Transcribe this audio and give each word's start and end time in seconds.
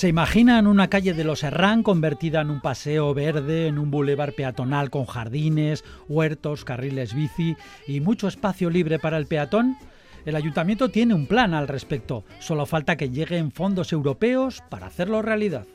¿Se 0.00 0.08
imaginan 0.08 0.66
una 0.66 0.88
calle 0.88 1.12
de 1.12 1.24
los 1.24 1.42
Herrán 1.42 1.82
convertida 1.82 2.40
en 2.40 2.48
un 2.48 2.62
paseo 2.62 3.12
verde, 3.12 3.66
en 3.66 3.78
un 3.78 3.90
bulevar 3.90 4.32
peatonal 4.32 4.88
con 4.88 5.04
jardines, 5.04 5.84
huertos, 6.08 6.64
carriles 6.64 7.12
bici 7.12 7.54
y 7.86 8.00
mucho 8.00 8.26
espacio 8.26 8.70
libre 8.70 8.98
para 8.98 9.18
el 9.18 9.26
peatón? 9.26 9.76
El 10.24 10.36
ayuntamiento 10.36 10.88
tiene 10.88 11.12
un 11.12 11.26
plan 11.26 11.52
al 11.52 11.68
respecto, 11.68 12.24
solo 12.38 12.64
falta 12.64 12.96
que 12.96 13.10
lleguen 13.10 13.52
fondos 13.52 13.92
europeos 13.92 14.62
para 14.70 14.86
hacerlo 14.86 15.20
realidad. 15.20 15.66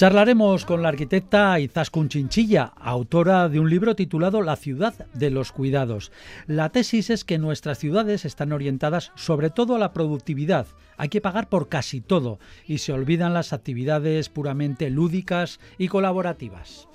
Charlaremos 0.00 0.64
con 0.64 0.80
la 0.80 0.88
arquitecta 0.88 1.60
Izaskun 1.60 2.08
Chinchilla, 2.08 2.72
autora 2.80 3.50
de 3.50 3.60
un 3.60 3.68
libro 3.68 3.94
titulado 3.94 4.40
La 4.40 4.56
ciudad 4.56 4.94
de 5.12 5.28
los 5.28 5.52
cuidados. 5.52 6.10
La 6.46 6.70
tesis 6.70 7.10
es 7.10 7.22
que 7.22 7.36
nuestras 7.36 7.76
ciudades 7.76 8.24
están 8.24 8.52
orientadas 8.52 9.12
sobre 9.14 9.50
todo 9.50 9.74
a 9.74 9.78
la 9.78 9.92
productividad. 9.92 10.66
Hay 10.96 11.10
que 11.10 11.20
pagar 11.20 11.50
por 11.50 11.68
casi 11.68 12.00
todo 12.00 12.38
y 12.66 12.78
se 12.78 12.94
olvidan 12.94 13.34
las 13.34 13.52
actividades 13.52 14.30
puramente 14.30 14.88
lúdicas 14.88 15.60
y 15.76 15.88
colaborativas. 15.88 16.88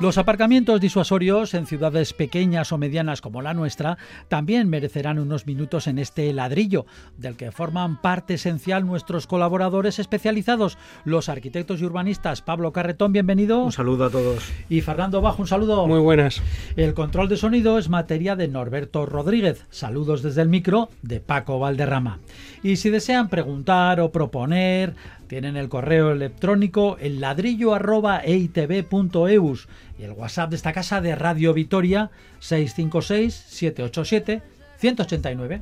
Los 0.00 0.18
aparcamientos 0.18 0.80
disuasorios 0.80 1.54
en 1.54 1.66
ciudades 1.66 2.12
pequeñas 2.12 2.72
o 2.72 2.78
medianas 2.78 3.20
como 3.20 3.42
la 3.42 3.54
nuestra 3.54 3.96
también 4.28 4.68
merecerán 4.68 5.20
unos 5.20 5.46
minutos 5.46 5.86
en 5.86 6.00
este 6.00 6.30
ladrillo, 6.32 6.84
del 7.16 7.36
que 7.36 7.52
forman 7.52 8.02
parte 8.02 8.34
esencial 8.34 8.84
nuestros 8.84 9.28
colaboradores 9.28 10.00
especializados, 10.00 10.78
los 11.04 11.28
arquitectos 11.28 11.80
y 11.80 11.84
urbanistas. 11.84 12.42
Pablo 12.42 12.72
Carretón, 12.72 13.12
bienvenido. 13.12 13.64
Un 13.64 13.72
saludo 13.72 14.06
a 14.06 14.10
todos. 14.10 14.42
Y 14.68 14.80
Fernando 14.80 15.20
Bajo, 15.20 15.42
un 15.42 15.48
saludo. 15.48 15.86
Muy 15.86 16.00
buenas. 16.00 16.42
El 16.76 16.92
control 16.92 17.28
de 17.28 17.36
sonido 17.36 17.78
es 17.78 17.88
materia 17.88 18.34
de 18.34 18.48
Norberto 18.48 19.06
Rodríguez. 19.06 19.64
Saludos 19.70 20.22
desde 20.22 20.42
el 20.42 20.48
micro 20.48 20.90
de 21.02 21.20
Paco 21.20 21.60
Valderrama. 21.60 22.18
Y 22.64 22.76
si 22.76 22.90
desean 22.90 23.28
preguntar 23.28 24.00
o 24.00 24.10
proponer, 24.10 24.94
tienen 25.34 25.56
el 25.56 25.68
correo 25.68 26.12
electrónico 26.12 26.96
el 27.00 27.20
ladrillo 27.20 27.74
arroba 27.74 28.22
y 29.98 30.04
el 30.04 30.12
WhatsApp 30.12 30.50
de 30.50 30.54
esta 30.54 30.72
casa 30.72 31.00
de 31.00 31.16
Radio 31.16 31.52
Vitoria 31.52 32.12
656 32.38 33.34
787 33.34 34.42
189. 34.78 35.60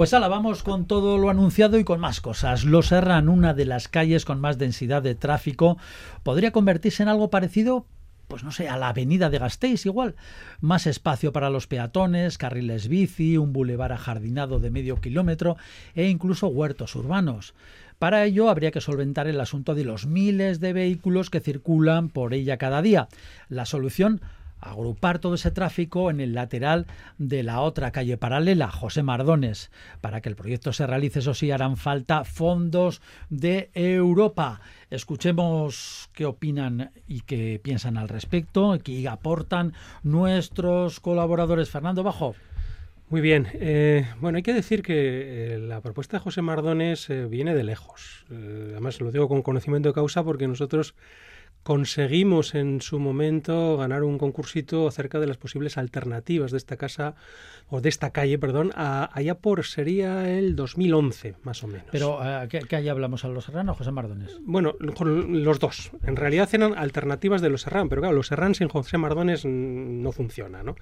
Pues 0.00 0.14
ala, 0.14 0.28
vamos 0.28 0.62
con 0.62 0.86
todo 0.86 1.18
lo 1.18 1.28
anunciado 1.28 1.78
y 1.78 1.84
con 1.84 2.00
más 2.00 2.22
cosas. 2.22 2.64
Los 2.64 2.86
Serran, 2.86 3.28
una 3.28 3.52
de 3.52 3.66
las 3.66 3.86
calles 3.86 4.24
con 4.24 4.40
más 4.40 4.56
densidad 4.56 5.02
de 5.02 5.14
tráfico, 5.14 5.76
podría 6.22 6.52
convertirse 6.52 7.02
en 7.02 7.10
algo 7.10 7.28
parecido, 7.28 7.84
pues 8.26 8.42
no 8.42 8.50
sé, 8.50 8.66
a 8.66 8.78
la 8.78 8.88
avenida 8.88 9.28
de 9.28 9.38
Gasteiz 9.38 9.84
igual. 9.84 10.16
Más 10.62 10.86
espacio 10.86 11.34
para 11.34 11.50
los 11.50 11.66
peatones, 11.66 12.38
carriles 12.38 12.88
bici, 12.88 13.36
un 13.36 13.52
bulevar 13.52 13.92
ajardinado 13.92 14.58
de 14.58 14.70
medio 14.70 15.02
kilómetro 15.02 15.58
e 15.94 16.08
incluso 16.08 16.48
huertos 16.48 16.96
urbanos. 16.96 17.52
Para 17.98 18.24
ello 18.24 18.48
habría 18.48 18.70
que 18.70 18.80
solventar 18.80 19.26
el 19.26 19.38
asunto 19.38 19.74
de 19.74 19.84
los 19.84 20.06
miles 20.06 20.60
de 20.60 20.72
vehículos 20.72 21.28
que 21.28 21.40
circulan 21.40 22.08
por 22.08 22.32
ella 22.32 22.56
cada 22.56 22.80
día. 22.80 23.08
La 23.50 23.66
solución 23.66 24.22
agrupar 24.60 25.18
todo 25.18 25.34
ese 25.34 25.50
tráfico 25.50 26.10
en 26.10 26.20
el 26.20 26.34
lateral 26.34 26.86
de 27.18 27.42
la 27.42 27.60
otra 27.60 27.90
calle 27.90 28.16
paralela, 28.16 28.70
José 28.70 29.02
Mardones. 29.02 29.70
Para 30.00 30.20
que 30.20 30.28
el 30.28 30.36
proyecto 30.36 30.72
se 30.72 30.86
realice, 30.86 31.20
eso 31.20 31.34
sí, 31.34 31.50
harán 31.50 31.76
falta 31.76 32.24
fondos 32.24 33.00
de 33.28 33.70
Europa. 33.74 34.60
Escuchemos 34.90 36.10
qué 36.12 36.26
opinan 36.26 36.90
y 37.06 37.20
qué 37.20 37.60
piensan 37.62 37.96
al 37.96 38.08
respecto, 38.08 38.78
qué 38.82 39.08
aportan 39.08 39.72
nuestros 40.02 41.00
colaboradores. 41.00 41.70
Fernando 41.70 42.02
Bajo. 42.02 42.34
Muy 43.10 43.20
bien. 43.20 43.48
eh, 43.54 44.06
bueno, 44.20 44.36
hay 44.36 44.44
que 44.44 44.54
decir 44.54 44.82
que 44.82 45.54
eh, 45.54 45.58
la 45.58 45.80
propuesta 45.80 46.16
de 46.16 46.22
José 46.22 46.42
Mardones 46.42 47.10
eh, 47.10 47.26
viene 47.26 47.56
de 47.56 47.64
lejos. 47.64 48.24
Además, 48.30 49.00
lo 49.00 49.10
digo 49.10 49.26
con 49.26 49.42
conocimiento 49.42 49.88
de 49.88 49.94
causa 49.94 50.22
porque 50.22 50.46
nosotros 50.46 50.94
conseguimos 51.62 52.54
en 52.54 52.80
su 52.80 52.98
momento 52.98 53.76
ganar 53.76 54.02
un 54.02 54.18
concursito 54.18 54.88
acerca 54.88 55.20
de 55.20 55.26
las 55.26 55.36
posibles 55.36 55.76
alternativas 55.78 56.50
de 56.50 56.56
esta 56.56 56.76
casa 56.76 57.14
o 57.68 57.80
de 57.80 57.88
esta 57.88 58.10
calle, 58.10 58.38
perdón, 58.38 58.72
a- 58.74 59.10
allá 59.12 59.36
por 59.36 59.64
sería 59.64 60.36
el 60.36 60.56
2011 60.56 61.34
más 61.44 61.62
o 61.62 61.66
menos. 61.68 61.86
Pero, 61.92 62.18
eh, 62.24 62.48
¿qué, 62.48 62.60
qué 62.60 62.76
ahí 62.76 62.88
hablamos? 62.88 63.24
¿A 63.24 63.28
los 63.28 63.44
serranos, 63.44 63.76
José 63.76 63.90
Mardones? 63.92 64.38
Bueno, 64.42 64.74
los 64.80 65.58
dos. 65.60 65.92
En 66.04 66.16
realidad 66.16 66.48
eran 66.52 66.76
alternativas 66.76 67.40
de 67.42 67.50
los 67.50 67.62
Serrán, 67.62 67.88
pero 67.88 68.00
claro, 68.02 68.16
los 68.16 68.26
Serrán 68.28 68.54
sin 68.54 68.68
José 68.68 68.98
Mardones 68.98 69.44
no 69.44 70.12
funciona, 70.12 70.62
¿no? 70.62 70.76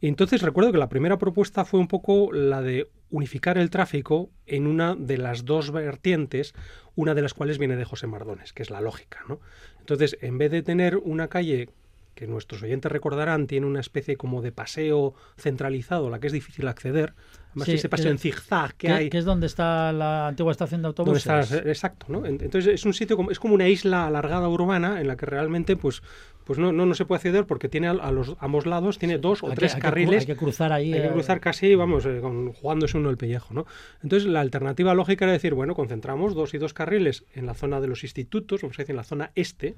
Y 0.00 0.08
entonces 0.08 0.40
recuerdo 0.42 0.72
que 0.72 0.78
la 0.78 0.88
primera 0.88 1.18
propuesta 1.18 1.64
fue 1.64 1.80
un 1.80 1.88
poco 1.88 2.32
la 2.32 2.62
de 2.62 2.88
unificar 3.10 3.58
el 3.58 3.70
tráfico 3.70 4.30
en 4.46 4.66
una 4.66 4.94
de 4.94 5.18
las 5.18 5.44
dos 5.44 5.70
vertientes, 5.72 6.54
una 6.96 7.14
de 7.14 7.22
las 7.22 7.34
cuales 7.34 7.58
viene 7.58 7.76
de 7.76 7.84
José 7.84 8.06
Mardones, 8.06 8.52
que 8.52 8.62
es 8.62 8.70
la 8.70 8.80
lógica, 8.80 9.20
¿no? 9.28 9.40
Entonces, 9.80 10.16
en 10.20 10.38
vez 10.38 10.50
de 10.50 10.62
tener 10.62 10.96
una 10.96 11.28
calle 11.28 11.68
que 12.14 12.26
nuestros 12.26 12.62
oyentes 12.62 12.90
recordarán 12.92 13.46
tiene 13.46 13.66
una 13.66 13.80
especie 13.80 14.16
como 14.16 14.42
de 14.42 14.52
paseo 14.52 15.14
centralizado, 15.38 16.08
a 16.08 16.10
la 16.10 16.18
que 16.20 16.26
es 16.26 16.32
difícil 16.32 16.68
acceder, 16.68 17.14
además 17.50 17.66
Sí, 17.66 17.72
ese 17.74 17.88
paseo 17.88 18.06
que- 18.06 18.10
en 18.10 18.18
zigzag 18.18 18.74
que 18.74 18.86
¿Qué, 18.88 18.92
hay 18.92 19.10
qué 19.10 19.18
es 19.18 19.24
donde 19.24 19.46
está 19.46 19.92
la 19.92 20.28
antigua 20.28 20.52
estación 20.52 20.82
de 20.82 20.88
¿Dónde 20.92 21.00
autobuses? 21.12 21.52
Exacto, 21.66 22.06
¿no? 22.08 22.26
En- 22.26 22.34
Entonces 22.42 22.66
es 22.74 22.84
un 22.84 22.92
sitio 22.92 23.16
como, 23.16 23.30
es 23.30 23.38
como 23.38 23.54
una 23.54 23.68
isla 23.68 24.06
alargada 24.06 24.48
urbana 24.48 25.00
en 25.00 25.06
la 25.08 25.16
que 25.16 25.24
realmente 25.24 25.76
pues, 25.76 26.02
pues 26.50 26.58
no, 26.58 26.72
no, 26.72 26.84
no 26.84 26.94
se 26.94 27.04
puede 27.04 27.18
acceder 27.18 27.46
porque 27.46 27.68
tiene 27.68 27.86
a, 27.86 27.92
a 27.92 28.10
los 28.10 28.34
ambos 28.40 28.66
lados 28.66 28.98
tiene 28.98 29.18
dos 29.18 29.44
o 29.44 29.50
Hay 29.50 29.54
tres 29.54 29.76
que 29.76 29.80
carriles. 29.80 30.22
hay 30.22 30.26
que 30.26 30.34
cruzar 30.34 30.72
ahí, 30.72 30.92
Hay 30.92 31.00
que 31.00 31.06
eh, 31.06 31.12
cruzar 31.12 31.38
casi, 31.38 31.76
vamos, 31.76 32.04
eh, 32.06 32.18
con- 32.20 32.52
jugándose 32.54 32.98
uno 32.98 33.08
el 33.08 33.16
pellejo, 33.16 33.54
¿no? 33.54 33.66
Entonces 34.02 34.28
la 34.28 34.40
alternativa 34.40 34.92
lógica 34.94 35.26
era 35.26 35.32
decir, 35.32 35.54
bueno, 35.54 35.76
concentramos 35.76 36.34
dos 36.34 36.52
y 36.52 36.58
dos 36.58 36.74
carriles 36.74 37.22
en 37.34 37.46
la 37.46 37.54
zona 37.54 37.80
de 37.80 37.86
los 37.86 38.02
institutos, 38.02 38.62
vamos 38.62 38.76
a 38.78 38.82
decir, 38.82 38.94
en 38.94 38.96
la 38.96 39.04
zona 39.04 39.30
este 39.36 39.76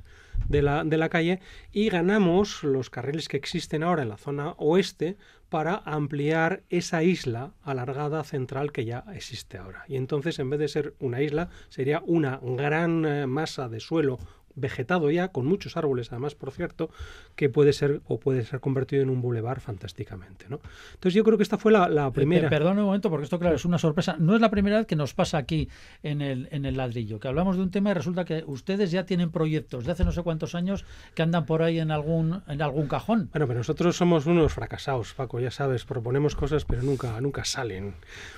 de 0.49 0.63
la, 0.63 0.83
de 0.83 0.97
la 0.97 1.11
calle 1.11 1.41
y 1.73 1.91
ganamos 1.91 2.65
los 2.65 2.89
carriles 2.89 3.29
que 3.29 3.37
existen 3.37 3.83
ahora 3.83 4.03
en 4.05 4.09
la 4.09 4.17
zona 4.17 4.55
oeste 4.57 5.19
para 5.51 5.83
ampliar 5.85 6.63
esa 6.71 7.03
isla 7.03 7.53
alargada 7.63 8.25
central 8.25 8.73
que 8.73 8.87
ya 8.87 9.05
existe 9.15 9.59
ahora. 9.59 9.85
Y 9.87 9.97
entonces, 9.97 10.39
en 10.39 10.49
vez 10.49 10.59
de 10.59 10.69
ser 10.69 10.95
una 10.99 11.21
isla, 11.21 11.51
sería 11.69 12.03
una 12.07 12.41
gran 12.43 13.05
eh, 13.05 13.27
masa 13.27 13.69
de 13.69 13.79
suelo 13.79 14.19
vegetado 14.55 15.11
ya, 15.11 15.29
con 15.29 15.47
muchos 15.47 15.77
árboles 15.77 16.11
además, 16.13 16.35
por 16.35 16.51
cierto, 16.53 16.91
que 17.37 17.49
puede 17.49 17.73
ser 17.73 18.01
o 18.07 18.19
puede 18.21 18.45
ser 18.45 18.61
convertido 18.61 19.03
en 19.03 19.11
un 19.11 19.21
bulevar 19.23 19.61
fantásticamente. 19.61 20.47
¿no? 20.49 20.61
Entonces 20.95 21.15
yo 21.15 21.25
creo 21.25 21.37
que 21.37 21.43
esta 21.43 21.59
fue 21.59 21.73
la, 21.73 21.89
la 21.89 22.11
Pe- 22.11 22.21
primera... 22.21 22.49
Perdón 22.49 22.79
un 22.79 22.85
momento, 22.87 23.11
porque 23.11 23.25
esto, 23.25 23.39
claro, 23.39 23.57
es 23.57 23.65
una 23.65 23.79
sorpresa. 23.79 24.17
No 24.19 24.35
es 24.35 24.41
la 24.41 24.51
primera 24.51 24.79
vez 24.79 24.87
que 24.87 24.97
nos 24.97 25.15
pasa 25.15 25.39
aquí 25.39 25.69
en 26.03 26.21
el, 26.23 26.49
en 26.53 26.65
el 26.65 26.77
ladrillo, 26.77 27.19
que 27.21 27.29
hablamos 27.29 27.57
de 27.57 27.63
un 27.63 27.71
tema 27.71 27.91
y 27.91 27.95
resulta 27.95 28.25
que 28.25 28.45
ustedes 28.47 28.91
ya 28.91 29.05
tienen 29.07 29.31
proyectos 29.31 29.85
de 29.85 29.93
hace 29.93 30.05
no 30.05 30.13
sé 30.13 30.23
cuántos 30.23 30.55
años 30.55 30.85
que 31.15 31.23
andan 31.23 31.47
por 31.47 31.63
ahí 31.63 31.79
en 31.79 31.91
algún, 31.91 32.43
en 32.49 32.63
algún 32.63 32.87
cajón. 32.89 33.29
Bueno, 33.33 33.47
pero 33.47 33.59
nosotros 33.61 33.97
somos 33.97 34.27
unos 34.27 34.53
fracasados, 34.53 35.15
Paco, 35.15 35.41
ya 35.41 35.51
sabes, 35.51 35.85
proponemos 35.85 36.35
cosas 36.37 36.65
pero 36.65 36.83
nunca, 36.83 37.21
nunca 37.21 37.45
salen. 37.45 37.95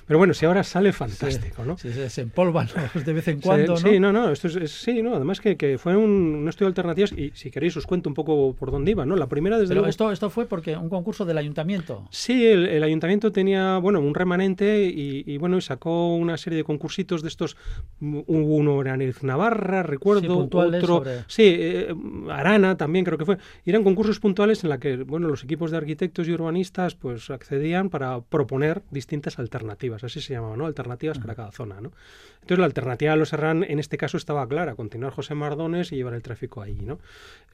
Pero 0.07 0.17
bueno, 0.17 0.33
si 0.33 0.45
ahora 0.45 0.63
sale, 0.63 0.93
fantástico, 0.93 1.63
¿no? 1.65 1.77
Sí, 1.77 1.91
se, 1.91 2.09
se 2.09 2.21
empolvan 2.21 2.67
de 3.05 3.13
vez 3.13 3.27
en 3.27 3.37
Sí, 3.37 3.41
cuando, 3.43 3.73
¿no? 3.73 3.77
Sí, 3.77 3.99
no, 3.99 4.11
no, 4.11 4.29
esto 4.31 4.47
es, 4.47 4.55
es- 4.55 4.71
sí, 4.71 5.01
no, 5.01 5.15
además 5.15 5.39
que, 5.41 5.57
que 5.57 5.77
fue 5.77 5.95
un, 5.95 6.04
un 6.05 6.47
estudio 6.47 6.67
de 6.67 6.71
alternativas 6.71 7.11
y 7.11 7.31
si 7.33 7.51
queréis 7.51 7.75
os 7.77 7.85
cuento 7.85 8.09
un 8.09 8.13
poco 8.15 8.53
por 8.53 8.71
dónde 8.71 8.91
iba, 8.91 9.05
¿no? 9.05 9.15
La 9.15 9.27
primera 9.27 9.57
desde 9.57 9.69
Pero 9.69 9.81
luego... 9.81 9.89
esto, 9.89 10.11
esto 10.11 10.29
fue 10.29 10.45
porque 10.45 10.77
un 10.77 10.89
concurso 10.89 11.25
del 11.25 11.37
ayuntamiento. 11.37 12.05
Sí, 12.11 12.45
el, 12.45 12.67
el 12.67 12.83
ayuntamiento 12.83 13.31
tenía, 13.31 13.77
bueno, 13.79 13.99
un 13.99 14.13
remanente 14.15 14.85
y, 14.85 15.23
y, 15.25 15.37
bueno, 15.37 15.57
y 15.57 15.61
sacó 15.61 16.15
una 16.15 16.37
serie 16.37 16.57
de 16.57 16.63
concursitos 16.63 17.21
de 17.21 17.27
estos. 17.29 17.57
Hubo 17.99 18.55
uno 18.55 18.81
era 18.81 18.95
Navarra, 19.21 19.83
recuerdo, 19.83 20.21
Sí, 20.21 20.27
otro, 20.29 20.81
sobre- 20.85 21.23
sí, 21.27 21.43
eh, 21.45 21.93
Arana 22.29 22.77
también 22.77 23.05
creo 23.05 23.17
que 23.17 23.25
fue. 23.25 23.37
Y 23.65 23.69
eran 23.71 23.83
concursos 23.83 24.19
puntuales 24.19 24.63
en 24.63 24.69
la 24.69 24.79
que, 24.79 24.97
bueno, 24.97 25.27
los 25.27 25.43
equipos 25.43 25.71
de 25.71 25.77
arquitectos 25.77 26.27
y 26.27 26.31
urbanistas 26.31 26.95
pues 26.95 27.29
accedían 27.29 27.89
para 27.89 28.21
proponer 28.21 28.83
distintas 28.91 29.39
alternativas, 29.39 30.03
así 30.03 30.21
se 30.21 30.33
llamaba, 30.33 30.55
¿no? 30.57 30.65
Alternativas 30.65 31.19
para 31.19 31.35
cada 31.35 31.51
zona, 31.51 31.81
¿no? 31.81 31.91
Entonces 32.41 32.59
la 32.59 32.65
alternativa 32.65 33.11
de 33.13 33.17
los 33.17 33.29
Serrán 33.29 33.63
en 33.63 33.79
este 33.79 33.97
caso 33.97 34.17
estaba 34.17 34.47
clara, 34.47 34.75
continuar 34.75 35.11
José 35.11 35.33
Mardones 35.33 35.91
llevar 35.95 36.13
el 36.13 36.21
tráfico 36.21 36.61
allí, 36.61 36.85
¿no? 36.85 36.99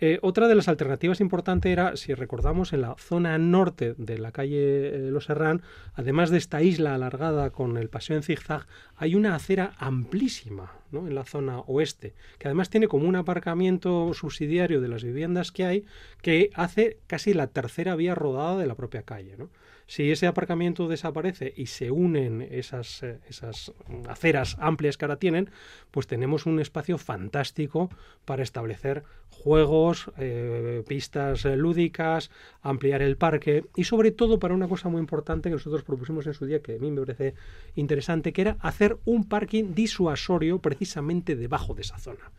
Eh, 0.03 0.17
otra 0.23 0.47
de 0.47 0.55
las 0.55 0.67
alternativas 0.67 1.21
importantes 1.21 1.71
era, 1.71 1.95
si 1.95 2.15
recordamos, 2.15 2.73
en 2.73 2.81
la 2.81 2.95
zona 2.97 3.37
norte 3.37 3.93
de 3.99 4.17
la 4.17 4.31
calle 4.31 4.95
eh, 4.95 5.11
Los 5.11 5.25
Serrán, 5.25 5.61
además 5.93 6.31
de 6.31 6.39
esta 6.39 6.63
isla 6.63 6.95
alargada 6.95 7.51
con 7.51 7.77
el 7.77 7.87
paseo 7.87 8.15
en 8.15 8.23
zigzag, 8.23 8.65
hay 8.95 9.13
una 9.13 9.35
acera 9.35 9.73
amplísima 9.77 10.71
¿no? 10.91 11.07
en 11.07 11.13
la 11.13 11.23
zona 11.23 11.59
oeste, 11.59 12.15
que 12.39 12.47
además 12.47 12.71
tiene 12.71 12.87
como 12.87 13.07
un 13.07 13.15
aparcamiento 13.15 14.11
subsidiario 14.15 14.81
de 14.81 14.87
las 14.87 15.03
viviendas 15.03 15.51
que 15.51 15.65
hay, 15.65 15.85
que 16.23 16.49
hace 16.55 16.97
casi 17.05 17.35
la 17.35 17.45
tercera 17.45 17.95
vía 17.95 18.15
rodada 18.15 18.57
de 18.57 18.65
la 18.65 18.73
propia 18.73 19.03
calle. 19.03 19.35
¿no? 19.37 19.49
Si 19.91 20.09
ese 20.09 20.25
aparcamiento 20.25 20.87
desaparece 20.87 21.53
y 21.53 21.65
se 21.65 21.91
unen 21.91 22.47
esas, 22.49 23.03
eh, 23.03 23.19
esas 23.27 23.73
aceras 24.07 24.55
amplias 24.57 24.95
que 24.95 25.03
ahora 25.03 25.17
tienen, 25.17 25.49
pues 25.91 26.07
tenemos 26.07 26.45
un 26.45 26.61
espacio 26.61 26.97
fantástico 26.97 27.89
para 28.23 28.41
establecer 28.41 29.03
juegos, 29.29 30.09
eh, 30.17 30.81
pistas 30.87 31.43
eh, 31.43 31.57
lúdicas, 31.57 32.31
ampliar 32.61 33.01
el 33.01 33.17
parque 33.17 33.65
y 33.75 33.83
sobre 33.83 34.11
todo 34.11 34.39
para 34.39 34.53
una 34.53 34.69
cosa 34.69 34.87
muy 34.87 35.01
importante 35.01 35.49
que 35.49 35.55
nosotros 35.55 35.83
propusimos 35.83 36.25
en 36.25 36.35
su 36.35 36.45
día 36.45 36.61
que 36.61 36.75
a 36.75 36.79
mí 36.79 36.89
me 36.89 37.01
parece 37.01 37.33
interesante, 37.75 38.31
que 38.31 38.43
era 38.43 38.55
hacer 38.61 38.97
un 39.03 39.27
parking 39.27 39.73
disuasorio 39.75 40.59
precisamente 40.59 41.35
debajo 41.35 41.73
de 41.73 41.81
esa 41.81 41.97
zona. 41.97 42.31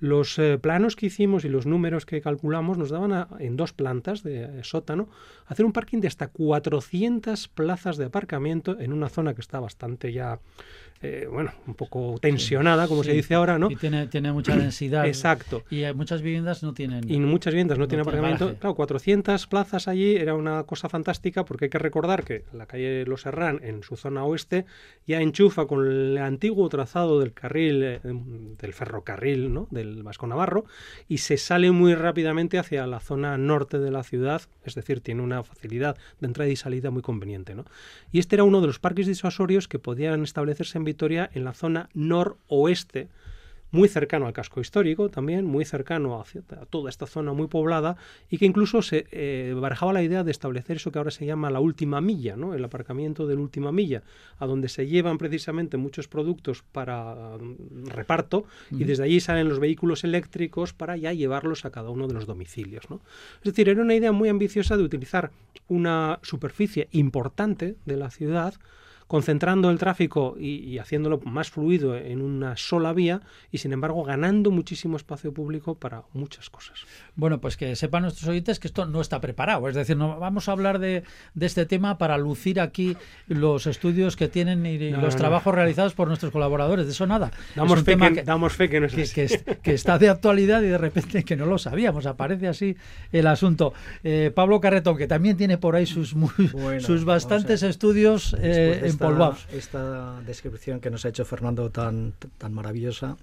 Los 0.00 0.38
eh, 0.38 0.58
planos 0.58 0.96
que 0.96 1.06
hicimos 1.06 1.44
y 1.44 1.48
los 1.48 1.66
números 1.66 2.04
que 2.06 2.20
calculamos 2.20 2.76
nos 2.78 2.90
daban 2.90 3.12
a- 3.12 3.28
en 3.38 3.56
dos 3.56 3.72
plantas 3.72 4.22
de 4.22 4.44
eh, 4.44 4.64
sótano 4.64 5.08
hacer 5.46 5.64
un 5.64 5.72
parking 5.72 6.00
de 6.00 6.08
hasta 6.08 6.28
400 6.28 7.48
plazas 7.48 7.96
de 7.96 8.06
aparcamiento 8.06 8.78
en 8.80 8.92
una 8.92 9.08
zona 9.08 9.34
que 9.34 9.40
está 9.40 9.60
bastante 9.60 10.12
ya, 10.12 10.40
eh, 11.06 11.26
bueno, 11.30 11.52
un 11.66 11.74
poco 11.74 12.16
tensionada, 12.18 12.88
como 12.88 13.04
se 13.04 13.12
dice 13.12 13.34
ahora, 13.34 13.58
¿no? 13.58 13.70
Y 13.70 13.76
tiene, 13.76 14.06
tiene 14.06 14.32
mucha 14.32 14.56
densidad. 14.56 15.06
Exacto. 15.06 15.62
Y 15.68 15.82
hay 15.84 15.92
muchas 15.92 16.22
viviendas 16.22 16.62
no 16.62 16.72
tienen. 16.72 17.10
Y 17.10 17.18
muchas 17.20 17.52
viviendas 17.52 17.76
no, 17.76 17.84
No 17.84 17.88
tienen 17.88 18.04
tiene 18.06 18.18
aparcamiento. 18.18 18.46
garaje. 18.46 18.60
Claro, 18.60 18.74
400 18.74 19.46
plazas 19.46 19.86
allí 19.86 20.16
era 20.16 20.34
una 20.34 20.62
cosa 20.64 20.88
fantástica 20.88 21.44
porque 21.44 21.66
hay 21.66 21.70
que 21.70 21.78
recordar 21.78 22.24
que 22.24 22.44
la 22.54 22.64
calle 22.64 23.04
Los 23.04 23.20
Serrán, 23.20 23.60
en 23.62 23.82
su 23.82 23.96
zona 23.96 24.24
oeste, 24.24 24.64
ya 25.06 25.20
enchufa 25.20 25.66
con 25.66 25.86
el 25.86 26.16
antiguo 26.16 26.66
trazado 26.70 27.20
del 27.20 27.34
carril, 27.34 27.82
eh, 27.82 28.00
del 28.02 28.72
ferrocarril, 28.72 29.52
¿no? 29.52 29.68
Del 29.70 30.02
Vasco 30.02 30.26
Navarro, 30.26 30.64
y 31.06 31.18
se 31.18 31.36
sale 31.36 31.70
muy 31.70 31.94
rápidamente 31.94 32.58
hacia 32.58 32.86
la 32.86 33.00
zona 33.00 33.36
norte 33.36 33.78
de 33.78 33.90
la 33.90 34.04
ciudad, 34.04 34.40
es 34.64 34.74
decir, 34.74 35.00
tiene 35.00 35.20
una 35.20 35.42
facilidad 35.42 35.98
de 36.20 36.26
entrada 36.26 36.50
y 36.50 36.56
salida 36.56 36.90
muy 36.90 37.02
conveniente, 37.02 37.54
¿no? 37.54 37.66
Y 38.10 38.20
este 38.20 38.36
era 38.36 38.44
uno 38.44 38.62
de 38.62 38.68
los 38.68 38.78
parques 38.78 39.06
disuasorios 39.06 39.68
que 39.68 39.78
podían 39.78 40.22
establecerse 40.22 40.78
en 40.78 40.84
Vitoria 40.94 41.30
en 41.34 41.44
la 41.44 41.54
zona 41.54 41.88
noroeste 41.92 43.08
muy 43.74 43.88
cercano 43.88 44.26
al 44.26 44.32
casco 44.32 44.60
histórico 44.60 45.08
también, 45.08 45.44
muy 45.44 45.64
cercano 45.64 46.22
a 46.22 46.66
toda 46.66 46.88
esta 46.88 47.06
zona 47.06 47.32
muy 47.32 47.48
poblada 47.48 47.96
y 48.30 48.38
que 48.38 48.46
incluso 48.46 48.82
se 48.82 49.06
eh, 49.10 49.52
barajaba 49.60 49.92
la 49.92 50.04
idea 50.04 50.22
de 50.22 50.30
establecer 50.30 50.76
eso 50.76 50.92
que 50.92 50.98
ahora 50.98 51.10
se 51.10 51.26
llama 51.26 51.50
la 51.50 51.58
última 51.58 52.00
milla, 52.00 52.36
¿no? 52.36 52.54
el 52.54 52.64
aparcamiento 52.64 53.26
de 53.26 53.34
la 53.34 53.40
última 53.40 53.72
milla, 53.72 54.04
a 54.38 54.46
donde 54.46 54.68
se 54.68 54.86
llevan 54.86 55.18
precisamente 55.18 55.76
muchos 55.76 56.06
productos 56.06 56.62
para 56.70 57.36
mm, 57.36 57.86
reparto 57.88 58.44
y 58.70 58.84
desde 58.84 59.02
allí 59.02 59.18
salen 59.18 59.48
los 59.48 59.58
vehículos 59.58 60.04
eléctricos 60.04 60.72
para 60.72 60.96
ya 60.96 61.12
llevarlos 61.12 61.64
a 61.64 61.70
cada 61.70 61.90
uno 61.90 62.06
de 62.06 62.14
los 62.14 62.26
domicilios. 62.26 62.88
¿no? 62.88 63.00
Es 63.38 63.44
decir, 63.44 63.68
era 63.68 63.82
una 63.82 63.96
idea 63.96 64.12
muy 64.12 64.28
ambiciosa 64.28 64.76
de 64.76 64.84
utilizar 64.84 65.32
una 65.66 66.20
superficie 66.22 66.86
importante 66.92 67.74
de 67.84 67.96
la 67.96 68.10
ciudad 68.10 68.54
concentrando 69.06 69.70
el 69.70 69.78
tráfico 69.78 70.36
y, 70.38 70.56
y, 70.64 70.78
haciéndolo 70.78 71.20
más 71.24 71.50
fluido 71.50 71.96
en 71.96 72.20
una 72.22 72.56
sola 72.56 72.92
vía 72.92 73.20
y 73.52 73.58
sin 73.58 73.72
embargo 73.72 74.02
ganando 74.04 74.50
muchísimo 74.50 74.96
espacio 74.96 75.32
público 75.32 75.74
para 75.74 76.02
muchas 76.12 76.50
cosas. 76.50 76.80
Bueno, 77.14 77.40
pues 77.40 77.56
que 77.56 77.76
sepan 77.76 78.02
nuestros 78.02 78.28
oyentes 78.28 78.58
que 78.58 78.66
esto 78.68 78.86
no 78.86 79.00
está 79.00 79.20
preparado, 79.20 79.68
es 79.68 79.74
decir, 79.74 79.96
no 79.96 80.18
vamos 80.18 80.48
a 80.48 80.52
hablar 80.52 80.78
de, 80.78 81.02
de 81.34 81.46
este 81.46 81.66
tema 81.66 81.98
para 81.98 82.18
lucir 82.18 82.60
aquí 82.60 82.96
los 83.28 83.66
estudios 83.66 84.16
que 84.16 84.28
tienen 84.28 84.64
y 84.66 84.90
No, 84.90 85.00
los 85.00 85.14
no, 85.14 85.18
trabajos 85.20 85.52
no. 85.52 85.56
realizados 85.56 85.94
por 85.94 86.08
nuestros 86.08 86.32
colaboradores, 86.32 86.86
de 86.86 86.92
eso 86.92 87.06
nada. 87.06 87.30
Damos, 87.54 87.78
Es 87.78 87.84
fe 87.84 87.96
que, 87.96 88.22
damos 88.22 88.52
fe 88.54 88.68
que 88.68 88.80
no 88.80 88.86
es 88.86 88.94
que, 88.94 89.02
así. 89.02 89.14
que 89.14 89.24
es- 89.24 89.44
que 89.62 89.74
está 89.74 89.98
de 89.98 90.08
actualidad 90.08 90.62
y 90.62 90.66
de 90.66 90.78
repente 90.78 91.24
que 91.24 91.36
no 91.36 91.46
lo 91.46 91.58
sabíamos, 91.58 92.06
aparece 92.06 92.48
así 92.48 92.76
el 93.12 93.26
asunto. 93.26 93.72
Eh, 94.02 94.32
Pablo 94.34 94.60
Carretón, 94.60 94.96
que 94.96 95.06
también 95.06 95.36
tiene 95.36 95.58
por 95.58 95.76
ahí 95.76 95.86
sus, 95.86 96.14
muy- 96.14 96.30
Bueno, 96.52 96.80
sus 96.80 97.04
bastantes 97.04 97.62
estudios 97.62 98.34
eh, 98.40 98.80
empolvados. 98.94 99.46
Esta, 99.52 100.20
descripción 100.22 100.80
que 100.80 100.90
nos 100.90 101.04
ha 101.04 101.10
hecho 101.10 101.24
Fernando 101.24 101.70
tan, 101.70 102.14
tan 102.38 102.52
maravillosa. 102.52 103.16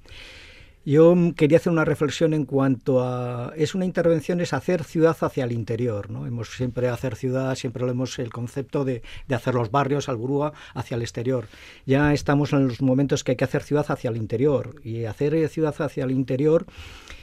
Yo 0.83 1.15
quería 1.35 1.57
hacer 1.57 1.71
una 1.71 1.85
reflexión 1.85 2.33
en 2.33 2.45
cuanto 2.45 3.03
a 3.03 3.53
es 3.55 3.75
una 3.75 3.85
intervención 3.85 4.41
es 4.41 4.51
hacer 4.51 4.83
ciudad 4.83 5.15
hacia 5.21 5.43
el 5.43 5.51
interior, 5.51 6.09
¿no? 6.09 6.25
Hemos 6.25 6.49
siempre 6.49 6.89
hacer 6.89 7.15
ciudad, 7.15 7.53
siempre 7.53 7.85
lo 7.85 7.91
hemos 7.91 8.17
el 8.17 8.31
concepto 8.31 8.83
de, 8.83 9.03
de 9.27 9.35
hacer 9.35 9.53
los 9.53 9.69
barrios, 9.69 10.09
Alburúa, 10.09 10.53
hacia 10.73 10.95
el 10.95 11.03
exterior. 11.03 11.45
Ya 11.85 12.13
estamos 12.13 12.51
en 12.53 12.67
los 12.67 12.81
momentos 12.81 13.23
que 13.23 13.33
hay 13.33 13.37
que 13.37 13.43
hacer 13.43 13.61
ciudad 13.61 13.85
hacia 13.89 14.09
el 14.09 14.17
interior 14.17 14.81
y 14.83 15.05
hacer 15.05 15.47
ciudad 15.49 15.75
hacia 15.79 16.03
el 16.03 16.11
interior 16.11 16.65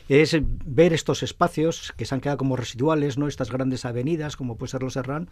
es 0.08 0.37
ver 0.64 0.93
estos 0.93 1.22
espacios 1.22 1.93
que 1.96 2.06
se 2.06 2.14
han 2.14 2.20
quedado 2.20 2.38
como 2.38 2.56
residuales, 2.56 3.19
¿no? 3.19 3.28
Estas 3.28 3.50
grandes 3.50 3.84
avenidas, 3.84 4.37
como 4.37 4.56
puede 4.56 4.70
ser 4.70 4.82
los 4.82 4.94
Serrán, 4.94 5.28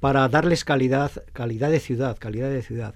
para 0.00 0.28
darles 0.28 0.64
calidad, 0.64 1.10
calidad 1.32 1.70
de 1.70 1.80
ciudad, 1.80 2.16
calidad 2.18 2.50
de 2.50 2.62
ciudad. 2.62 2.94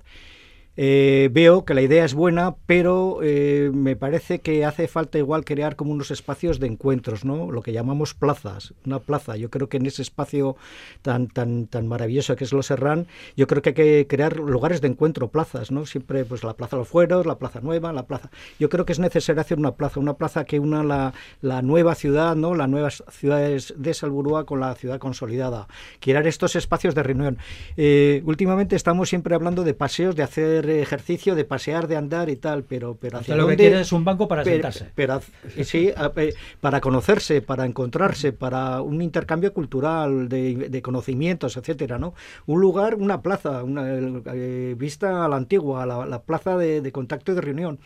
Eh, 0.76 1.28
veo 1.32 1.66
que 1.66 1.74
la 1.74 1.82
idea 1.82 2.04
es 2.04 2.14
buena, 2.14 2.54
pero 2.64 3.18
eh, 3.22 3.70
me 3.74 3.94
parece 3.94 4.38
que 4.38 4.64
hace 4.64 4.88
falta 4.88 5.18
igual 5.18 5.44
crear 5.44 5.76
como 5.76 5.92
unos 5.92 6.10
espacios 6.10 6.60
de 6.60 6.66
encuentros, 6.66 7.26
¿no? 7.26 7.52
Lo 7.52 7.62
que 7.62 7.72
llamamos 7.72 8.14
plazas, 8.14 8.72
una 8.86 8.98
plaza. 8.98 9.36
Yo 9.36 9.50
creo 9.50 9.68
que 9.68 9.76
en 9.76 9.84
ese 9.86 10.00
espacio 10.00 10.56
tan 11.02 11.28
tan 11.28 11.66
tan 11.66 11.86
maravilloso 11.88 12.36
que 12.36 12.44
es 12.44 12.52
Los 12.54 12.66
Serrán, 12.66 13.06
yo 13.36 13.46
creo 13.46 13.60
que 13.60 13.70
hay 13.70 13.74
que 13.74 14.06
crear 14.08 14.38
lugares 14.38 14.80
de 14.80 14.88
encuentro, 14.88 15.28
plazas, 15.28 15.70
¿no? 15.70 15.84
Siempre 15.84 16.24
pues 16.24 16.42
la 16.42 16.54
Plaza 16.54 16.76
Los 16.76 16.88
Fueros, 16.88 17.26
la 17.26 17.36
Plaza 17.36 17.60
Nueva, 17.60 17.92
la 17.92 18.06
Plaza. 18.06 18.30
Yo 18.58 18.70
creo 18.70 18.86
que 18.86 18.92
es 18.92 18.98
necesario 18.98 19.42
hacer 19.42 19.58
una 19.58 19.72
plaza, 19.72 20.00
una 20.00 20.14
plaza 20.14 20.44
que 20.44 20.58
una 20.58 20.82
la, 20.82 21.12
la 21.42 21.60
nueva 21.60 21.94
ciudad, 21.94 22.34
¿no? 22.34 22.54
Las 22.54 22.68
nuevas 22.70 23.04
ciudades 23.10 23.74
de 23.76 23.92
Salburúa 23.92 24.46
con 24.46 24.60
la 24.60 24.74
ciudad 24.74 24.98
consolidada. 24.98 25.68
Crear 26.00 26.26
estos 26.26 26.56
espacios 26.56 26.94
de 26.94 27.02
reunión. 27.02 27.36
Eh, 27.76 28.22
últimamente 28.24 28.74
estamos 28.74 29.10
siempre 29.10 29.34
hablando 29.34 29.64
de 29.64 29.74
paseos, 29.74 30.16
de 30.16 30.22
hacer 30.22 30.61
ejercicio, 30.70 31.34
de 31.34 31.44
pasear, 31.44 31.88
de 31.88 31.96
andar 31.96 32.28
y 32.30 32.36
tal, 32.36 32.64
pero 32.64 32.96
pero 33.00 33.18
hacia 33.18 33.34
lo 33.36 33.44
que 33.46 33.52
dónde- 33.52 33.56
quiere 33.64 33.80
es 33.80 33.92
un 33.92 34.04
banco 34.04 34.28
para 34.28 34.42
pero- 34.44 34.56
sentarse. 34.56 34.90
pero, 34.94 35.20
sí, 35.64 35.90
a- 35.96 36.12
eh, 36.16 36.34
para 36.60 36.80
conocerse, 36.80 37.42
para 37.42 37.66
encontrarse, 37.66 38.32
para 38.32 38.80
un 38.82 39.02
intercambio 39.02 39.52
cultural 39.52 40.28
de, 40.28 40.68
de 40.68 40.82
conocimientos, 40.82 41.56
etcétera, 41.56 41.98
¿no? 41.98 42.14
Un 42.46 42.60
lugar, 42.60 42.94
una 42.94 43.22
plaza, 43.22 43.62
una, 43.64 43.84
eh, 43.88 44.74
vista 44.78 45.24
a 45.24 45.28
la 45.28 45.36
antigua, 45.36 45.84
la, 45.86 46.06
la 46.06 46.22
plaza 46.22 46.56
de, 46.56 46.80
de 46.80 46.92
contacto 46.92 47.32
y 47.32 47.34
de 47.34 47.40
reunión. 47.40 47.78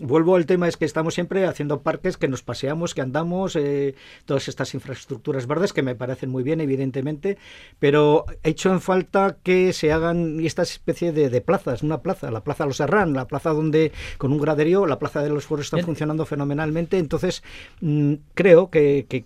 Vuelvo 0.00 0.34
al 0.34 0.44
tema, 0.44 0.66
es 0.66 0.76
que 0.76 0.84
estamos 0.84 1.14
siempre 1.14 1.46
haciendo 1.46 1.82
parques 1.82 2.16
que 2.16 2.26
nos 2.26 2.42
paseamos, 2.42 2.94
que 2.94 3.00
andamos, 3.00 3.54
eh, 3.54 3.94
todas 4.24 4.48
estas 4.48 4.74
infraestructuras 4.74 5.46
verdes 5.46 5.72
que 5.72 5.82
me 5.82 5.94
parecen 5.94 6.30
muy 6.30 6.42
bien, 6.42 6.60
evidentemente, 6.60 7.38
pero 7.78 8.26
he 8.42 8.50
hecho 8.50 8.72
en 8.72 8.80
falta 8.80 9.36
que 9.44 9.72
se 9.72 9.92
hagan 9.92 10.40
esta 10.40 10.62
especie 10.62 11.12
de, 11.12 11.30
de 11.30 11.40
plazas, 11.40 11.84
una 11.84 12.02
plaza, 12.02 12.32
la 12.32 12.42
Plaza 12.42 12.66
Los 12.66 12.78
Serrán, 12.78 13.12
la 13.12 13.28
plaza 13.28 13.50
donde 13.50 13.92
con 14.18 14.32
un 14.32 14.40
graderío, 14.40 14.84
la 14.86 14.98
Plaza 14.98 15.22
de 15.22 15.28
los 15.28 15.44
Fueros 15.44 15.66
está 15.66 15.78
funcionando 15.84 16.26
fenomenalmente, 16.26 16.98
entonces 16.98 17.44
mm, 17.80 18.14
creo 18.34 18.70
que, 18.70 19.06
que 19.08 19.24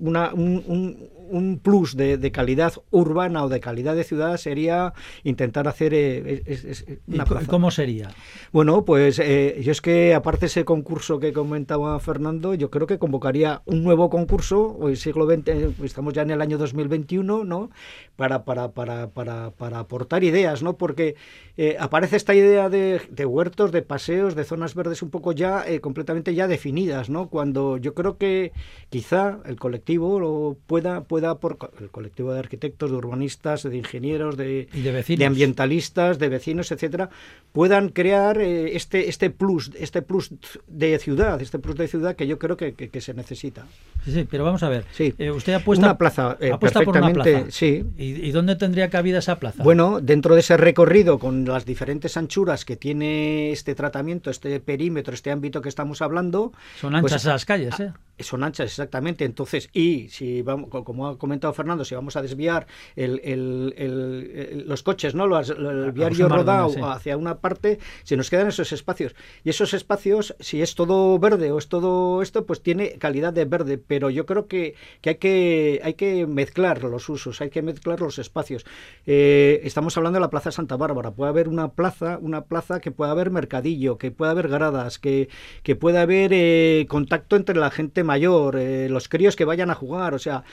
una, 0.00 0.32
un, 0.34 0.64
un, 0.66 1.10
un 1.30 1.60
plus 1.62 1.96
de, 1.96 2.18
de, 2.18 2.32
calidad 2.32 2.74
urbana 2.90 3.44
o 3.44 3.48
de 3.48 3.60
calidad 3.60 3.94
de 3.94 4.04
ciudad 4.04 4.36
sería 4.36 4.92
intentar 5.22 5.68
hacer 5.68 5.94
eh, 5.94 6.42
es, 6.46 6.64
es, 6.64 6.84
una 7.06 7.24
plaza. 7.24 7.46
¿Cómo 7.46 7.70
sería? 7.70 8.10
Bueno, 8.52 8.84
pues 8.84 9.18
eh, 9.18 9.60
yo 9.62 9.72
es 9.72 9.80
que 9.80 10.14
aparte 10.14 10.46
ese 10.46 10.64
concurso 10.64 11.20
que 11.20 11.32
comentaba 11.32 11.98
Fernando, 12.00 12.54
yo 12.54 12.70
creo 12.70 12.86
que 12.86 12.98
convocaría 12.98 13.62
un 13.66 13.84
nuevo 13.84 14.10
concurso, 14.10 14.76
hoy 14.78 14.96
siglo 14.96 15.26
XX, 15.26 15.48
eh, 15.48 15.70
estamos 15.84 16.14
ya 16.14 16.22
en 16.22 16.30
el 16.30 16.40
año 16.40 16.58
2021, 16.58 17.44
¿no? 17.44 17.70
Para, 18.20 18.44
para, 18.44 18.72
para, 18.72 19.08
para, 19.08 19.50
para 19.52 19.78
aportar 19.78 20.24
ideas, 20.24 20.62
¿no? 20.62 20.76
Porque 20.76 21.14
eh, 21.56 21.76
aparece 21.80 22.16
esta 22.16 22.34
idea 22.34 22.68
de, 22.68 23.00
de, 23.08 23.24
huertos, 23.24 23.72
de 23.72 23.80
paseos, 23.80 24.34
de 24.34 24.44
zonas 24.44 24.74
verdes 24.74 25.00
un 25.00 25.08
poco 25.08 25.32
ya 25.32 25.64
eh, 25.66 25.80
completamente 25.80 26.34
ya 26.34 26.46
definidas, 26.46 27.08
¿no? 27.08 27.30
Cuando 27.30 27.78
yo 27.78 27.94
creo 27.94 28.18
que 28.18 28.52
quizá 28.90 29.38
el 29.46 29.56
colectivo 29.56 30.20
lo 30.20 30.58
pueda, 30.66 31.04
pueda 31.04 31.38
por 31.38 31.56
el 31.80 31.88
colectivo 31.88 32.34
de 32.34 32.40
arquitectos, 32.40 32.90
de 32.90 32.96
urbanistas, 32.98 33.62
de 33.62 33.74
ingenieros, 33.74 34.36
de, 34.36 34.68
de, 34.70 35.16
de 35.16 35.24
ambientalistas, 35.24 36.18
de 36.18 36.28
vecinos, 36.28 36.70
etcétera, 36.72 37.08
puedan 37.52 37.88
crear 37.88 38.38
eh, 38.38 38.76
este, 38.76 39.08
este 39.08 39.30
plus, 39.30 39.70
este 39.78 40.02
plus 40.02 40.34
de 40.66 40.98
ciudad, 40.98 41.40
este 41.40 41.58
plus 41.58 41.76
de 41.76 41.88
ciudad 41.88 42.16
que 42.16 42.26
yo 42.26 42.38
creo 42.38 42.58
que, 42.58 42.74
que, 42.74 42.90
que 42.90 43.00
se 43.00 43.14
necesita. 43.14 43.66
Sí, 44.04 44.12
sí, 44.12 44.26
pero 44.30 44.44
vamos 44.44 44.62
a 44.62 44.68
ver. 44.68 44.84
Sí. 44.92 45.14
Eh, 45.16 45.30
usted 45.30 45.54
apuesta, 45.54 45.86
una 45.86 45.96
plaza, 45.96 46.36
apuesta 46.52 46.82
por 46.82 46.98
una 46.98 47.12
plaza. 47.14 47.46
Sí. 47.48 47.84
¿Y, 47.96 48.09
¿Y, 48.10 48.30
dónde 48.32 48.56
tendría 48.56 48.90
cabida 48.90 49.18
esa 49.18 49.38
plaza? 49.38 49.62
Bueno, 49.62 50.00
dentro 50.00 50.34
de 50.34 50.40
ese 50.40 50.56
recorrido 50.56 51.18
con 51.18 51.44
las 51.44 51.64
diferentes 51.64 52.16
anchuras 52.16 52.64
que 52.64 52.76
tiene 52.76 53.52
este 53.52 53.74
tratamiento, 53.74 54.30
este 54.30 54.60
perímetro, 54.60 55.14
este 55.14 55.30
ámbito 55.30 55.60
que 55.62 55.68
estamos 55.68 56.02
hablando. 56.02 56.52
Son 56.80 56.94
anchas 56.94 57.10
pues, 57.10 57.22
esas 57.22 57.44
calles, 57.44 57.78
¿eh? 57.80 57.92
Son 58.18 58.44
anchas, 58.44 58.66
exactamente. 58.66 59.24
Entonces, 59.24 59.70
y 59.72 60.08
si 60.08 60.42
vamos, 60.42 60.68
como 60.70 61.08
ha 61.08 61.18
comentado 61.18 61.52
Fernando, 61.54 61.84
si 61.84 61.94
vamos 61.94 62.16
a 62.16 62.22
desviar 62.22 62.66
el, 62.96 63.20
el, 63.24 63.74
el, 63.76 64.64
los 64.68 64.82
coches, 64.82 65.14
¿no? 65.14 65.26
Los, 65.26 65.50
el 65.50 65.92
viario 65.92 66.28
rodado 66.28 66.70
sí. 66.70 66.80
hacia 66.82 67.16
una 67.16 67.38
parte, 67.38 67.78
se 68.02 68.16
nos 68.16 68.28
quedan 68.28 68.48
esos 68.48 68.72
espacios. 68.72 69.14
Y 69.42 69.50
esos 69.50 69.72
espacios, 69.72 70.34
si 70.38 70.60
es 70.60 70.74
todo 70.74 71.18
verde 71.18 71.50
o 71.50 71.58
es 71.58 71.68
todo 71.68 72.20
esto, 72.20 72.44
pues 72.44 72.62
tiene 72.62 72.98
calidad 72.98 73.32
de 73.32 73.46
verde. 73.46 73.78
Pero 73.78 74.10
yo 74.10 74.26
creo 74.26 74.46
que, 74.46 74.74
que, 75.00 75.10
hay, 75.10 75.16
que 75.16 75.80
hay 75.82 75.94
que 75.94 76.26
mezclar 76.26 76.84
los 76.84 77.08
usos, 77.08 77.40
hay 77.40 77.50
que 77.50 77.62
mezclar 77.62 77.99
los 78.06 78.18
espacios. 78.18 78.64
Eh, 79.06 79.60
estamos 79.64 79.96
hablando 79.96 80.18
de 80.18 80.20
la 80.20 80.30
Plaza 80.30 80.50
Santa 80.50 80.76
Bárbara. 80.76 81.10
Puede 81.10 81.30
haber 81.30 81.48
una 81.48 81.72
plaza, 81.72 82.18
una 82.20 82.44
plaza 82.44 82.80
que 82.80 82.90
pueda 82.90 83.10
haber 83.10 83.30
mercadillo, 83.30 83.98
que 83.98 84.10
pueda 84.10 84.32
haber 84.32 84.48
gradas, 84.48 84.98
que, 84.98 85.28
que 85.62 85.76
pueda 85.76 86.02
haber 86.02 86.32
eh, 86.32 86.86
contacto 86.88 87.36
entre 87.36 87.56
la 87.56 87.70
gente 87.70 88.04
mayor, 88.04 88.56
eh, 88.56 88.88
los 88.88 89.08
críos 89.08 89.36
que 89.36 89.44
vayan 89.44 89.70
a 89.70 89.74
jugar, 89.74 90.14
o 90.14 90.18
sea, 90.18 90.44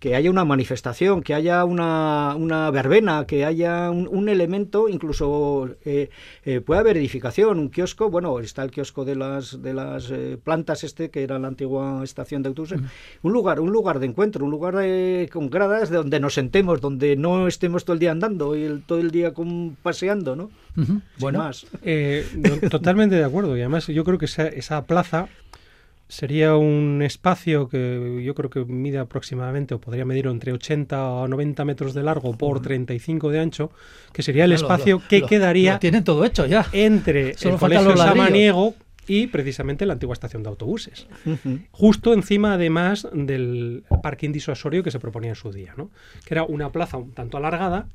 que 0.00 0.14
haya 0.16 0.30
una 0.30 0.46
manifestación, 0.46 1.22
que 1.22 1.34
haya 1.34 1.62
una, 1.66 2.34
una 2.34 2.70
verbena, 2.70 3.26
que 3.26 3.44
haya 3.44 3.90
un, 3.90 4.08
un 4.08 4.30
elemento, 4.30 4.88
incluso 4.88 5.68
eh, 5.84 6.08
eh, 6.44 6.62
puede 6.62 6.80
haber 6.80 6.96
edificación, 6.96 7.58
un 7.58 7.68
kiosco, 7.68 8.08
bueno, 8.10 8.40
está 8.40 8.62
el 8.62 8.70
kiosco 8.70 9.04
de 9.04 9.14
las 9.14 9.62
de 9.62 9.74
las 9.74 10.10
eh, 10.10 10.38
plantas 10.42 10.84
este, 10.84 11.10
que 11.10 11.22
era 11.22 11.38
la 11.38 11.48
antigua 11.48 12.00
estación 12.02 12.42
de 12.42 12.48
autobuses, 12.48 12.80
uh 12.80 12.84
-huh. 12.84 12.88
un 13.22 13.32
lugar, 13.32 13.60
un 13.60 13.72
lugar 13.72 13.98
de 13.98 14.06
encuentro, 14.06 14.42
un 14.42 14.50
lugar 14.50 14.76
eh, 14.80 15.28
con 15.30 15.50
gradas 15.50 15.90
de 15.90 15.98
donde 15.98 16.18
nos 16.18 16.32
sentemos, 16.32 16.80
donde 16.80 17.14
no 17.16 17.46
estemos 17.46 17.84
todo 17.84 17.92
el 17.92 18.00
día 18.00 18.12
andando 18.12 18.56
y 18.56 18.62
el, 18.64 18.82
todo 18.82 19.00
el 19.00 19.10
día 19.10 19.34
con, 19.34 19.76
paseando, 19.82 20.34
¿no? 20.34 20.44
Uh 20.78 20.80
-huh. 20.80 21.02
Bueno, 21.18 21.40
más. 21.40 21.66
totalmente 22.70 23.16
de 23.16 23.24
acuerdo, 23.24 23.54
y 23.54 23.60
además 23.60 23.86
yo 23.86 24.02
creo 24.02 24.16
que 24.16 24.24
esa, 24.24 24.48
esa 24.48 24.86
plaza 24.86 25.28
sería 26.10 26.56
un 26.56 27.02
espacio 27.02 27.68
que 27.68 28.20
yo 28.22 28.34
creo 28.34 28.50
que 28.50 28.64
mide 28.64 28.98
aproximadamente, 28.98 29.74
o 29.74 29.80
podría 29.80 30.04
medir 30.04 30.26
entre 30.26 30.52
80 30.52 31.08
o 31.08 31.28
90 31.28 31.64
metros 31.64 31.94
de 31.94 32.02
largo 32.02 32.36
por 32.36 32.60
35 32.60 33.30
de 33.30 33.38
ancho, 33.38 33.70
que 34.12 34.22
sería 34.22 34.44
el 34.44 34.52
espacio 34.52 34.96
lo, 34.96 35.02
lo, 35.02 35.08
que 35.08 35.20
lo, 35.20 35.26
quedaría 35.28 35.78
tienen 35.78 36.02
todo 36.04 36.24
hecho 36.24 36.46
ya. 36.46 36.66
entre 36.72 37.34
Solo 37.38 37.54
el 37.54 37.60
colegio 37.60 37.96
Samaniego 37.96 38.74
y 39.06 39.28
precisamente 39.28 39.86
la 39.86 39.94
antigua 39.94 40.12
estación 40.12 40.42
de 40.42 40.48
autobuses. 40.48 41.06
Uh 41.24 41.30
-huh. 41.30 41.66
Justo 41.70 42.12
encima, 42.12 42.54
además, 42.54 43.08
del 43.12 43.84
parking 44.02 44.32
disuasorio 44.32 44.82
que 44.82 44.90
se 44.90 44.98
proponía 44.98 45.30
en 45.30 45.36
su 45.36 45.52
día, 45.52 45.74
¿no? 45.76 45.90
que 46.24 46.34
era 46.34 46.42
una 46.42 46.70
plaza 46.70 46.96
un 46.96 47.12
tanto 47.12 47.36
alargada 47.36 47.86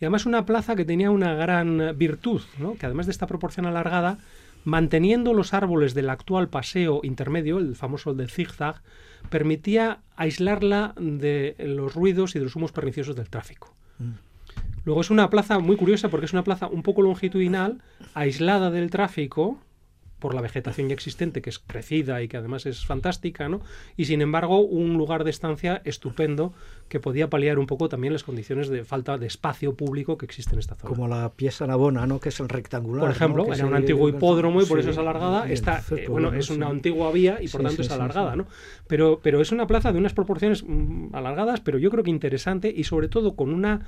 y 0.00 0.04
además 0.04 0.26
una 0.26 0.44
plaza 0.44 0.76
que 0.76 0.84
tenía 0.84 1.10
una 1.10 1.34
gran 1.34 1.96
virtud, 1.96 2.42
¿no? 2.58 2.74
que 2.74 2.86
además 2.86 3.06
de 3.06 3.12
esta 3.12 3.26
proporción 3.26 3.66
alargada, 3.66 4.18
manteniendo 4.64 5.34
los 5.34 5.54
árboles 5.54 5.94
del 5.94 6.10
actual 6.10 6.48
paseo 6.48 7.00
intermedio, 7.02 7.58
el 7.58 7.76
famoso 7.76 8.14
del 8.14 8.30
zigzag, 8.30 8.82
permitía 9.28 10.00
aislarla 10.16 10.94
de 10.98 11.54
los 11.58 11.94
ruidos 11.94 12.34
y 12.34 12.38
de 12.38 12.44
los 12.44 12.56
humos 12.56 12.72
perniciosos 12.72 13.16
del 13.16 13.30
tráfico. 13.30 13.74
Mm. 13.98 14.12
Luego 14.84 15.02
es 15.02 15.10
una 15.10 15.28
plaza 15.28 15.58
muy 15.58 15.76
curiosa 15.76 16.08
porque 16.08 16.26
es 16.26 16.32
una 16.32 16.44
plaza 16.44 16.66
un 16.66 16.82
poco 16.82 17.02
longitudinal, 17.02 17.82
aislada 18.14 18.70
del 18.70 18.90
tráfico, 18.90 19.58
por 20.20 20.34
la 20.34 20.40
vegetación 20.40 20.88
ya 20.88 20.94
existente, 20.94 21.42
que 21.42 21.50
es 21.50 21.58
crecida 21.58 22.22
y 22.22 22.28
que 22.28 22.36
además 22.36 22.66
es 22.66 22.86
fantástica, 22.86 23.48
¿no? 23.48 23.60
Y 23.96 24.04
sin 24.04 24.22
embargo, 24.22 24.60
un 24.60 24.94
lugar 24.94 25.24
de 25.24 25.30
estancia 25.30 25.82
estupendo 25.84 26.52
que 26.88 27.00
podía 27.00 27.30
paliar 27.30 27.58
un 27.58 27.66
poco 27.66 27.88
también 27.88 28.12
las 28.12 28.24
condiciones 28.24 28.68
de 28.68 28.84
falta 28.84 29.16
de 29.16 29.26
espacio 29.26 29.74
público 29.74 30.18
que 30.18 30.26
existe 30.26 30.54
en 30.54 30.58
esta 30.58 30.74
zona. 30.74 30.88
Como 30.88 31.08
la 31.08 31.30
pieza 31.30 31.66
Navona, 31.66 32.06
¿no? 32.06 32.20
Que 32.20 32.28
es 32.28 32.40
el 32.40 32.48
rectangular. 32.48 33.00
Por 33.00 33.10
ejemplo, 33.10 33.46
¿no? 33.46 33.54
era 33.54 33.66
un 33.66 33.74
antiguo 33.74 34.08
hipódromo 34.08 34.60
y 34.60 34.66
por 34.66 34.78
sí, 34.78 34.82
eso 34.82 34.90
es 34.90 34.98
alargada. 34.98 35.48
Está, 35.50 35.82
eh, 35.96 36.06
bueno, 36.08 36.32
es 36.34 36.50
una 36.50 36.68
antigua 36.68 37.10
vía 37.12 37.38
y 37.40 37.48
por 37.48 37.60
sí, 37.60 37.66
tanto 37.66 37.82
es 37.82 37.90
alargada, 37.90 38.36
¿no? 38.36 38.46
Pero, 38.86 39.20
pero 39.22 39.40
es 39.40 39.52
una 39.52 39.66
plaza 39.66 39.92
de 39.92 39.98
unas 39.98 40.12
proporciones 40.12 40.64
mmm, 40.64 41.14
alargadas, 41.14 41.60
pero 41.60 41.78
yo 41.78 41.90
creo 41.90 42.04
que 42.04 42.10
interesante 42.10 42.72
y 42.76 42.84
sobre 42.84 43.08
todo 43.08 43.36
con 43.36 43.52
una 43.54 43.86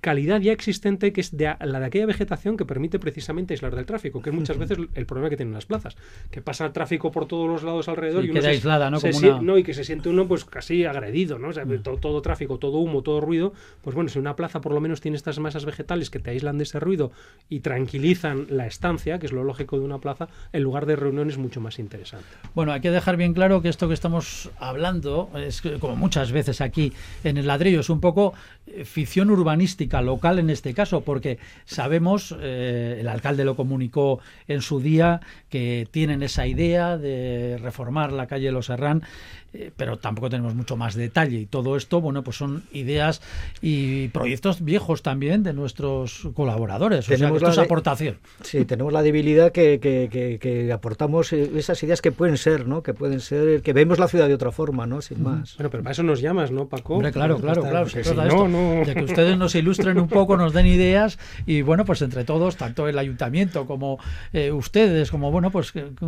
calidad 0.00 0.40
ya 0.40 0.52
existente 0.52 1.12
que 1.12 1.20
es 1.20 1.36
de 1.36 1.54
la 1.60 1.80
de 1.80 1.86
aquella 1.86 2.06
vegetación 2.06 2.56
que 2.56 2.64
permite 2.64 2.98
precisamente 2.98 3.54
aislar 3.54 3.74
del 3.74 3.86
tráfico, 3.86 4.22
que 4.22 4.30
es 4.30 4.36
muchas 4.36 4.58
veces 4.58 4.78
el 4.94 5.06
problema 5.06 5.30
que 5.30 5.36
tienen 5.36 5.54
las 5.54 5.66
plazas, 5.66 5.96
que 6.30 6.40
pasa 6.40 6.66
el 6.66 6.72
tráfico 6.72 7.10
por 7.10 7.26
todos 7.26 7.48
los 7.48 7.62
lados 7.62 7.88
alrededor 7.88 8.22
sí, 8.22 8.28
y 8.28 8.30
uno 8.30 8.40
queda 8.40 8.50
se, 8.50 8.56
aislada, 8.56 8.90
¿no? 8.90 9.00
Se, 9.00 9.10
Como 9.10 9.28
una... 9.28 9.42
no, 9.42 9.58
y 9.58 9.62
que 9.62 9.74
se 9.74 9.84
siente 9.84 10.08
uno 10.08 10.26
pues 10.26 10.44
casi 10.44 10.84
agredido, 10.84 11.38
¿no? 11.38 11.48
O 11.48 11.52
sea, 11.52 11.64
todo, 11.82 11.96
todo, 11.96 12.22
tráfico, 12.22 12.58
todo 12.58 12.78
humo, 12.78 13.02
todo 13.02 13.20
ruido, 13.20 13.52
pues 13.82 13.94
bueno, 13.94 14.08
si 14.08 14.18
una 14.18 14.36
plaza 14.36 14.60
por 14.60 14.72
lo 14.72 14.80
menos 14.80 15.00
tiene 15.00 15.16
estas 15.16 15.38
masas 15.38 15.64
vegetales 15.64 16.10
que 16.10 16.18
te 16.18 16.30
aíslan 16.30 16.58
de 16.58 16.64
ese 16.64 16.80
ruido 16.80 17.10
y 17.48 17.60
tranquilizan 17.60 18.46
la 18.50 18.66
estancia, 18.66 19.18
que 19.18 19.26
es 19.26 19.32
lo 19.32 19.44
lógico 19.44 19.78
de 19.78 19.84
una 19.84 19.98
plaza, 19.98 20.28
el 20.52 20.62
lugar 20.62 20.86
de 20.86 20.96
reunión 20.96 21.28
es 21.28 21.38
mucho 21.38 21.60
más 21.60 21.78
interesante. 21.78 22.26
Bueno, 22.54 22.72
hay 22.72 22.80
que 22.80 22.90
dejar 22.90 23.16
bien 23.16 23.34
claro 23.34 23.62
que 23.62 23.68
esto 23.68 23.88
que 23.88 23.94
estamos 23.94 24.50
hablando 24.58 25.30
es 25.34 25.62
como 25.80 25.96
muchas 25.96 26.32
veces 26.32 26.60
aquí 26.60 26.92
en 27.24 27.36
el 27.36 27.46
ladrillo 27.46 27.80
es 27.80 27.90
un 27.90 28.00
poco 28.00 28.34
eh, 28.66 28.84
ficción 28.84 29.30
urbanística 29.30 29.85
local 30.02 30.38
en 30.38 30.50
este 30.50 30.74
caso, 30.74 31.02
porque 31.02 31.38
sabemos, 31.64 32.34
eh, 32.40 32.98
el 33.00 33.08
alcalde 33.08 33.44
lo 33.44 33.56
comunicó 33.56 34.20
en 34.48 34.62
su 34.62 34.80
día, 34.80 35.20
que 35.48 35.88
tienen 35.90 36.22
esa 36.22 36.46
idea 36.46 36.98
de 36.98 37.58
reformar 37.62 38.12
la 38.12 38.26
calle 38.26 38.52
Los 38.52 38.70
Herrán, 38.70 39.02
eh, 39.58 39.72
pero 39.74 39.96
tampoco 39.96 40.28
tenemos 40.28 40.54
mucho 40.54 40.76
más 40.76 40.94
detalle. 40.94 41.40
Y 41.40 41.46
todo 41.46 41.76
esto, 41.76 42.00
bueno, 42.00 42.22
pues 42.22 42.36
son 42.36 42.64
ideas 42.72 43.22
y 43.62 44.08
proyectos 44.08 44.62
viejos 44.62 45.02
también 45.02 45.42
de 45.42 45.54
nuestros 45.54 46.28
colaboradores. 46.34 47.06
Tenemos 47.06 47.36
o 47.36 47.38
sea, 47.40 47.48
esto 47.48 47.60
la 47.60 47.62
es 47.62 47.66
aportación. 47.66 48.18
Sí, 48.42 48.66
tenemos 48.66 48.92
la 48.92 49.02
debilidad 49.02 49.52
que, 49.52 49.80
que, 49.80 50.08
que, 50.10 50.38
que, 50.38 50.72
aportamos 50.72 51.32
esas 51.32 51.82
ideas 51.82 52.02
que 52.02 52.12
pueden 52.12 52.36
ser, 52.36 52.66
¿no? 52.68 52.82
Que 52.82 52.92
pueden 52.92 53.20
ser, 53.20 53.62
que 53.62 53.72
vemos 53.72 53.98
la 53.98 54.08
ciudad 54.08 54.28
de 54.28 54.34
otra 54.34 54.52
forma, 54.52 54.86
¿no? 54.86 55.00
Sin 55.00 55.22
más. 55.22 55.56
Bueno, 55.56 55.70
pero 55.70 55.82
para 55.82 55.92
eso 55.92 56.02
nos 56.02 56.20
llamas, 56.20 56.50
¿no, 56.50 56.68
Paco? 56.68 56.94
Hombre, 56.94 57.12
claro, 57.12 57.38
claro, 57.38 57.62
claro. 57.62 57.88
Si 57.88 57.98
no, 58.14 58.48
no. 58.48 58.84
De 58.84 58.94
que 58.94 59.04
ustedes 59.04 59.38
nos 59.38 59.54
ilustren 59.54 59.98
un 59.98 60.08
poco, 60.08 60.36
nos 60.36 60.52
den 60.52 60.66
ideas 60.66 61.18
y 61.46 61.62
bueno, 61.62 61.84
pues 61.84 62.02
entre 62.02 62.24
todos, 62.24 62.56
tanto 62.56 62.88
el 62.88 62.98
ayuntamiento 62.98 63.66
como 63.66 63.98
eh, 64.32 64.52
ustedes, 64.52 65.10
como 65.10 65.30
bueno, 65.30 65.50
pues 65.50 65.72
que, 65.72 65.84
que, 65.98 66.06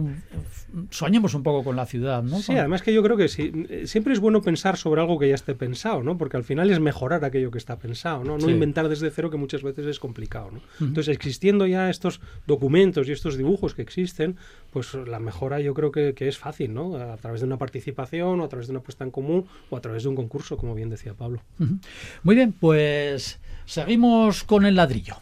soñemos 0.90 1.34
un 1.34 1.42
poco 1.42 1.64
con 1.64 1.76
la 1.76 1.86
ciudad, 1.86 2.22
¿no? 2.22 2.38
Sí, 2.38 2.48
con... 2.48 2.58
además 2.58 2.82
que 2.82 2.92
yo 2.92 3.02
creo 3.02 3.16
que 3.16 3.28
sí, 3.28 3.37
siempre 3.84 4.12
es 4.12 4.20
bueno 4.20 4.42
pensar 4.42 4.76
sobre 4.76 5.00
algo 5.00 5.18
que 5.18 5.28
ya 5.28 5.34
esté 5.34 5.54
pensado, 5.54 6.02
¿no? 6.02 6.18
Porque 6.18 6.36
al 6.36 6.44
final 6.44 6.70
es 6.70 6.80
mejorar 6.80 7.24
aquello 7.24 7.50
que 7.50 7.58
está 7.58 7.78
pensado, 7.78 8.24
¿no? 8.24 8.38
No 8.38 8.46
sí. 8.46 8.50
inventar 8.50 8.88
desde 8.88 9.10
cero 9.10 9.30
que 9.30 9.36
muchas 9.36 9.62
veces 9.62 9.86
es 9.86 9.98
complicado, 9.98 10.50
¿no? 10.50 10.58
Uh 10.58 10.60
-huh. 10.60 10.88
Entonces, 10.88 11.14
existiendo 11.14 11.66
ya 11.66 11.90
estos 11.90 12.20
documentos 12.46 13.08
y 13.08 13.12
estos 13.12 13.36
dibujos 13.36 13.74
que 13.74 13.82
existen, 13.82 14.36
pues 14.72 14.94
la 14.94 15.18
mejora 15.18 15.60
yo 15.60 15.74
creo 15.74 15.90
que, 15.92 16.14
que 16.14 16.28
es 16.28 16.38
fácil, 16.38 16.74
¿no? 16.74 16.96
A 16.96 17.16
través 17.16 17.40
de 17.40 17.46
una 17.46 17.58
participación 17.58 18.40
o 18.40 18.44
a 18.44 18.48
través 18.48 18.66
de 18.68 18.72
una 18.72 18.80
puesta 18.80 19.04
en 19.04 19.10
común 19.10 19.46
o 19.70 19.76
a 19.76 19.80
través 19.80 20.02
de 20.02 20.08
un 20.08 20.16
concurso, 20.16 20.56
como 20.56 20.74
bien 20.74 20.90
decía 20.90 21.14
Pablo. 21.14 21.40
Uh 21.58 21.64
-huh. 21.64 21.78
Muy 22.22 22.34
bien, 22.34 22.52
pues 22.52 23.38
seguimos 23.64 24.44
con 24.44 24.66
el 24.66 24.74
ladrillo. 24.76 25.16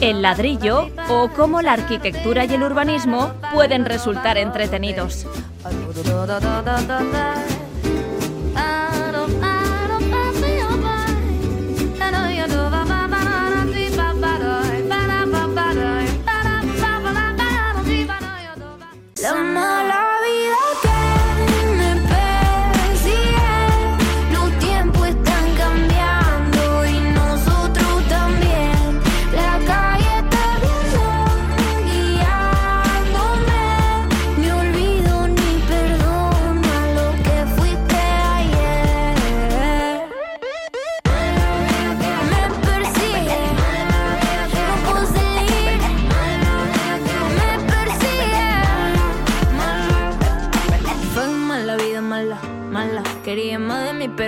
El 0.00 0.22
ladrillo 0.22 0.90
o 1.08 1.28
cómo 1.34 1.62
la 1.62 1.72
arquitectura 1.72 2.44
y 2.44 2.54
el 2.54 2.62
urbanismo 2.62 3.32
pueden 3.52 3.84
resultar 3.84 4.38
entretenidos. 4.38 5.26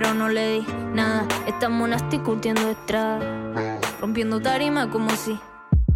Pero 0.01 0.15
no 0.15 0.31
le 0.31 0.61
di 0.61 0.67
nada. 0.95 1.27
Estamos 1.47 1.87
nasty 1.87 2.19
curtiendo 2.21 2.71
estrada. 2.71 3.21
Rompiendo 4.01 4.41
tarima 4.41 4.89
como 4.89 5.11
si 5.11 5.39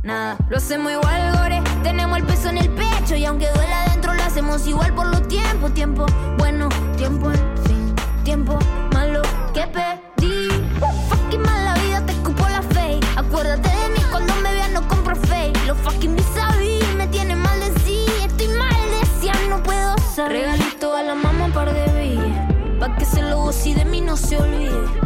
nada. 0.02 0.36
Lo 0.50 0.58
hacemos 0.58 0.92
igual, 0.92 1.32
gore. 1.38 1.62
Tenemos 1.82 2.18
el 2.18 2.24
peso 2.24 2.50
en 2.50 2.58
el 2.58 2.68
pecho. 2.68 3.16
Y 3.16 3.24
aunque 3.24 3.48
duela 3.54 3.84
adentro, 3.84 4.12
lo 4.12 4.22
hacemos 4.22 4.66
igual 4.66 4.94
por 4.94 5.06
los 5.06 5.26
tiempos. 5.26 5.72
Tiempo 5.72 6.04
bueno, 6.36 6.68
tiempo 6.98 7.32
en. 7.32 7.94
Tiempo 8.24 8.58
malo 8.92 9.22
que 9.54 9.66
pedí. 9.68 10.48
Fucking 11.08 11.40
mal 11.40 11.64
la 11.64 11.74
vida, 11.74 12.04
te 12.04 12.12
escupo 12.12 12.46
la 12.48 12.60
fe. 12.60 13.00
Acuérdate 13.16 13.68
de 13.68 13.88
mí 13.88 14.00
cuando 14.10 14.34
me 14.36 14.52
veas, 14.52 14.70
no 14.70 14.86
compro 14.86 15.16
fake. 15.16 15.66
Los 15.66 15.78
fucking 15.78 16.14
vis 16.14 16.26
goce 24.14 24.36
y 24.36 25.03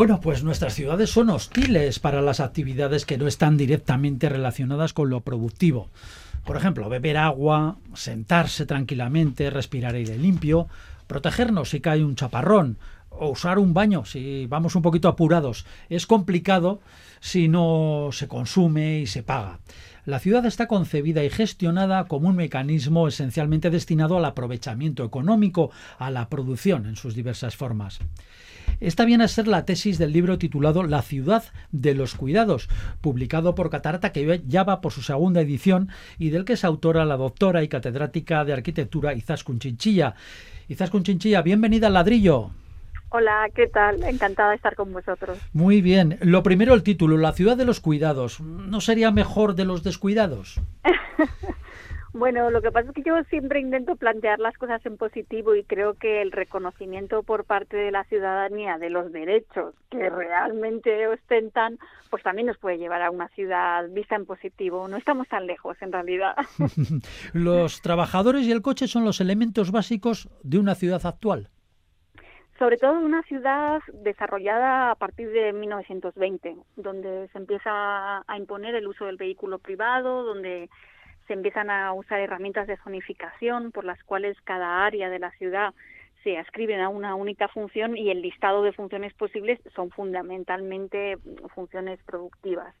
Bueno, 0.00 0.18
pues 0.18 0.42
nuestras 0.42 0.72
ciudades 0.72 1.10
son 1.10 1.28
hostiles 1.28 1.98
para 1.98 2.22
las 2.22 2.40
actividades 2.40 3.04
que 3.04 3.18
no 3.18 3.26
están 3.26 3.58
directamente 3.58 4.30
relacionadas 4.30 4.94
con 4.94 5.10
lo 5.10 5.20
productivo. 5.20 5.90
Por 6.46 6.56
ejemplo, 6.56 6.88
beber 6.88 7.18
agua, 7.18 7.76
sentarse 7.92 8.64
tranquilamente, 8.64 9.50
respirar 9.50 9.96
aire 9.96 10.16
limpio, 10.16 10.68
protegernos 11.06 11.68
si 11.68 11.80
cae 11.80 12.02
un 12.02 12.16
chaparrón 12.16 12.78
o 13.10 13.28
usar 13.28 13.58
un 13.58 13.74
baño 13.74 14.06
si 14.06 14.46
vamos 14.46 14.74
un 14.74 14.80
poquito 14.80 15.06
apurados. 15.06 15.66
Es 15.90 16.06
complicado 16.06 16.80
si 17.20 17.48
no 17.48 18.08
se 18.10 18.26
consume 18.26 19.00
y 19.00 19.06
se 19.06 19.22
paga. 19.22 19.58
La 20.06 20.18
ciudad 20.18 20.46
está 20.46 20.66
concebida 20.66 21.22
y 21.24 21.28
gestionada 21.28 22.04
como 22.04 22.28
un 22.28 22.36
mecanismo 22.36 23.06
esencialmente 23.06 23.68
destinado 23.68 24.16
al 24.16 24.24
aprovechamiento 24.24 25.04
económico, 25.04 25.70
a 25.98 26.10
la 26.10 26.30
producción 26.30 26.86
en 26.86 26.96
sus 26.96 27.14
diversas 27.14 27.54
formas. 27.54 28.00
Esta 28.78 29.04
viene 29.04 29.24
a 29.24 29.28
ser 29.28 29.48
la 29.48 29.64
tesis 29.64 29.98
del 29.98 30.12
libro 30.12 30.38
titulado 30.38 30.82
La 30.82 31.02
ciudad 31.02 31.44
de 31.72 31.94
los 31.94 32.14
cuidados, 32.14 32.68
publicado 33.00 33.54
por 33.54 33.70
Catarata, 33.70 34.12
que 34.12 34.42
ya 34.46 34.64
va 34.64 34.80
por 34.80 34.92
su 34.92 35.02
segunda 35.02 35.40
edición 35.40 35.88
y 36.18 36.30
del 36.30 36.44
que 36.44 36.54
es 36.54 36.64
autora 36.64 37.04
la 37.04 37.16
doctora 37.16 37.62
y 37.62 37.68
catedrática 37.68 38.44
de 38.44 38.52
arquitectura 38.52 39.14
Izaskun 39.14 39.58
Chinchilla. 39.58 40.14
Izaskun 40.68 41.02
Chinchilla, 41.02 41.42
bienvenida 41.42 41.88
al 41.88 41.94
ladrillo. 41.94 42.50
Hola, 43.12 43.48
¿qué 43.54 43.66
tal? 43.66 44.04
Encantada 44.04 44.50
de 44.50 44.56
estar 44.56 44.76
con 44.76 44.92
vosotros. 44.92 45.36
Muy 45.52 45.80
bien. 45.80 46.16
Lo 46.20 46.44
primero, 46.44 46.74
el 46.74 46.84
título, 46.84 47.16
La 47.16 47.32
ciudad 47.32 47.56
de 47.56 47.64
los 47.64 47.80
cuidados. 47.80 48.40
¿No 48.40 48.80
sería 48.80 49.10
mejor 49.10 49.56
de 49.56 49.64
los 49.64 49.82
descuidados? 49.82 50.60
Bueno, 52.12 52.50
lo 52.50 52.60
que 52.60 52.72
pasa 52.72 52.88
es 52.88 52.94
que 52.94 53.02
yo 53.04 53.22
siempre 53.24 53.60
intento 53.60 53.94
plantear 53.94 54.40
las 54.40 54.56
cosas 54.58 54.84
en 54.84 54.96
positivo 54.96 55.54
y 55.54 55.62
creo 55.62 55.94
que 55.94 56.22
el 56.22 56.32
reconocimiento 56.32 57.22
por 57.22 57.44
parte 57.44 57.76
de 57.76 57.92
la 57.92 58.02
ciudadanía 58.04 58.78
de 58.78 58.90
los 58.90 59.12
derechos 59.12 59.74
que 59.90 60.10
realmente 60.10 61.06
ostentan, 61.06 61.78
pues 62.10 62.24
también 62.24 62.48
nos 62.48 62.58
puede 62.58 62.78
llevar 62.78 63.02
a 63.02 63.12
una 63.12 63.28
ciudad 63.28 63.88
vista 63.90 64.16
en 64.16 64.26
positivo. 64.26 64.88
No 64.88 64.96
estamos 64.96 65.28
tan 65.28 65.46
lejos, 65.46 65.80
en 65.80 65.92
realidad. 65.92 66.34
los 67.32 67.80
trabajadores 67.80 68.44
y 68.44 68.50
el 68.50 68.62
coche 68.62 68.88
son 68.88 69.04
los 69.04 69.20
elementos 69.20 69.70
básicos 69.70 70.28
de 70.42 70.58
una 70.58 70.74
ciudad 70.74 71.06
actual. 71.06 71.48
Sobre 72.58 72.76
todo 72.76 72.98
de 72.98 73.06
una 73.06 73.22
ciudad 73.22 73.80
desarrollada 74.02 74.90
a 74.90 74.94
partir 74.96 75.30
de 75.30 75.52
1920, 75.52 76.56
donde 76.76 77.28
se 77.28 77.38
empieza 77.38 77.70
a 77.70 78.36
imponer 78.36 78.74
el 78.74 78.86
uso 78.86 79.06
del 79.06 79.16
vehículo 79.16 79.58
privado, 79.60 80.24
donde 80.24 80.68
se 81.30 81.34
empiezan 81.34 81.70
a 81.70 81.92
usar 81.92 82.18
herramientas 82.18 82.66
de 82.66 82.76
zonificación 82.78 83.70
por 83.70 83.84
las 83.84 84.02
cuales 84.02 84.36
cada 84.42 84.84
área 84.84 85.08
de 85.08 85.20
la 85.20 85.30
ciudad 85.38 85.72
se 86.24 86.36
ascriben 86.38 86.80
a 86.80 86.88
una 86.88 87.14
única 87.14 87.46
función 87.46 87.96
y 87.96 88.10
el 88.10 88.20
listado 88.20 88.64
de 88.64 88.72
funciones 88.72 89.14
posibles 89.14 89.60
son 89.76 89.90
fundamentalmente 89.90 91.18
funciones 91.54 92.00
productivas. 92.02 92.74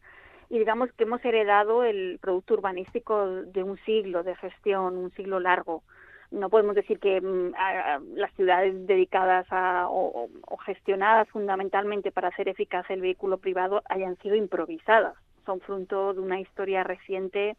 Y 0.48 0.58
digamos 0.58 0.90
que 0.94 1.04
hemos 1.04 1.24
heredado 1.24 1.84
el 1.84 2.18
producto 2.20 2.54
urbanístico 2.54 3.24
de 3.24 3.62
un 3.62 3.78
siglo 3.84 4.24
de 4.24 4.34
gestión, 4.34 4.96
un 4.96 5.12
siglo 5.12 5.38
largo. 5.38 5.84
No 6.32 6.50
podemos 6.50 6.74
decir 6.74 6.98
que 6.98 7.20
mm, 7.20 7.54
a, 7.56 8.00
las 8.14 8.34
ciudades 8.34 8.84
dedicadas 8.84 9.46
a, 9.50 9.86
o, 9.88 10.28
o 10.40 10.56
gestionadas 10.56 11.28
fundamentalmente 11.28 12.10
para 12.10 12.28
hacer 12.28 12.48
eficaz 12.48 12.84
el 12.90 13.00
vehículo 13.00 13.38
privado 13.38 13.80
hayan 13.88 14.16
sido 14.16 14.34
improvisadas. 14.34 15.14
Son 15.46 15.60
fruto 15.60 16.14
de 16.14 16.20
una 16.20 16.40
historia 16.40 16.82
reciente 16.82 17.56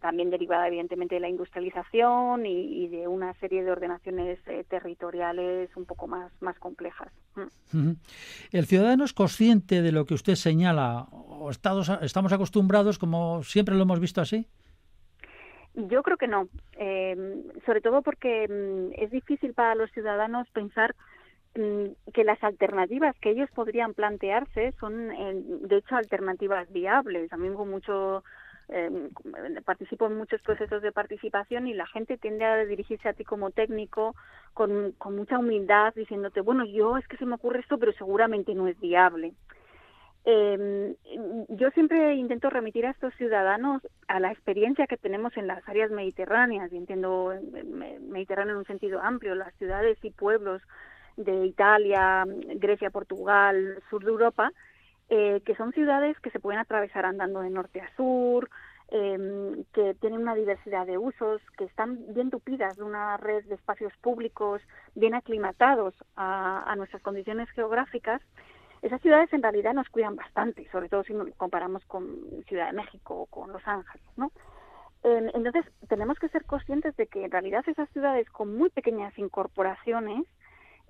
también 0.00 0.30
derivada 0.30 0.68
evidentemente 0.68 1.16
de 1.16 1.20
la 1.20 1.28
industrialización 1.28 2.46
y, 2.46 2.84
y 2.84 2.88
de 2.88 3.08
una 3.08 3.32
serie 3.34 3.62
de 3.62 3.70
ordenaciones 3.70 4.38
eh, 4.46 4.64
territoriales 4.68 5.70
un 5.76 5.84
poco 5.84 6.06
más, 6.06 6.32
más 6.40 6.58
complejas. 6.58 7.08
Mm. 7.72 7.92
¿El 8.52 8.66
ciudadano 8.66 9.04
es 9.04 9.12
consciente 9.12 9.82
de 9.82 9.92
lo 9.92 10.04
que 10.04 10.14
usted 10.14 10.34
señala 10.34 11.06
o 11.12 11.50
estamos, 11.50 11.88
estamos 12.02 12.32
acostumbrados 12.32 12.98
como 12.98 13.42
siempre 13.42 13.74
lo 13.74 13.82
hemos 13.82 14.00
visto 14.00 14.20
así? 14.20 14.46
Yo 15.74 16.02
creo 16.02 16.16
que 16.16 16.26
no, 16.26 16.48
eh, 16.78 17.44
sobre 17.64 17.80
todo 17.80 18.02
porque 18.02 18.48
mm, 18.48 19.00
es 19.00 19.10
difícil 19.10 19.54
para 19.54 19.74
los 19.74 19.90
ciudadanos 19.92 20.48
pensar 20.50 20.96
mm, 21.54 22.10
que 22.12 22.24
las 22.24 22.42
alternativas 22.42 23.16
que 23.20 23.30
ellos 23.30 23.48
podrían 23.54 23.94
plantearse 23.94 24.72
son, 24.80 25.12
eh, 25.12 25.34
de 25.34 25.76
hecho, 25.76 25.94
alternativas 25.94 26.70
viables. 26.72 27.30
También 27.30 27.54
con 27.54 27.70
mucho 27.70 28.24
eh, 28.72 29.10
participo 29.64 30.06
en 30.06 30.16
muchos 30.16 30.40
procesos 30.42 30.82
de 30.82 30.92
participación 30.92 31.66
y 31.66 31.74
la 31.74 31.86
gente 31.86 32.18
tiende 32.18 32.44
a 32.44 32.64
dirigirse 32.64 33.08
a 33.08 33.12
ti 33.12 33.24
como 33.24 33.50
técnico 33.50 34.14
con, 34.54 34.94
mucha 35.10 35.38
humildad 35.38 35.94
diciéndote, 35.94 36.40
bueno, 36.40 36.64
yo 36.64 36.96
es 36.96 37.06
que 37.08 37.16
se 37.16 37.26
me 37.26 37.34
ocurre 37.34 37.60
esto, 37.60 37.78
pero 37.78 37.92
seguramente 37.92 38.54
no 38.54 38.68
es 38.68 38.78
viable. 38.80 39.32
Eh, 40.24 40.94
yo 41.48 41.70
siempre 41.70 42.14
intento 42.14 42.50
remitir 42.50 42.86
a 42.86 42.90
estos 42.90 43.14
ciudadanos 43.14 43.82
a 44.06 44.20
la 44.20 44.30
experiencia 44.30 44.86
que 44.86 44.98
tenemos 44.98 45.36
en 45.36 45.46
las 45.46 45.66
áreas 45.68 45.90
mediterráneas, 45.90 46.72
y 46.72 46.76
entiendo 46.76 47.32
Mediterráneo 48.08 48.52
en 48.52 48.58
un 48.58 48.66
sentido 48.66 49.00
amplio, 49.00 49.34
las 49.34 49.54
ciudades 49.54 49.98
y 50.02 50.10
pueblos 50.10 50.62
de 51.16 51.46
Italia, 51.46 52.24
Grecia, 52.56 52.90
Portugal, 52.90 53.82
sur 53.88 54.04
de 54.04 54.10
Europa, 54.10 54.52
eh, 55.12 55.42
que 55.44 55.56
son 55.56 55.72
ciudades 55.72 56.16
que 56.20 56.30
se 56.30 56.38
pueden 56.38 56.60
atravesar 56.60 57.04
andando 57.04 57.40
de 57.40 57.50
norte 57.50 57.80
a 57.80 57.96
sur, 57.96 58.48
eh, 58.92 59.64
que 59.72 59.94
tienen 59.94 60.20
una 60.20 60.36
diversidad 60.36 60.86
de 60.86 60.98
usos, 60.98 61.42
que 61.58 61.64
están 61.64 61.98
bien 62.14 62.30
tupidas 62.30 62.76
de 62.76 62.84
una 62.84 63.16
red 63.16 63.44
de 63.46 63.56
espacios 63.56 63.92
públicos 64.00 64.62
bien 64.94 65.14
aclimatados 65.14 65.94
a, 66.14 66.72
nuestras 66.76 67.02
condiciones 67.02 67.50
geográficas. 67.50 68.22
Esas 68.82 69.00
ciudades 69.02 69.32
en 69.32 69.42
realidad 69.42 69.74
nos 69.74 69.88
cuidan 69.88 70.14
bastante, 70.14 70.68
sobre 70.70 70.88
todo 70.88 71.02
si 71.02 71.12
nos 71.12 71.28
comparamos 71.34 71.84
con 71.86 72.06
Ciudad 72.46 72.68
de 72.68 72.76
México 72.76 73.22
o 73.22 73.26
con 73.26 73.52
Los 73.52 73.66
Ángeles, 73.66 74.06
¿no? 74.16 74.30
Entonces, 75.02 75.64
tenemos 75.88 76.18
que 76.18 76.28
ser 76.28 76.44
conscientes 76.44 76.94
de 76.96 77.06
que 77.06 77.24
en 77.24 77.30
realidad 77.30 77.64
esas 77.66 77.88
ciudades 77.90 78.28
con 78.30 78.54
muy 78.56 78.68
pequeñas 78.70 79.18
incorporaciones 79.18 80.24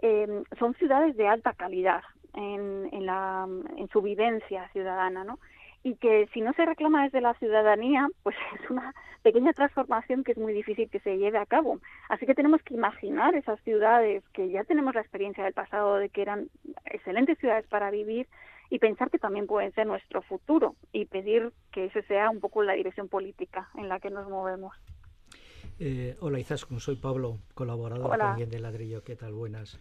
eh, 0.02 0.42
son 0.58 0.74
ciudades 0.74 1.16
de 1.16 1.28
alta 1.28 1.52
calidad, 1.52 2.02
en, 2.34 2.88
en, 2.92 3.06
la, 3.06 3.46
en 3.76 3.88
su 3.88 4.02
vivencia 4.02 4.68
ciudadana, 4.72 5.24
¿no? 5.24 5.38
Y 5.82 5.96
que 5.96 6.28
si 6.34 6.42
no 6.42 6.52
se 6.52 6.66
reclama 6.66 7.04
desde 7.04 7.20
la 7.20 7.34
ciudadanía, 7.34 8.08
pues 8.22 8.36
es 8.62 8.70
una 8.70 8.94
pequeña 9.22 9.52
transformación 9.52 10.24
que 10.24 10.32
es 10.32 10.38
muy 10.38 10.52
difícil 10.52 10.90
que 10.90 11.00
se 11.00 11.16
lleve 11.16 11.38
a 11.38 11.46
cabo. 11.46 11.80
Así 12.08 12.26
que 12.26 12.34
tenemos 12.34 12.62
que 12.62 12.74
imaginar 12.74 13.34
esas 13.34 13.60
ciudades 13.60 14.22
que 14.32 14.50
ya 14.50 14.64
tenemos 14.64 14.94
la 14.94 15.00
experiencia 15.00 15.44
del 15.44 15.54
pasado 15.54 15.96
de 15.96 16.08
que 16.08 16.22
eran 16.22 16.48
excelentes 16.86 17.38
ciudades 17.38 17.66
para 17.66 17.90
vivir 17.90 18.26
y 18.70 18.78
pensar 18.78 19.10
que 19.10 19.18
también 19.18 19.46
pueden 19.46 19.72
ser 19.72 19.86
nuestro 19.86 20.22
futuro 20.22 20.76
y 20.92 21.06
pedir 21.06 21.52
que 21.72 21.86
ese 21.86 22.02
sea 22.02 22.30
un 22.30 22.40
poco 22.40 22.62
la 22.62 22.74
dirección 22.74 23.08
política 23.08 23.68
en 23.74 23.88
la 23.88 23.98
que 23.98 24.10
nos 24.10 24.28
movemos. 24.28 24.74
Eh, 25.78 26.16
hola 26.20 26.38
Izaskun, 26.38 26.80
soy 26.80 26.96
Pablo, 26.96 27.38
colaborador 27.54 28.16
también 28.18 28.50
de 28.50 28.58
Ladrillo. 28.58 29.02
¿Qué 29.02 29.16
tal? 29.16 29.32
Buenas. 29.32 29.78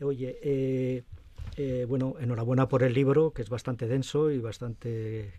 Oye, 0.00 0.38
eh, 0.42 1.02
eh, 1.56 1.86
bueno, 1.88 2.14
enhorabuena 2.20 2.68
por 2.68 2.82
el 2.82 2.92
libro, 2.92 3.32
que 3.32 3.42
es 3.42 3.48
bastante 3.48 3.88
denso 3.88 4.30
y 4.30 4.38
bastante 4.38 5.32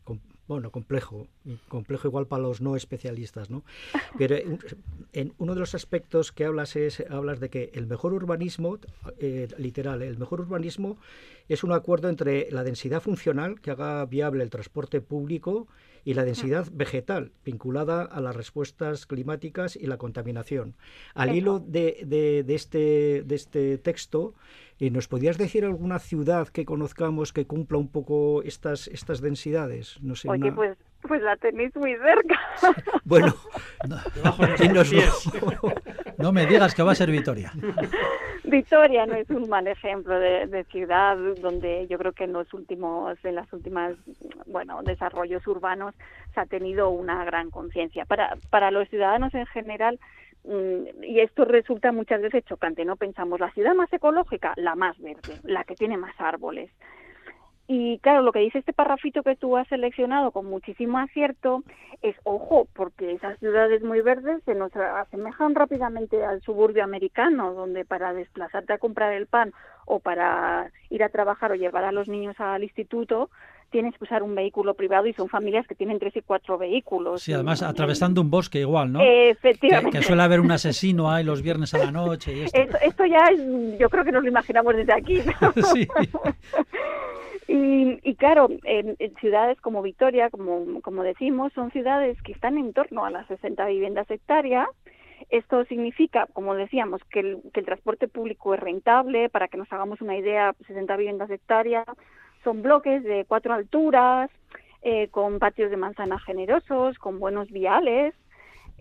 bueno, 0.47 0.71
complejo, 0.71 1.27
complejo 1.67 2.07
igual 2.07 2.25
para 2.25 2.41
los 2.41 2.59
no 2.59 2.75
especialistas, 2.75 3.51
¿no? 3.51 3.63
Pero 4.17 4.35
en, 5.13 5.33
uno 5.37 5.53
de 5.53 5.59
los 5.59 5.75
aspectos 5.75 6.31
que 6.31 6.45
hablas 6.45 6.75
es 6.75 7.03
hablas 7.09 7.39
de 7.39 7.49
que 7.49 7.71
el 7.75 7.85
mejor 7.85 8.13
urbanismo, 8.13 8.79
literal, 9.57 10.01
el 10.01 10.17
mejor 10.17 10.41
urbanismo 10.41 10.97
es 11.47 11.63
un 11.63 11.71
acuerdo 11.71 12.09
entre 12.09 12.49
la 12.51 12.63
densidad 12.63 13.01
funcional 13.01 13.61
que 13.61 13.71
haga 13.71 14.03
viable 14.05 14.43
el 14.43 14.49
transporte 14.49 15.01
público 15.01 15.67
y 16.03 16.13
la 16.13 16.25
densidad 16.25 16.67
vegetal, 16.71 17.31
vinculada 17.43 18.03
a 18.03 18.21
las 18.21 18.35
respuestas 18.35 19.05
climáticas 19.05 19.75
y 19.75 19.87
la 19.87 19.97
contaminación. 19.97 20.75
Al 21.13 21.35
hilo 21.35 21.59
de, 21.59 22.03
de, 22.05 22.55
este, 22.55 23.23
de 23.25 23.35
este 23.35 23.77
texto, 23.77 24.33
eh, 24.79 24.89
¿nos 24.89 25.07
podías 25.07 25.37
decir 25.37 25.65
alguna 25.65 25.99
ciudad 25.99 26.47
que 26.47 26.65
conozcamos 26.65 27.33
que 27.33 27.45
cumpla 27.45 27.77
un 27.77 27.89
poco 27.89 28.43
estas, 28.43 28.87
estas 28.87 29.21
densidades? 29.21 29.97
No 30.01 30.15
sé, 30.15 30.29
Oye, 30.29 30.51
pues, 30.51 30.77
pues 31.07 31.21
la 31.21 31.35
tenéis 31.37 31.75
muy 31.75 31.95
cerca. 31.95 32.39
bueno, 33.05 33.33
no, 33.87 33.97
no 36.17 36.31
me 36.31 36.45
digas 36.45 36.75
que 36.75 36.83
va 36.83 36.91
a 36.91 36.95
ser 36.95 37.11
Vitoria. 37.11 37.51
Vitoria 38.43 39.05
no 39.05 39.13
es 39.13 39.29
un 39.29 39.47
mal 39.47 39.67
ejemplo 39.67 40.19
de, 40.19 40.65
ciudad 40.71 41.17
donde 41.41 41.87
yo 41.87 41.97
creo 41.97 42.13
que 42.13 42.23
en 42.23 42.33
los 42.33 42.51
últimos, 42.53 43.17
en 43.23 43.35
las 43.35 43.51
últimas, 43.53 43.95
bueno, 44.47 44.81
desarrollos 44.83 45.45
urbanos 45.45 45.93
se 46.33 46.39
ha 46.39 46.45
tenido 46.45 46.89
una 46.89 47.23
gran 47.25 47.51
conciencia. 47.51 48.05
Para, 48.05 48.37
para 48.49 48.71
los 48.71 48.89
ciudadanos 48.89 49.33
en 49.35 49.45
general, 49.47 49.99
mm, 50.45 51.03
y 51.03 51.19
esto 51.19 51.45
resulta 51.45 51.91
muchas 51.91 52.21
veces 52.21 52.43
chocante, 52.45 52.85
¿no? 52.85 52.95
Pensamos 52.95 53.39
la 53.39 53.51
ciudad 53.51 53.75
más 53.75 53.91
ecológica, 53.93 54.53
la 54.55 54.75
más 54.75 54.97
verde, 54.99 55.35
la 55.43 55.63
que 55.63 55.75
tiene 55.75 55.97
más 55.97 56.15
árboles. 56.17 56.71
Y 57.71 57.99
claro, 57.99 58.23
lo 58.23 58.31
que 58.31 58.39
dice 58.39 58.57
este 58.57 58.73
parrafito 58.73 59.21
que 59.21 59.35
tú 59.35 59.55
has 59.55 59.67
seleccionado 59.67 60.31
con 60.31 60.47
muchísimo 60.47 60.97
acierto 60.97 61.63
es, 62.01 62.15
ojo, 62.23 62.67
porque 62.73 63.11
esas 63.11 63.37
ciudades 63.37 63.83
muy 63.83 64.01
verdes 64.01 64.41
se 64.45 64.55
nos 64.55 64.75
asemejan 64.75 65.53
rápidamente 65.53 66.25
al 66.25 66.41
suburbio 66.41 66.83
americano, 66.83 67.53
donde 67.53 67.85
para 67.85 68.11
desplazarte 68.11 68.73
a 68.73 68.79
comprar 68.79 69.13
el 69.13 69.27
pan 69.27 69.53
o 69.85 69.99
para 69.99 70.71
ir 70.89 71.03
a 71.03 71.09
trabajar 71.09 71.51
o 71.51 71.55
llevar 71.55 71.83
a 71.83 71.91
los 71.91 72.07
niños 72.07 72.39
al 72.39 72.63
instituto, 72.63 73.29
tienes 73.69 73.95
que 73.95 74.03
usar 74.03 74.23
un 74.23 74.33
vehículo 74.33 74.73
privado 74.73 75.05
y 75.05 75.13
son 75.13 75.29
familias 75.29 75.67
que 75.67 75.75
tienen 75.75 75.99
tres 75.99 76.15
y 76.15 76.23
cuatro 76.23 76.57
vehículos. 76.57 77.21
Sí, 77.21 77.33
además 77.33 77.61
atravesando 77.61 78.19
un 78.19 78.31
bosque 78.31 78.61
igual, 78.61 78.91
¿no? 78.91 78.99
Efectivamente. 79.03 79.99
Que, 79.99 80.03
suele 80.03 80.23
haber 80.23 80.39
un 80.39 80.51
asesino 80.51 81.11
ahí 81.11 81.23
los 81.23 81.43
viernes 81.43 81.71
a 81.75 81.77
la 81.77 81.91
noche. 81.91 82.33
Y 82.33 82.41
esto. 82.45 82.77
Esto, 82.81 83.05
ya 83.05 83.29
yo 83.77 83.89
creo 83.91 84.03
que 84.03 84.11
nos 84.11 84.23
lo 84.23 84.29
imaginamos 84.29 84.75
desde 84.75 84.93
aquí. 84.93 85.21
sí. 85.71 85.87
Y, 87.51 88.13
claro, 88.13 88.47
en, 88.63 88.95
ciudades 89.19 89.59
como 89.59 89.81
Vitoria, 89.81 90.29
como, 90.29 91.03
decimos, 91.03 91.51
son 91.53 91.71
ciudades 91.71 92.21
que 92.21 92.31
están 92.31 92.59
en 92.59 92.73
torno 92.73 93.05
a 93.05 93.09
las 93.09 93.25
60 93.25 93.65
viviendas 93.65 94.09
hectáreas. 94.11 94.67
Esto 95.29 95.65
significa, 95.65 96.27
como 96.33 96.53
decíamos, 96.53 97.01
que 97.09 97.21
el, 97.21 97.41
transporte 97.65 98.07
público 98.07 98.53
es 98.53 98.59
rentable. 98.59 99.29
Para 99.29 99.47
que 99.47 99.57
nos 99.57 99.71
hagamos 99.73 99.99
una 99.99 100.15
idea, 100.15 100.53
60 100.67 100.95
viviendas 100.95 101.31
hectáreas 101.31 101.87
son 102.43 102.61
bloques 102.61 103.03
de 103.03 103.25
cuatro 103.27 103.55
alturas, 103.55 104.29
eh, 104.83 105.07
con 105.07 105.39
patios 105.39 105.71
de 105.71 105.77
manzana 105.77 106.19
generosos, 106.19 106.99
con 106.99 107.17
buenos 107.17 107.49
viales, 107.49 108.13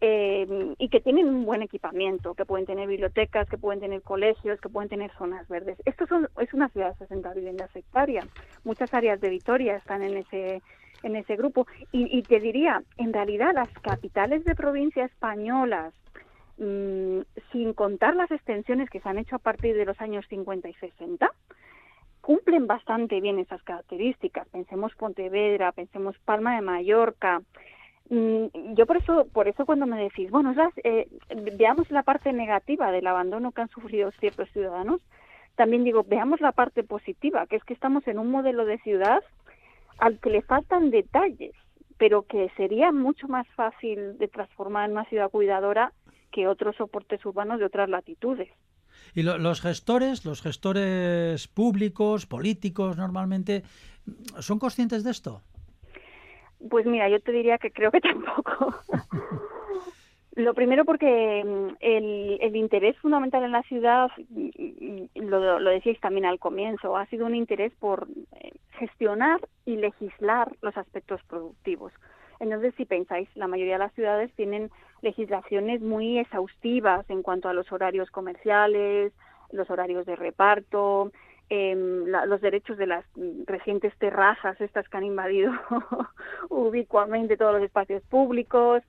eh, 0.00 0.74
y 0.78 0.88
que 0.88 1.00
tienen 1.00 1.28
un 1.28 1.44
buen 1.44 1.62
equipamiento, 1.62 2.34
que 2.34 2.44
pueden 2.44 2.66
tener 2.66 2.88
bibliotecas, 2.88 3.48
que 3.48 3.58
pueden 3.58 3.80
tener 3.80 4.02
colegios, 4.02 4.60
que 4.60 4.68
pueden 4.68 4.88
tener 4.88 5.10
zonas 5.18 5.46
verdes. 5.48 5.78
Esto 5.84 6.06
son, 6.06 6.28
es 6.40 6.52
una 6.54 6.68
ciudad 6.68 6.92
de 6.92 7.06
60 7.06 7.34
viviendas 7.34 7.74
hectáreas. 7.74 8.26
Muchas 8.64 8.92
áreas 8.94 9.20
de 9.20 9.30
Vitoria 9.30 9.76
están 9.76 10.02
en 10.02 10.18
ese 10.18 10.62
en 11.02 11.16
ese 11.16 11.36
grupo. 11.36 11.66
Y, 11.92 12.22
te 12.22 12.40
diría, 12.40 12.82
en 12.96 13.12
realidad 13.12 13.52
las 13.54 13.68
capitales 13.80 14.44
de 14.44 14.54
provincia 14.54 15.04
españolas, 15.04 15.94
mm, 16.58 17.20
sin 17.52 17.72
contar 17.72 18.16
las 18.16 18.30
extensiones 18.30 18.90
que 18.90 19.00
se 19.00 19.08
han 19.08 19.18
hecho 19.18 19.36
a 19.36 19.40
partir 19.40 19.76
de 19.76 19.84
los 19.84 20.00
años 20.00 20.26
50 20.28 20.68
y 20.68 20.74
60, 20.74 21.30
cumplen 22.20 22.66
bastante 22.66 23.20
bien 23.20 23.38
esas 23.38 23.62
características. 23.62 24.48
Pensemos 24.48 24.94
Pontevedra, 24.96 25.72
pensemos 25.72 26.18
Palma 26.24 26.56
de 26.56 26.62
Mallorca, 26.62 27.42
yo 28.10 28.86
por 28.86 28.96
eso, 28.96 29.26
por 29.32 29.48
eso 29.48 29.66
cuando 29.66 29.86
me 29.86 30.02
decís, 30.02 30.30
bueno, 30.30 30.54
eh, 30.82 31.08
veamos 31.58 31.90
la 31.90 32.02
parte 32.02 32.32
negativa 32.32 32.90
del 32.90 33.06
abandono 33.06 33.52
que 33.52 33.60
han 33.60 33.68
sufrido 33.68 34.10
ciertos 34.12 34.48
ciudadanos, 34.50 35.00
también 35.56 35.84
digo, 35.84 36.04
veamos 36.04 36.40
la 36.40 36.52
parte 36.52 36.84
positiva, 36.84 37.46
que 37.46 37.56
es 37.56 37.64
que 37.64 37.74
estamos 37.74 38.06
en 38.06 38.18
un 38.18 38.30
modelo 38.30 38.64
de 38.64 38.78
ciudad 38.78 39.22
al 39.98 40.20
que 40.20 40.30
le 40.30 40.42
faltan 40.42 40.90
detalles, 40.90 41.52
pero 41.98 42.22
que 42.22 42.50
sería 42.56 42.92
mucho 42.92 43.28
más 43.28 43.46
fácil 43.56 44.16
de 44.18 44.28
transformar 44.28 44.86
en 44.86 44.92
una 44.92 45.04
ciudad 45.06 45.30
cuidadora 45.30 45.92
que 46.30 46.46
otros 46.46 46.76
soportes 46.76 47.24
urbanos 47.26 47.58
de 47.58 47.66
otras 47.66 47.88
latitudes. 47.88 48.48
Y 49.14 49.22
los 49.22 49.60
gestores, 49.60 50.24
los 50.24 50.42
gestores 50.42 51.48
públicos, 51.48 52.26
políticos, 52.26 52.96
normalmente, 52.96 53.64
¿son 54.38 54.58
conscientes 54.58 55.02
de 55.02 55.10
esto? 55.10 55.42
Pues 56.68 56.86
mira, 56.86 57.08
yo 57.08 57.20
te 57.20 57.32
diría 57.32 57.58
que 57.58 57.70
creo 57.70 57.90
que 57.90 58.00
tampoco. 58.00 58.74
Lo 60.34 60.54
primero 60.54 60.84
porque 60.84 61.42
mm, 61.44 61.76
el, 61.80 62.38
el, 62.40 62.56
interés 62.56 62.96
fundamental 62.98 63.42
en 63.42 63.52
la 63.52 63.62
ciudad, 63.64 64.10
lo, 65.14 65.58
lo 65.58 65.70
decíais 65.70 66.00
también 66.00 66.26
al 66.26 66.38
comienzo, 66.38 66.96
ha 66.96 67.06
sido 67.06 67.26
un 67.26 67.34
interés 67.34 67.72
por 67.80 68.06
eh, 68.40 68.52
gestionar 68.78 69.40
y 69.64 69.76
legislar 69.76 70.52
los 70.62 70.76
aspectos 70.76 71.20
productivos. 71.24 71.92
Entonces, 72.40 72.72
si 72.76 72.84
pensáis, 72.84 73.28
la 73.34 73.48
mayoría 73.48 73.74
de 73.74 73.78
las 73.80 73.94
ciudades 73.94 74.32
tienen 74.34 74.70
legislaciones 75.02 75.80
muy 75.80 76.18
exhaustivas 76.18 77.08
en 77.10 77.22
cuanto 77.22 77.48
a 77.48 77.52
los 77.52 77.70
horarios 77.72 78.10
comerciales, 78.10 79.12
los 79.50 79.68
horarios 79.70 80.06
de 80.06 80.16
reparto, 80.16 81.10
eh, 81.50 81.74
los 81.74 82.40
derechos 82.40 82.76
de 82.76 82.86
las 82.86 83.04
recientes 83.46 83.96
terrazas, 83.98 84.60
estas 84.60 84.88
que 84.88 84.96
han 84.96 85.04
invadido 85.04 85.52
ubicuamente 86.50 87.36
todos 87.36 87.54
los 87.54 87.62
espacios 87.62 88.02
públicos. 88.04 88.82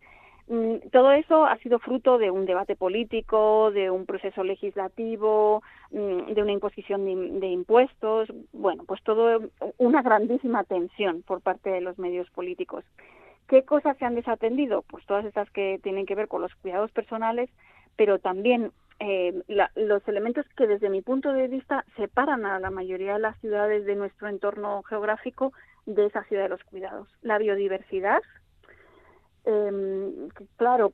Mm, 0.48 0.90
todo 0.92 1.12
eso 1.12 1.46
ha 1.46 1.58
sido 1.60 1.80
fruto 1.80 2.18
de 2.18 2.32
un 2.32 2.46
debate 2.46 2.76
político, 2.76 3.72
de 3.72 3.92
un 3.92 4.06
proceso 4.06 4.44
legislativo, 4.44 5.62
mm, 5.92 6.34
de 6.34 6.42
una 6.42 6.52
imposición 6.52 7.06
de, 7.06 7.40
de, 7.40 7.48
impuestos, 7.48 8.30
bueno, 8.52 8.84
pues 8.88 9.02
todo 9.04 9.50
una 9.78 10.02
grandísima 10.02 10.64
tensión 10.64 11.22
por 11.22 11.42
parte 11.42 11.70
de 11.70 11.82
los 11.82 12.00
medios 12.00 12.30
políticos. 12.32 12.84
¿Qué 13.48 13.64
cosas 13.64 13.98
se 13.98 14.06
han 14.06 14.16
desatendido? 14.16 14.84
Pues 14.84 15.06
todas 15.06 15.26
estas 15.26 15.50
que 15.52 15.80
tienen 15.82 16.06
que 16.06 16.16
ver 16.16 16.28
con 16.28 16.42
los 16.42 16.54
cuidados 16.56 16.92
personales, 16.92 17.50
pero 17.96 18.20
también 18.20 18.72
eh, 19.00 19.34
los 19.76 20.08
elementos 20.08 20.46
que 20.58 20.68
desde 20.68 20.90
mi 20.90 21.02
punto 21.02 21.32
de 21.32 21.48
vista 21.48 21.86
separan 21.96 22.46
a 22.46 22.60
la 22.60 22.70
mayoría 22.70 23.14
de 23.14 23.20
las 23.20 23.40
ciudades 23.40 23.86
de 23.86 23.96
nuestro 23.96 24.28
entorno 24.28 24.84
geográfico 24.84 25.54
de 25.86 26.06
esa 26.06 26.24
ciudad 26.26 26.44
de 26.44 26.50
los 26.50 26.64
cuidados. 26.66 27.08
La 27.22 27.38
biodiversidad, 27.38 28.22
eh, 29.46 30.28
claro, 30.58 30.94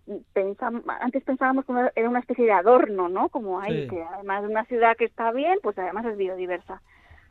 antes 1.02 1.24
pensábamos 1.24 1.66
que 1.66 1.74
era 1.96 2.10
una 2.10 2.20
especie 2.20 2.46
de 2.46 2.52
adorno, 2.52 3.10
¿no? 3.10 3.30
Como 3.30 3.60
hay, 3.60 3.88
que 3.88 4.04
además 4.04 4.44
de 4.44 4.50
una 4.50 4.66
ciudad 4.66 4.96
que 4.96 5.06
está 5.06 5.32
bien, 5.32 5.58
pues 5.64 5.78
además 5.78 6.06
es 6.06 6.16
biodiversa. 6.16 6.82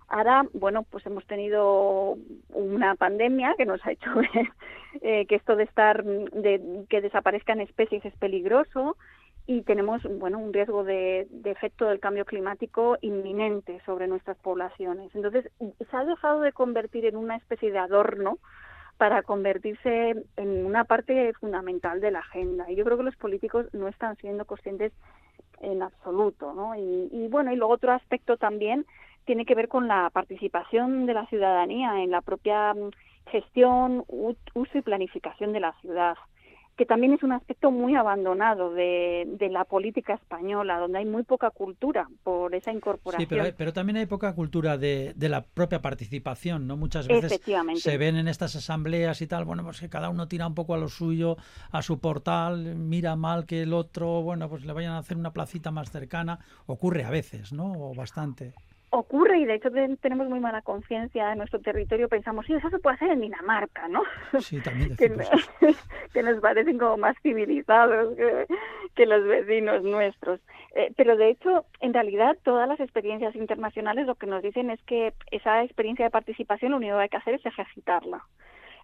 Ahora, 0.09 0.45
bueno, 0.53 0.83
pues 0.83 1.07
hemos 1.07 1.25
tenido 1.27 2.19
una 2.51 2.95
pandemia 2.95 3.55
que 3.57 3.65
nos 3.65 3.85
ha 3.87 3.93
hecho 3.93 4.11
ver 4.15 4.49
eh, 5.03 5.27
que 5.27 5.37
esto 5.37 5.57
de 5.57 5.65
estar, 5.65 6.05
de 6.05 6.85
que 6.89 7.01
desaparezcan 7.01 7.61
especies 7.61 8.05
es 8.05 8.15
peligroso 8.17 8.97
y 9.47 9.63
tenemos 9.63 10.03
bueno 10.19 10.39
un 10.39 10.53
riesgo 10.53 10.85
de, 10.85 11.29
efecto 11.45 11.87
del 11.87 12.01
cambio 12.01 12.25
climático 12.25 12.97
inminente 13.03 13.81
sobre 13.85 14.07
nuestras 14.07 14.39
poblaciones. 14.39 15.15
Entonces, 15.15 15.51
se 15.59 15.97
ha 15.97 16.05
dejado 16.05 16.41
de 16.41 16.53
convertir 16.53 17.05
en 17.05 17.17
una 17.17 17.37
especie 17.37 17.71
de 17.71 17.79
adorno 17.79 18.39
para 18.97 19.23
convertirse 19.23 20.15
en 20.37 20.67
una 20.67 20.85
parte 20.85 21.33
fundamental 21.35 22.01
de 22.01 22.13
la 22.13 22.21
agenda. 22.21 22.71
Y 22.71 22.77
yo 22.77 22.85
creo 22.85 22.97
que 22.97 23.03
los 23.03 23.17
políticos 23.17 23.67
no 23.73 23.89
están 23.89 24.17
siendo 24.17 24.45
conscientes 24.45 24.93
en 25.61 25.83
absoluto, 25.83 26.55
¿no? 26.55 26.75
Y, 26.77 27.09
y 27.13 27.29
bueno, 27.29 27.53
y 27.53 27.57
luego 27.57 27.75
otro 27.75 27.93
aspecto 27.93 28.37
también 28.37 28.87
tiene 29.25 29.45
que 29.45 29.55
ver 29.55 29.69
con 29.69 29.89
la 29.89 30.11
participación 30.11 31.07
de 31.07 31.15
la 31.15 31.27
ciudadanía 31.27 32.03
en 32.03 32.11
la 32.11 32.21
propia 32.21 32.75
gestión, 33.27 34.05
uso 34.09 34.79
y 34.79 34.83
planificación 34.83 35.53
de 35.53 35.61
la 35.61 35.73
ciudad. 35.81 36.17
Que 36.77 36.87
también 36.87 37.13
es 37.13 37.23
un 37.23 37.33
aspecto 37.33 37.71
muy 37.71 37.95
abandonado 37.95 38.73
de, 38.73 39.25
de, 39.39 39.49
la 39.49 39.65
política 39.65 40.15
española, 40.15 40.79
donde 40.79 40.99
hay 40.99 41.05
muy 41.05 41.23
poca 41.23 41.51
cultura 41.51 42.09
por 42.25 42.55
esa 42.55 42.73
incorporación. 42.73 43.21
Sí, 43.21 43.27
pero, 43.27 43.55
pero 43.57 43.73
también 43.73 43.99
hay 43.99 44.07
poca 44.07 44.35
cultura 44.35 44.77
de, 44.77 45.13
de, 45.15 45.29
la 45.29 45.43
propia 45.43 45.81
participación, 45.81 46.67
¿no? 46.67 46.77
Muchas 46.77 47.07
veces 47.07 47.41
se 47.77 47.99
ven 47.99 48.17
en 48.17 48.27
estas 48.27 48.57
asambleas 48.57 49.23
y 49.23 49.27
tal, 49.27 49.45
bueno, 49.45 49.63
pues 49.63 49.81
que 49.81 49.89
cada 49.89 50.11
uno 50.11 50.27
tira 50.27 50.47
un 50.47 50.55
poco 50.55 50.75
a 50.75 50.79
lo 50.79 50.89
suyo, 50.89 51.37
a 51.71 51.83
su 51.83 52.01
portal, 52.01 52.75
mira 52.75 53.15
mal 53.15 53.47
que 53.47 53.63
el 53.63 53.73
otro, 53.73 54.23
bueno, 54.23 54.49
pues 54.49 54.65
le 54.65 54.73
vayan 54.73 54.93
a 54.93 54.99
hacer 54.99 55.17
una 55.17 55.33
placita 55.33 55.71
más 55.71 55.91
cercana. 55.91 56.41
Ocurre 56.67 57.05
a 57.05 57.11
veces, 57.11 57.53
¿no? 57.53 57.73
O 57.73 57.95
bastante 57.95 58.53
ocurre 58.95 59.39
y 59.39 59.45
de 59.45 59.55
hecho 59.55 59.71
tenemos 60.01 60.29
muy 60.29 60.41
mala 60.41 60.63
conciencia 60.63 61.33
en 61.33 61.39
nuestro 61.39 61.61
territorio, 61.61 62.09
pensamos, 62.09 62.47
sí, 62.47 62.55
eso 62.55 62.71
se 62.71 62.79
puede 62.79 62.97
hacer 62.97 63.11
en 63.11 63.21
Dinamarca, 63.21 63.89
¿no? 63.89 64.03
Sí, 64.41 64.61
también 64.61 64.97
que, 64.97 65.11
que, 66.13 66.23
nos 66.23 66.41
parecen 66.41 66.79
como 66.79 66.97
más 66.97 67.17
civilizados 67.23 68.17
que, 68.95 69.07
los 69.07 69.25
vecinos 69.25 69.83
nuestros. 69.83 70.41
Eh, 70.75 70.93
pero 70.97 71.17
de 71.17 71.31
hecho, 71.31 71.67
en 71.81 71.93
realidad, 71.93 72.37
todas 72.43 72.69
las 72.69 72.81
experiencias 72.81 73.35
internacionales 73.35 74.07
lo 74.07 74.15
que 74.15 74.27
nos 74.27 74.43
dicen 74.43 74.71
es 74.71 74.83
que 74.85 75.13
esa 75.31 75.63
experiencia 75.63 76.05
de 76.05 76.11
participación 76.11 76.73
lo 76.73 76.79
único 76.79 76.97
que 76.97 77.03
hay 77.03 77.09
que 77.09 77.17
hacer 77.17 77.35
es 77.35 77.47
ejercitarla. 77.47 78.25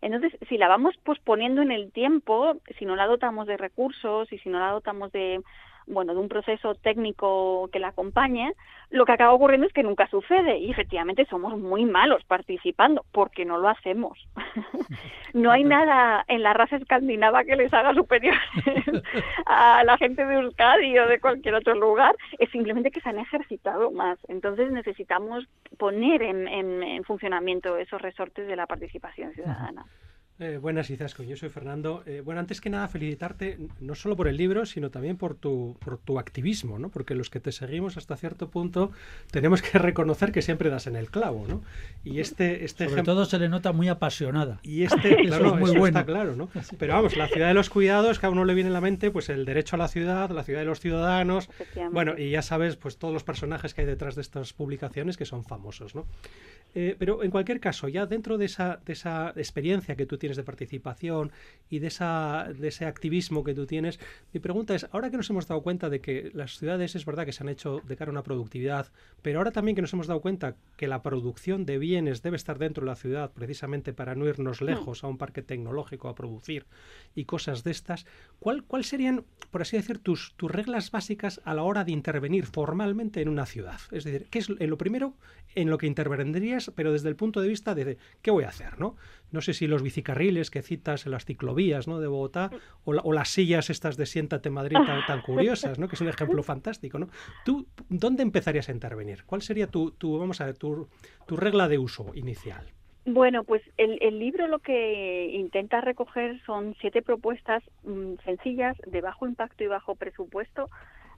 Entonces, 0.02 0.32
si 0.48 0.56
la 0.56 0.68
vamos 0.68 0.96
posponiendo 1.04 1.62
en 1.62 1.72
el 1.72 1.92
tiempo, 1.92 2.56
si 2.78 2.86
no 2.86 2.96
la 2.96 3.06
dotamos 3.06 3.46
de 3.46 3.56
recursos 3.56 4.32
y 4.32 4.38
si 4.38 4.48
no 4.48 4.58
la 4.58 4.70
dotamos 4.70 5.12
de 5.12 5.40
bueno, 5.86 6.14
de 6.14 6.20
un 6.20 6.28
proceso 6.28 6.74
técnico 6.74 7.68
que 7.72 7.78
la 7.78 7.88
acompañe, 7.88 8.54
lo 8.90 9.04
que 9.04 9.12
acaba 9.12 9.32
ocurriendo 9.32 9.66
es 9.66 9.72
que 9.72 9.82
nunca 9.82 10.08
sucede 10.08 10.58
y 10.58 10.70
efectivamente 10.70 11.26
somos 11.26 11.58
muy 11.58 11.84
malos 11.84 12.24
participando 12.24 13.04
porque 13.12 13.44
no 13.44 13.58
lo 13.58 13.68
hacemos. 13.68 14.18
no 15.34 15.50
hay 15.50 15.64
nada 15.64 16.24
en 16.28 16.42
la 16.42 16.52
raza 16.52 16.76
escandinava 16.76 17.44
que 17.44 17.56
les 17.56 17.72
haga 17.72 17.94
superiores 17.94 18.40
a 19.46 19.84
la 19.84 19.96
gente 19.98 20.24
de 20.24 20.34
Euskadi 20.34 20.98
o 20.98 21.06
de 21.06 21.20
cualquier 21.20 21.54
otro 21.54 21.74
lugar, 21.74 22.16
es 22.38 22.50
simplemente 22.50 22.90
que 22.90 23.00
se 23.00 23.08
han 23.08 23.18
ejercitado 23.18 23.90
más. 23.90 24.18
Entonces 24.28 24.70
necesitamos 24.72 25.46
poner 25.78 26.22
en, 26.22 26.48
en 26.48 27.04
funcionamiento 27.04 27.76
esos 27.76 28.00
resortes 28.00 28.46
de 28.46 28.56
la 28.56 28.66
participación 28.66 29.32
ciudadana. 29.32 29.84
Eh, 30.40 30.56
buenas, 30.56 30.88
Izaskun. 30.88 31.26
Yo 31.26 31.36
soy 31.36 31.50
Fernando. 31.50 32.02
Eh, 32.06 32.22
bueno, 32.24 32.40
antes 32.40 32.62
que 32.62 32.70
nada, 32.70 32.88
felicitarte 32.88 33.58
no 33.78 33.94
solo 33.94 34.16
por 34.16 34.26
el 34.26 34.38
libro, 34.38 34.64
sino 34.64 34.90
también 34.90 35.18
por 35.18 35.34
tu, 35.34 35.76
por 35.84 35.98
tu 35.98 36.18
activismo, 36.18 36.78
¿no? 36.78 36.88
Porque 36.88 37.14
los 37.14 37.28
que 37.28 37.40
te 37.40 37.52
seguimos 37.52 37.98
hasta 37.98 38.16
cierto 38.16 38.48
punto 38.48 38.90
tenemos 39.30 39.60
que 39.60 39.78
reconocer 39.78 40.32
que 40.32 40.40
siempre 40.40 40.70
das 40.70 40.86
en 40.86 40.96
el 40.96 41.10
clavo, 41.10 41.44
¿no? 41.46 41.60
Y 42.04 42.20
este, 42.20 42.64
este 42.64 42.88
Sobre 42.88 43.02
todo 43.02 43.26
se 43.26 43.38
le 43.38 43.50
nota 43.50 43.72
muy 43.72 43.88
apasionada. 43.88 44.60
Y 44.62 44.84
este, 44.84 45.14
claro, 45.26 45.48
es 45.48 45.60
muy 45.60 45.76
bueno. 45.76 45.98
está 45.98 46.10
claro, 46.10 46.34
¿no? 46.34 46.48
Pero 46.78 46.94
vamos, 46.94 47.18
la 47.18 47.28
ciudad 47.28 47.48
de 47.48 47.54
los 47.54 47.68
cuidados, 47.68 48.18
que 48.18 48.24
a 48.24 48.30
uno 48.30 48.46
le 48.46 48.54
viene 48.54 48.68
en 48.68 48.74
la 48.74 48.80
mente, 48.80 49.10
pues 49.10 49.28
el 49.28 49.44
derecho 49.44 49.76
a 49.76 49.78
la 49.78 49.88
ciudad, 49.88 50.30
la 50.30 50.42
ciudad 50.42 50.60
de 50.60 50.66
los 50.66 50.80
ciudadanos. 50.80 51.50
Bueno, 51.92 52.16
y 52.16 52.30
ya 52.30 52.40
sabes, 52.40 52.76
pues 52.76 52.96
todos 52.96 53.12
los 53.12 53.24
personajes 53.24 53.74
que 53.74 53.82
hay 53.82 53.86
detrás 53.86 54.14
de 54.14 54.22
estas 54.22 54.54
publicaciones 54.54 55.18
que 55.18 55.26
son 55.26 55.44
famosos, 55.44 55.94
¿no? 55.94 56.06
Eh, 56.74 56.96
pero 56.98 57.22
en 57.24 57.30
cualquier 57.30 57.58
caso, 57.58 57.88
ya 57.88 58.06
dentro 58.06 58.38
de 58.38 58.44
esa, 58.44 58.80
de 58.86 58.92
esa 58.92 59.32
experiencia 59.36 59.96
que 59.96 60.06
tú 60.06 60.16
tienes 60.30 60.36
de 60.36 60.44
participación 60.44 61.32
y 61.68 61.80
de, 61.80 61.88
esa, 61.88 62.48
de 62.56 62.68
ese 62.68 62.86
activismo 62.86 63.42
que 63.42 63.52
tú 63.52 63.66
tienes, 63.66 63.98
mi 64.32 64.38
pregunta 64.38 64.74
es, 64.74 64.86
ahora 64.92 65.10
que 65.10 65.16
nos 65.16 65.28
hemos 65.30 65.48
dado 65.48 65.62
cuenta 65.62 65.90
de 65.90 66.00
que 66.00 66.30
las 66.34 66.56
ciudades 66.56 66.94
es 66.94 67.04
verdad 67.04 67.26
que 67.26 67.32
se 67.32 67.42
han 67.42 67.48
hecho 67.48 67.80
de 67.86 67.96
cara 67.96 68.10
a 68.10 68.12
una 68.12 68.22
productividad, 68.22 68.92
pero 69.22 69.38
ahora 69.38 69.50
también 69.50 69.74
que 69.74 69.82
nos 69.82 69.92
hemos 69.92 70.06
dado 70.06 70.20
cuenta 70.20 70.54
que 70.76 70.86
la 70.86 71.02
producción 71.02 71.66
de 71.66 71.78
bienes 71.78 72.22
debe 72.22 72.36
estar 72.36 72.58
dentro 72.58 72.84
de 72.84 72.90
la 72.90 72.96
ciudad 72.96 73.32
precisamente 73.32 73.92
para 73.92 74.14
no 74.14 74.26
irnos 74.26 74.60
hmm. 74.60 74.66
lejos 74.66 75.02
a 75.02 75.08
un 75.08 75.18
parque 75.18 75.42
tecnológico 75.42 76.08
a 76.08 76.14
producir 76.14 76.66
y 77.14 77.24
cosas 77.24 77.64
de 77.64 77.72
estas, 77.72 78.06
¿cuál, 78.38 78.62
cuál 78.62 78.84
serían, 78.84 79.24
por 79.50 79.62
así 79.62 79.76
decir, 79.76 79.98
tus, 79.98 80.34
tus 80.36 80.50
reglas 80.50 80.92
básicas 80.92 81.40
a 81.44 81.54
la 81.54 81.64
hora 81.64 81.82
de 81.82 81.92
intervenir 81.92 82.46
formalmente 82.46 83.20
en 83.20 83.28
una 83.28 83.46
ciudad? 83.46 83.80
Es 83.90 84.04
decir, 84.04 84.28
¿qué 84.30 84.38
es 84.38 84.48
lo 84.48 84.78
primero 84.78 85.14
en 85.54 85.70
lo 85.70 85.78
que 85.78 85.86
intervendrías, 85.86 86.70
pero 86.74 86.92
desde 86.92 87.08
el 87.08 87.16
punto 87.16 87.40
de 87.40 87.48
vista 87.48 87.74
de 87.74 87.98
qué 88.22 88.30
voy 88.30 88.44
a 88.44 88.48
hacer, 88.48 88.78
¿no? 88.78 88.96
No 89.32 89.40
sé 89.40 89.54
si 89.54 89.66
los 89.66 89.82
bicicarriles 89.82 90.50
que 90.50 90.62
citas 90.62 91.06
en 91.06 91.12
las 91.12 91.24
ciclovías 91.24 91.88
¿no? 91.88 92.00
de 92.00 92.08
Bogotá 92.08 92.50
o, 92.84 93.12
las 93.12 93.28
sillas 93.28 93.70
estas 93.70 93.96
de 93.96 94.06
Siéntate 94.06 94.50
Madrid 94.50 94.76
tan, 95.06 95.22
curiosas, 95.22 95.78
¿no? 95.78 95.88
que 95.88 95.96
es 95.96 96.00
un 96.00 96.08
ejemplo 96.08 96.42
fantástico. 96.42 96.98
¿no? 96.98 97.08
¿Tú 97.44 97.66
dónde 97.88 98.22
empezarías 98.22 98.68
a 98.68 98.72
intervenir? 98.72 99.24
¿Cuál 99.24 99.42
sería 99.42 99.66
tu, 99.66 99.92
tu 99.92 100.18
vamos 100.18 100.40
a 100.40 100.46
ver, 100.46 100.56
tu, 100.56 100.88
tu 101.26 101.36
regla 101.36 101.68
de 101.68 101.78
uso 101.78 102.10
inicial? 102.14 102.66
Bueno, 103.06 103.44
pues 103.44 103.62
el, 103.78 103.98
el, 104.02 104.18
libro 104.18 104.46
lo 104.46 104.58
que 104.58 105.30
intenta 105.32 105.80
recoger 105.80 106.40
son 106.44 106.76
siete 106.80 107.00
propuestas 107.00 107.62
mm, 107.82 108.16
sencillas, 108.24 108.76
de 108.86 109.00
bajo 109.00 109.26
impacto 109.26 109.64
y 109.64 109.68
bajo 109.68 109.94
presupuesto, 109.94 110.68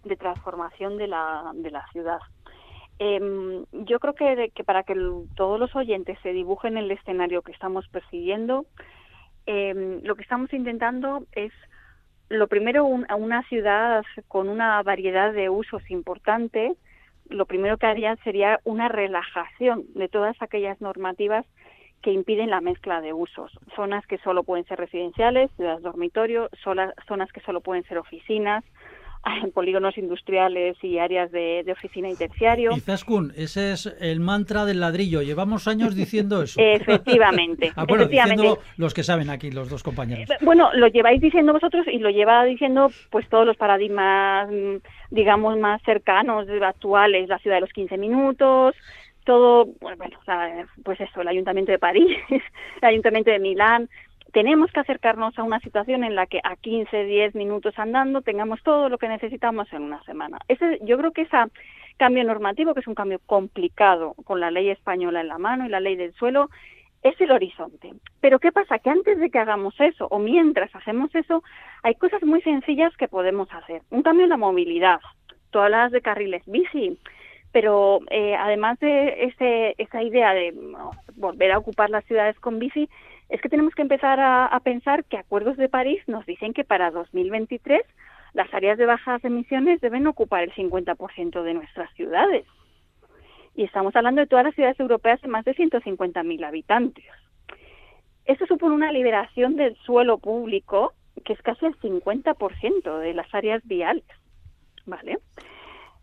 de 0.05 0.17
transformación 0.17 0.97
de 0.97 1.09
la, 1.09 1.51
de 1.55 1.71
la 1.71 1.85
ciudad. 1.93 2.19
Eh, 2.99 3.65
yo 3.73 3.99
creo 3.99 4.15
que, 4.15 4.53
que 4.55 4.65
para 4.65 4.83
que 4.83 4.95
todos 5.35 5.59
los 5.59 5.75
oyentes 5.75 6.19
se 6.23 6.33
dibujen 6.33 6.77
el 6.77 6.91
escenario 6.91 7.43
que 7.43 7.53
estamos 7.53 7.89
persiguiendo, 7.89 8.67
eh, 9.47 10.01
lo 10.03 10.15
que 10.15 10.23
estamos 10.23 10.53
intentando 10.53 11.25
es, 11.33 11.53
lo 12.29 12.47
primero, 12.49 12.85
una 12.85 13.43
ciudad 13.49 14.05
con 14.29 14.49
una 14.49 14.83
variedad 14.83 15.33
de 15.33 15.51
usos 15.51 15.83
importante. 15.91 16.75
Lo 17.29 17.47
primero 17.47 17.77
que 17.77 17.87
haría 17.87 18.17
sería 18.17 18.61
una 18.65 18.89
relajación 18.89 19.85
de 19.95 20.09
todas 20.09 20.41
aquellas 20.41 20.81
normativas 20.81 21.47
que 22.03 22.13
impiden 22.13 22.51
la 22.51 22.61
mezcla 22.61 23.01
de 23.01 23.13
usos. 23.13 23.53
Zonas 23.77 24.07
que 24.07 24.19
solo 24.19 24.43
pueden 24.43 24.65
ser 24.65 24.79
residenciales, 24.79 25.51
ciudades 25.57 25.83
dormitorio, 25.83 26.49
zonas 26.63 27.33
que 27.33 27.41
solo 27.41 27.61
pueden 27.61 27.85
ser 27.85 27.99
oficinas, 27.99 28.65
en 29.25 29.53
polígonos 29.53 29.97
industriales 29.99 30.77
y 30.83 30.99
áreas 30.99 31.31
de, 31.31 31.65
oficina 31.73 32.11
y 32.11 32.17
terciario. 32.17 32.77
Zaskun, 32.79 33.33
ese 33.37 33.73
es 33.73 33.87
el 34.01 34.21
mantra 34.21 34.65
del 34.65 34.81
ladrillo. 34.81 35.23
Llevamos 35.23 35.69
años 35.69 35.95
diciendo 35.95 36.43
eso. 36.43 36.61
Efectivamente. 36.63 37.73
ah, 37.77 37.85
bueno, 37.87 38.05
efectivamente. 38.05 38.61
los 38.77 38.95
que 38.95 39.03
saben 39.03 39.31
aquí, 39.31 39.51
los 39.51 39.69
dos 39.69 39.83
compañeros. 39.83 40.31
Eh, 40.31 40.37
bueno, 40.43 40.71
lo 40.75 40.89
lleváis 40.89 41.21
diciendo 41.21 41.53
vosotros 41.53 41.87
y 41.87 41.99
lo 41.99 42.11
lleva 42.11 42.45
diciendo 42.45 42.91
pues 43.11 43.29
todos 43.29 43.47
los 43.47 43.57
paradigmas, 43.57 44.49
mm, 44.51 44.77
digamos, 45.11 45.59
más 45.59 45.81
cercanos, 45.83 46.47
actuales, 46.63 47.29
la 47.29 47.39
ciudad 47.39 47.57
de 47.57 47.63
los 47.63 47.73
15 47.73 47.97
minutos, 47.99 48.75
todo, 49.25 49.67
bueno, 49.81 49.99
pues 50.85 51.01
eso, 51.01 51.21
el 51.21 51.29
Ayuntamiento 51.29 51.73
de 51.73 51.79
París, 51.79 52.19
el 52.31 52.89
Ayuntamiento 52.89 53.31
de 53.31 53.39
Milán, 53.39 53.89
tenemos 54.33 54.73
que 54.73 54.81
acercarnos 54.81 55.39
a 55.39 55.43
una 55.43 55.61
situación 55.61 56.05
en 56.05 56.15
la 56.15 56.27
que 56.27 56.41
a 56.43 56.57
15, 56.57 57.05
10 57.05 57.35
minutos 57.35 57.79
andando 57.79 58.23
tengamos 58.23 58.63
todo 58.63 58.89
lo 58.89 58.99
que 58.99 59.09
necesitamos 59.09 59.73
en 59.73 59.83
una 59.83 60.03
semana. 60.05 60.39
Ese, 60.49 60.79
yo 60.83 60.97
creo 60.99 61.13
que 61.13 61.23
ese 61.23 61.37
cambio 61.99 62.25
normativo, 62.25 62.75
que 62.75 62.81
es 62.81 62.87
un 62.87 62.95
cambio 62.95 63.21
complicado 63.27 64.15
con 64.25 64.41
la 64.41 64.51
ley 64.51 64.71
española 64.71 65.21
en 65.21 65.29
la 65.29 65.39
mano 65.39 65.67
y 65.67 65.69
la 65.69 65.81
ley 65.81 65.97
del 65.97 66.15
suelo, 66.15 66.49
es 67.03 67.21
el 67.21 67.31
horizonte. 67.31 67.93
Pero 68.21 68.39
¿qué 68.39 68.53
pasa? 68.53 68.79
Que 68.79 68.91
antes 68.91 69.19
de 69.19 69.31
que 69.31 69.39
hagamos 69.39 69.79
eso 69.81 70.07
o 70.11 70.19
mientras 70.19 70.75
hacemos 70.75 71.15
eso, 71.15 71.43
hay 71.83 71.95
cosas 71.97 72.23
muy 72.23 72.41
sencillas 72.43 72.97
que 72.97 73.09
podemos 73.09 73.53
hacer. 73.53 73.83
Un 73.91 74.03
cambio 74.03 74.25
en 74.25 74.31
la 74.31 74.37
movilidad. 74.37 75.01
Todas 75.51 75.71
las 75.71 75.93
de 75.93 76.01
carriles 76.01 76.43
bici, 76.47 76.99
pero 77.51 78.01
eh, 78.11 78.35
además 78.35 78.79
de 78.79 79.25
ese, 79.25 79.75
esa 79.77 80.03
idea 80.03 80.33
de 80.33 80.55
volver 81.17 81.53
a 81.53 81.59
ocupar 81.59 81.91
las 81.91 82.05
ciudades 82.07 82.39
con 82.41 82.59
bici, 82.59 82.89
es 83.33 83.41
que 83.41 83.49
tenemos 83.49 83.75
que 83.75 83.81
empezar 83.81 84.21
a, 84.21 84.61
pensar 84.61 85.05
que 85.07 85.17
Acuerdos 85.17 85.57
de 85.57 85.71
París 85.71 86.03
nos 86.07 86.27
dicen 86.27 86.53
que 86.53 86.65
para 86.65 86.91
2023 86.91 87.81
las 88.35 88.53
áreas 88.53 88.77
de 88.77 88.85
bajas 88.85 89.25
emisiones 89.25 89.81
deben 89.81 90.07
ocupar 90.07 90.43
el 90.43 90.53
50% 90.53 91.43
de 91.43 91.55
nuestras 91.55 91.91
ciudades. 91.95 92.45
Y 93.55 93.65
estamos 93.65 93.97
hablando 93.97 94.21
de 94.21 94.27
todas 94.27 94.45
las 94.45 94.55
ciudades 94.55 94.79
europeas 94.79 95.19
de 95.23 95.29
más 95.29 95.47
de 95.47 95.55
150.000 95.55 96.45
habitantes. 96.45 97.07
Eso 98.27 98.45
supone 98.45 98.75
una 98.75 98.93
liberación 98.93 99.57
del 99.57 99.77
suelo 99.77 100.19
público 100.19 100.93
que 101.25 101.33
es 101.33 101.41
casi 101.41 101.65
el 101.65 101.79
50% 101.79 102.99
de 102.99 103.15
las 103.15 103.35
áreas 103.35 103.65
viales. 103.65 104.05
¿Vale? 104.85 105.21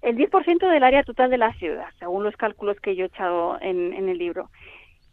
El 0.02 0.18
10% 0.18 0.68
del 0.68 0.84
área 0.84 1.04
total 1.04 1.30
de 1.30 1.38
la 1.38 1.54
ciudad, 1.54 1.90
según 2.00 2.24
los 2.24 2.36
cálculos 2.38 2.80
que 2.80 2.96
yo 2.96 3.04
he 3.04 3.08
echado 3.08 3.60
en 3.62 4.10
el 4.10 4.18
libro 4.18 4.50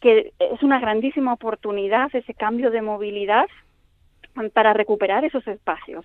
que 0.07 0.33
es 0.39 0.63
una 0.63 0.79
grandísima 0.79 1.33
oportunidad 1.33 2.15
ese 2.15 2.33
cambio 2.33 2.71
de 2.71 2.81
movilidad 2.81 3.47
para 4.53 4.73
recuperar 4.73 5.25
esos 5.25 5.45
espacios, 5.49 6.05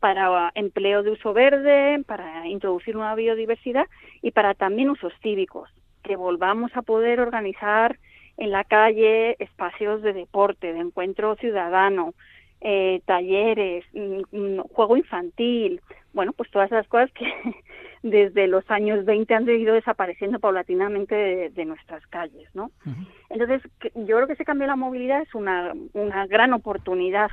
para 0.00 0.50
empleo 0.56 1.04
de 1.04 1.12
uso 1.12 1.32
verde, 1.32 2.02
para 2.08 2.48
introducir 2.48 2.96
una 2.96 3.14
biodiversidad 3.14 3.86
y 4.20 4.32
para 4.32 4.54
también 4.54 4.90
usos 4.90 5.12
cívicos, 5.22 5.70
que 6.02 6.16
volvamos 6.16 6.76
a 6.76 6.82
poder 6.82 7.20
organizar 7.20 7.96
en 8.36 8.50
la 8.50 8.64
calle 8.64 9.36
espacios 9.38 10.02
de 10.02 10.12
deporte, 10.12 10.72
de 10.72 10.80
encuentro 10.80 11.36
ciudadano, 11.36 12.14
eh, 12.60 13.00
talleres, 13.04 13.84
mm, 13.92 14.22
mm, 14.32 14.58
juego 14.72 14.96
infantil, 14.96 15.80
bueno, 16.12 16.32
pues 16.32 16.50
todas 16.50 16.72
esas 16.72 16.88
cosas 16.88 17.12
que 17.12 17.32
desde 18.10 18.46
los 18.46 18.68
años 18.70 19.04
20 19.04 19.34
han 19.34 19.48
ido 19.48 19.74
desapareciendo 19.74 20.38
paulatinamente 20.38 21.50
de, 21.50 21.64
nuestras 21.64 22.06
calles, 22.06 22.48
¿no? 22.54 22.70
Entonces, 23.30 23.62
yo 23.94 24.16
creo 24.16 24.26
que 24.26 24.34
ese 24.34 24.44
cambio 24.44 24.64
de 24.64 24.68
la 24.68 24.76
movilidad 24.76 25.22
es 25.22 25.34
una, 25.34 25.72
una 25.92 26.26
gran 26.26 26.52
oportunidad 26.52 27.30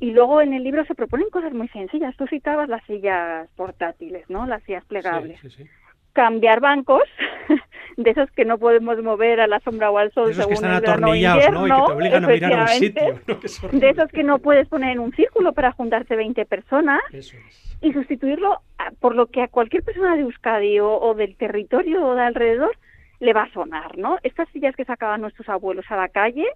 Y 0.00 0.10
luego 0.10 0.40
en 0.40 0.52
el 0.52 0.64
libro 0.64 0.84
se 0.84 0.94
proponen 0.94 1.30
cosas 1.30 1.52
muy 1.52 1.68
sencillas. 1.68 2.16
Tú 2.16 2.26
citabas 2.26 2.68
las 2.68 2.84
sillas 2.86 3.48
portátiles, 3.56 4.28
¿no? 4.28 4.46
Las 4.46 4.62
sillas 4.64 4.84
plegables. 4.84 5.38
Sí, 5.40 5.50
sí, 5.50 5.64
sí. 5.64 5.70
Cambiar 6.12 6.60
bancos, 6.60 7.02
de 7.96 8.10
esos 8.10 8.30
que 8.32 8.44
no 8.44 8.58
podemos 8.58 9.02
mover 9.02 9.40
a 9.40 9.46
la 9.46 9.60
sombra 9.60 9.90
o 9.90 9.98
al 9.98 10.12
sol 10.12 10.26
De 10.26 10.32
esos 10.32 10.46
que 10.46 10.56
según 10.56 10.70
están 10.74 10.84
el 10.84 10.90
atornillados, 10.90 11.50
¿no? 11.50 11.66
Y 11.66 11.70
que 11.70 11.74
invierno, 11.74 11.86
te 11.86 11.92
obligan 11.92 12.24
a 12.24 12.28
mirar 12.28 12.52
a 12.52 12.62
un 12.62 12.68
sitio, 12.68 13.20
¿no? 13.26 13.40
Que 13.40 13.46
es 13.46 13.64
horrible. 13.64 13.80
De 13.86 13.90
esos 13.92 14.10
que 14.12 14.22
no 14.22 14.38
puedes 14.38 14.68
poner 14.68 14.90
en 14.92 14.98
un 15.00 15.12
círculo 15.12 15.52
para 15.52 15.72
juntarse 15.72 16.16
20 16.16 16.44
personas 16.46 17.00
Eso 17.12 17.36
es. 17.36 17.78
y 17.80 17.92
sustituirlo 17.92 18.60
a- 18.78 18.90
por 19.00 19.14
lo 19.14 19.26
que 19.26 19.42
a 19.42 19.48
cualquier 19.48 19.82
persona 19.82 20.14
de 20.16 20.22
Euskadi 20.22 20.80
o, 20.80 20.90
o 20.98 21.14
del 21.14 21.36
territorio 21.36 22.04
o 22.06 22.14
de 22.14 22.22
alrededor 22.22 22.76
le 23.20 23.32
va 23.32 23.42
a 23.44 23.52
sonar, 23.52 23.96
¿no? 23.98 24.18
Estas 24.22 24.48
sillas 24.50 24.74
que 24.76 24.84
sacaban 24.84 25.20
nuestros 25.20 25.48
abuelos 25.48 25.84
a 25.90 25.96
la 25.96 26.08
calle 26.08 26.46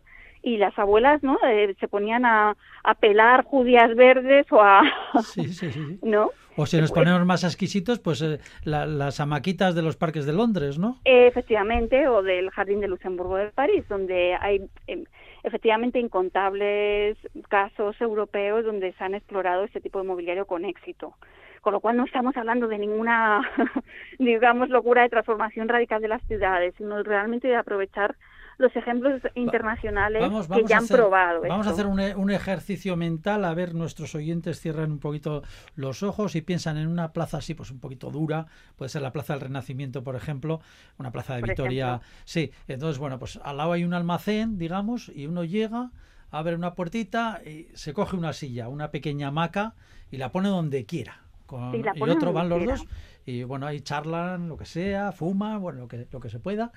y 0.47 0.59
las 0.59 0.79
abuelas, 0.79 1.23
¿no? 1.25 1.37
Eh, 1.45 1.75
se 1.81 1.89
ponían 1.89 2.25
a, 2.25 2.57
a 2.85 2.95
pelar 2.95 3.43
judías 3.45 3.95
verdes 3.97 4.47
o 4.53 4.61
a, 4.63 4.83
Sí, 5.25 5.49
sí, 5.49 5.73
sí. 5.73 5.99
¿no? 6.03 6.31
O 6.57 6.65
si 6.67 6.81
nos 6.81 6.93
ponemos 6.93 7.27
más 7.27 7.43
exquisitos, 7.45 7.99
pues 7.99 8.23
eh, 8.23 8.39
la- 8.65 8.87
las 8.87 9.19
hamaquitas 9.19 9.75
de 9.75 9.83
los 9.83 9.97
parques 9.97 10.25
de 10.25 10.33
Londres, 10.33 10.79
¿no? 10.79 10.99
Eh, 11.05 11.27
Efectivamente, 11.27 12.07
o 12.09 12.23
del 12.23 12.51
Jardín 12.51 12.81
de 12.81 12.87
Luxemburgo 12.89 13.37
de 13.37 13.51
París, 13.51 13.85
donde 13.89 14.37
hay 14.41 14.63
em, 14.87 15.05
efectivamente 15.43 15.99
incontables 15.99 17.17
casos 17.49 18.01
europeos 18.01 18.65
donde 18.65 18.93
se 18.93 19.03
han 19.05 19.15
explorado 19.17 19.65
este 19.65 19.81
tipo 19.81 19.99
de 20.01 20.07
mobiliario 20.09 20.47
con 20.47 20.65
éxito. 20.65 21.15
Con 21.61 21.73
lo 21.73 21.81
cual 21.81 21.97
no 21.97 22.05
estamos 22.05 22.37
hablando 22.37 22.69
de 22.69 22.79
ninguna, 22.79 23.43
digamos, 24.21 24.69
locura 24.69 25.03
de 25.03 25.09
transformación 25.09 25.69
radical 25.69 26.01
de 26.01 26.09
las 26.09 26.23
ciudades, 26.29 26.73
sino 26.79 27.03
realmente 27.03 27.49
de 27.49 27.57
aprovechar 27.57 28.15
los 28.59 28.75
ejemplos 28.75 29.21
internacionales 29.35 30.23
Vamos, 30.23 30.49
que 30.49 30.65
ya 30.67 30.77
a 30.77 30.79
han 30.79 30.85
hacer, 30.85 30.97
probado. 30.97 31.43
vamos 31.43 31.67
a 31.67 31.71
hacer 31.71 31.87
un, 31.87 32.01
e- 32.01 32.15
un 32.15 32.31
ejercicio 32.31 32.97
mental, 32.97 33.45
a 33.45 33.53
ver, 33.55 33.75
nuestros 33.75 34.15
oyentes 34.15 34.61
cierran 34.61 34.93
un 34.93 34.99
poquito 34.99 35.43
los 35.75 36.03
ojos 36.03 36.35
y 36.37 36.41
piensan 36.43 36.79
en 36.79 36.89
una 36.89 37.13
plaza 37.13 37.39
así, 37.39 37.55
pues 37.55 37.71
un 37.71 37.81
poquito 37.81 38.11
dura, 38.11 38.47
puede 38.77 38.89
ser 38.89 39.03
la 39.03 39.13
Plaza 39.13 39.35
del 39.35 39.43
Renacimiento, 39.43 40.03
por 40.03 40.17
ejemplo, 40.17 40.61
una 40.99 41.11
plaza 41.11 41.35
de 41.35 41.41
Por 41.41 41.51
Vitoria. 41.51 41.87
ejemplo. 41.89 42.09
Sí, 42.25 42.51
entonces, 42.67 42.99
bueno, 42.99 43.19
pues 43.19 43.39
al 43.43 43.59
lado 43.59 43.73
hay 43.73 43.85
un 43.85 43.93
almacén, 43.95 44.59
digamos, 44.59 45.11
y 45.15 45.27
uno 45.27 45.45
llega, 45.45 45.91
abre 46.31 46.55
una 46.55 46.75
puertita 46.75 47.41
y 47.45 47.69
se 47.75 47.93
coge 47.93 48.17
una 48.17 48.33
silla, 48.33 48.69
una 48.69 48.91
pequeña 48.91 49.29
hamaca 49.29 49.75
y 50.11 50.17
la 50.17 50.33
pone 50.33 50.49
donde 50.49 50.87
quiera. 50.87 51.21
Con, 51.47 51.71
Sí, 51.73 51.83
y 51.95 52.03
otro 52.03 52.33
van 52.33 52.49
los 52.49 52.59
quiera. 52.59 52.77
dos 52.77 52.87
y 53.25 53.43
bueno, 53.45 53.67
ahí 53.67 53.81
charlan 53.81 54.49
lo 54.49 54.57
que 54.57 54.65
sea, 54.67 55.13
fuman, 55.13 55.61
bueno, 55.61 55.81
lo 55.81 55.89
que, 55.89 56.07
lo 56.11 56.19
que 56.21 56.29
se 56.31 56.39
pueda 56.41 56.73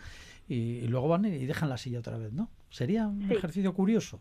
y, 0.49 0.79
y 0.83 0.87
luego 0.87 1.07
van 1.07 1.23
y 1.25 1.45
dejan 1.45 1.69
la 1.69 1.77
silla 1.77 1.99
otra 1.99 2.17
vez, 2.17 2.33
¿no? 2.33 2.49
Sería 2.69 3.07
un 3.07 3.27
Sí. 3.27 3.33
ejercicio 3.35 3.73
curioso. 3.73 4.19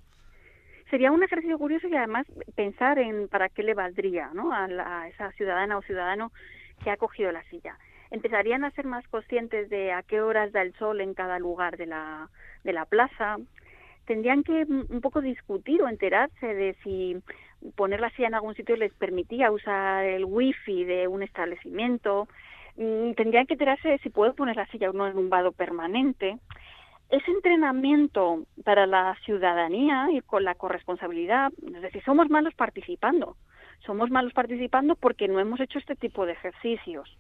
Sería 0.91 1.11
un 1.13 1.23
ejercicio 1.23 1.59
curioso 1.59 1.87
y 1.89 1.97
además 1.97 2.27
pensar 2.55 2.99
en 2.99 3.29
para 3.29 3.49
qué 3.49 3.63
le 3.63 3.75
valdría 3.75 4.31
¿no? 4.33 4.53
a, 4.55 4.67
la- 4.69 5.03
a 5.03 5.09
esa 5.09 5.33
ciudadana 5.33 5.77
o 5.77 5.83
ciudadano 5.83 6.33
que 6.83 6.91
ha 6.91 6.97
cogido 6.97 7.31
la 7.33 7.43
silla. 7.51 7.77
Empezarían 8.11 8.65
a 8.65 8.71
ser 8.71 8.87
más 8.87 9.07
conscientes 9.09 9.69
de 9.69 9.93
a 9.93 10.03
qué 10.03 10.23
horas 10.23 10.51
da 10.53 10.63
el 10.63 10.73
sol 10.77 11.01
en 11.03 11.13
cada 11.13 11.39
lugar 11.39 11.77
de 11.77 11.85
la, 11.87 12.31
de 12.65 12.73
la 12.73 12.87
plaza. 12.87 13.37
Tendrían 14.07 14.43
que 14.45 14.65
un 14.65 15.01
poco 15.03 15.21
discutir 15.21 15.83
o 15.83 15.89
enterarse 15.89 16.47
de 16.55 16.75
si 16.83 17.19
poner 17.77 18.01
la 18.01 18.09
silla 18.11 18.29
en 18.29 18.35
algún 18.37 18.55
sitio 18.55 18.75
les 18.77 18.95
permitía 18.95 19.51
usar 19.51 20.05
el 20.07 20.25
wifi 20.25 20.85
de 20.85 21.07
un 21.07 21.23
establecimiento. 21.23 22.29
Mm, 22.79 23.13
Tendrían 23.13 23.47
que 23.47 23.55
enterarse 23.55 23.89
de 23.89 23.99
si 23.99 24.09
puedo 24.09 24.35
poner 24.35 24.57
la 24.57 24.67
silla 24.69 24.91
o 24.91 24.93
no 24.93 25.07
en 25.07 25.19
un 25.19 25.29
vado 25.29 25.53
permanente 25.53 26.39
ese 27.11 27.31
entrenamiento 27.31 28.45
para 28.65 28.87
la 28.87 29.17
ciudadanía 29.25 30.09
y 30.13 30.21
con 30.21 30.45
la 30.45 30.55
corresponsabilidad, 30.55 31.51
es 31.75 31.83
decir, 31.83 32.03
somos 32.05 32.29
malos 32.29 32.55
participando. 32.55 33.37
Somos 33.87 34.11
malos 34.11 34.33
participando 34.33 34.97
porque 34.97 35.29
no 35.29 35.41
hemos 35.41 35.61
hecho 35.61 35.79
este 35.79 35.95
tipo 35.95 36.27
de 36.27 36.33
ejercicios. 36.33 37.17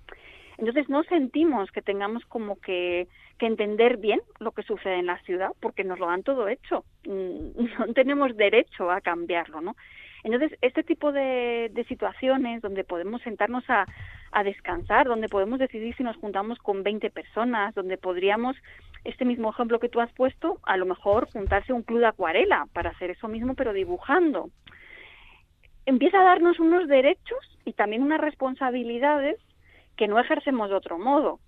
Entonces 0.58 0.88
no 0.88 1.04
sentimos 1.04 1.70
que 1.70 1.82
tengamos 1.82 2.24
como 2.26 2.56
que, 2.60 3.06
que 3.38 3.46
entender 3.46 3.96
bien 3.96 4.20
lo 4.40 4.50
que 4.50 4.64
sucede 4.64 4.98
en 4.98 5.06
la 5.06 5.18
ciudad 5.22 5.50
porque 5.60 5.84
nos 5.84 6.00
lo 6.00 6.10
han 6.10 6.24
todo 6.24 6.48
hecho. 6.48 6.84
Mm, 7.06 7.64
No 7.78 7.94
tenemos 7.94 8.36
derecho 8.36 8.90
a 8.90 9.00
cambiarlo, 9.00 9.60
¿no? 9.60 9.76
Entonces, 10.24 10.58
este 10.62 10.82
tipo 10.82 11.12
de, 11.12 11.70
situaciones 11.88 12.60
donde 12.60 12.84
podemos 12.84 13.22
sentarnos 13.22 13.64
a, 13.68 13.86
a 14.32 14.44
descansar, 14.44 15.06
donde 15.06 15.28
podemos 15.28 15.58
decidir 15.58 15.94
si 15.96 16.02
nos 16.02 16.16
juntamos 16.16 16.58
con 16.58 16.82
20 16.82 17.10
personas, 17.10 17.74
donde 17.74 17.96
podríamos, 17.96 18.56
este 19.04 19.24
mismo 19.24 19.50
ejemplo 19.50 19.78
que 19.78 19.88
tú 19.88 20.00
has 20.00 20.12
puesto, 20.12 20.58
a 20.64 20.76
lo 20.76 20.86
mejor 20.86 21.30
juntarse 21.30 21.72
a 21.72 21.74
un 21.74 21.82
club 21.82 22.00
de 22.00 22.06
acuarela 22.06 22.66
para 22.72 22.90
hacer 22.90 23.10
eso 23.10 23.28
mismo, 23.28 23.54
pero 23.54 23.72
dibujando. 23.72 24.50
Empieza 25.86 26.20
a 26.20 26.24
darnos 26.24 26.58
unos 26.60 26.88
derechos 26.88 27.38
y 27.64 27.72
también 27.72 28.02
unas 28.02 28.20
responsabilidades 28.20 29.38
que 29.96 30.08
no 30.08 30.18
ejercemos 30.18 30.68
de 30.68 30.76
otro 30.76 30.98
modo 30.98 31.40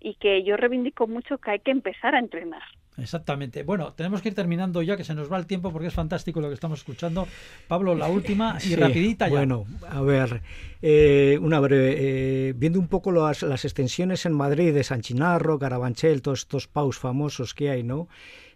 y 0.00 0.14
que 0.14 0.44
yo 0.44 0.56
reivindico 0.56 1.06
mucho 1.06 1.38
que 1.38 1.50
hay 1.52 1.60
que 1.60 1.70
empezar 1.70 2.14
a 2.14 2.20
entrenar. 2.20 2.62
Exactamente. 2.98 3.62
Bueno, 3.62 3.92
tenemos 3.92 4.22
que 4.22 4.28
ir 4.30 4.34
terminando 4.34 4.82
ya, 4.82 4.96
que 4.96 5.04
se 5.04 5.14
nos 5.14 5.30
va 5.30 5.38
el 5.38 5.46
tiempo 5.46 5.72
porque 5.72 5.88
es 5.88 5.94
fantástico 5.94 6.40
lo 6.40 6.48
que 6.48 6.54
estamos 6.54 6.80
escuchando. 6.80 7.26
Pablo, 7.68 7.94
la 7.94 8.08
última 8.08 8.56
y 8.58 8.68
Sí, 8.68 8.76
rapidita 8.76 9.28
ya. 9.28 9.34
Bueno, 9.34 9.66
a 9.88 10.00
ver, 10.02 10.42
eh, 10.82 11.38
una 11.40 11.60
breve. 11.60 11.96
eh, 11.98 12.52
viendo 12.56 12.78
un 12.78 12.88
poco 12.88 13.12
las, 13.12 13.42
las 13.42 13.64
extensiones 13.64 14.26
en 14.26 14.32
Madrid 14.32 14.74
de 14.74 14.84
San 14.84 15.00
Chinarro, 15.00 15.58
Carabanchel, 15.58 16.22
todos 16.22 16.40
estos 16.40 16.66
paus 16.66 16.98
famosos 16.98 17.54
que 17.54 17.70
hay, 17.70 17.82
¿no? 17.82 18.08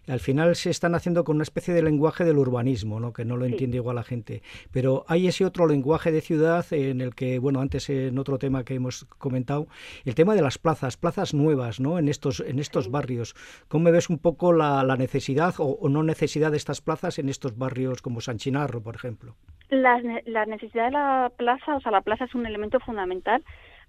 Al 0.07 0.19
final 0.19 0.55
se 0.55 0.69
están 0.69 0.95
haciendo 0.95 1.23
con 1.23 1.37
una 1.37 1.43
especie 1.43 1.73
de 1.73 1.81
lenguaje 1.81 2.25
del 2.25 2.37
urbanismo, 2.37 2.99
¿no? 2.99 3.13
que 3.13 3.23
no 3.23 3.37
lo 3.37 3.45
Sí. 3.45 3.51
entiende 3.53 3.77
igual 3.77 3.95
la 3.95 4.03
gente. 4.03 4.41
Pero 4.71 5.05
hay 5.07 5.27
ese 5.27 5.45
otro 5.45 5.65
lenguaje 5.67 6.11
de 6.11 6.19
ciudad 6.21 6.65
en 6.71 6.99
el 7.01 7.15
que, 7.15 7.39
bueno, 7.39 7.61
antes 7.61 7.89
en 7.89 8.17
otro 8.19 8.37
tema 8.37 8.63
que 8.63 8.75
hemos 8.75 9.05
comentado, 9.17 9.67
el 10.03 10.13
tema 10.15 10.35
de 10.35 10.41
las 10.41 10.57
plazas, 10.57 10.97
plazas 10.97 11.33
nuevas, 11.33 11.79
¿no? 11.79 11.99
En 11.99 12.09
estos, 12.09 12.41
en 12.41 12.59
estos 12.59 12.91
barrios. 12.91 13.33
¿Cómo 13.69 13.91
ves 13.91 14.09
un 14.09 14.17
poco 14.19 14.51
la, 14.51 14.83
la 14.83 14.97
necesidad 14.97 15.53
o, 15.59 15.65
o 15.65 15.89
no 15.89 16.03
necesidad 16.03 16.51
de 16.51 16.57
estas 16.57 16.81
plazas 16.81 17.17
en 17.19 17.29
estos 17.29 17.57
barrios 17.57 18.01
como 18.01 18.19
San 18.21 18.37
Chinarro, 18.37 18.81
por 18.81 18.95
ejemplo? 18.95 19.35
La, 19.69 20.01
la 20.25 20.45
necesidad 20.45 20.85
de 20.85 20.91
la 20.91 21.31
plaza, 21.37 21.75
o 21.75 21.79
sea, 21.79 21.91
la 21.91 22.01
plaza 22.01 22.25
es 22.25 22.35
un 22.35 22.45
elemento 22.45 22.79
fundamental, 22.81 23.43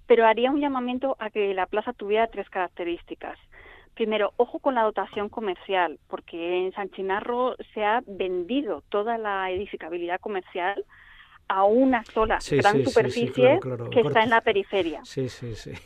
pero 0.06 0.26
haría 0.26 0.50
un 0.50 0.60
llamamiento 0.60 1.16
a 1.18 1.30
que 1.30 1.54
la 1.54 1.66
plaza 1.66 1.92
tuviera 1.92 2.26
tres 2.28 2.48
características. 2.50 3.38
Primero, 3.94 4.32
ojo 4.36 4.58
con 4.58 4.74
la 4.74 4.82
dotación 4.82 5.28
comercial, 5.28 5.98
porque 6.08 6.66
en 6.66 6.72
San 6.72 6.90
Chinarro 6.90 7.56
se 7.72 7.84
ha 7.84 8.02
vendido 8.06 8.82
toda 8.88 9.18
la 9.18 9.50
edificabilidad 9.50 10.20
comercial 10.20 10.84
a 11.48 11.64
una 11.64 12.04
sola 12.04 12.40
Sí, 12.40 12.56
gran 12.56 12.72
sí, 12.72 12.78
sí, 12.78 12.84
sí, 12.84 12.90
superficie 12.90 13.44
claro, 13.44 13.60
claro, 13.60 13.90
que 13.90 14.02
corto. 14.02 14.08
está 14.08 14.22
en 14.22 14.30
la 14.30 14.40
periferia. 14.40 15.02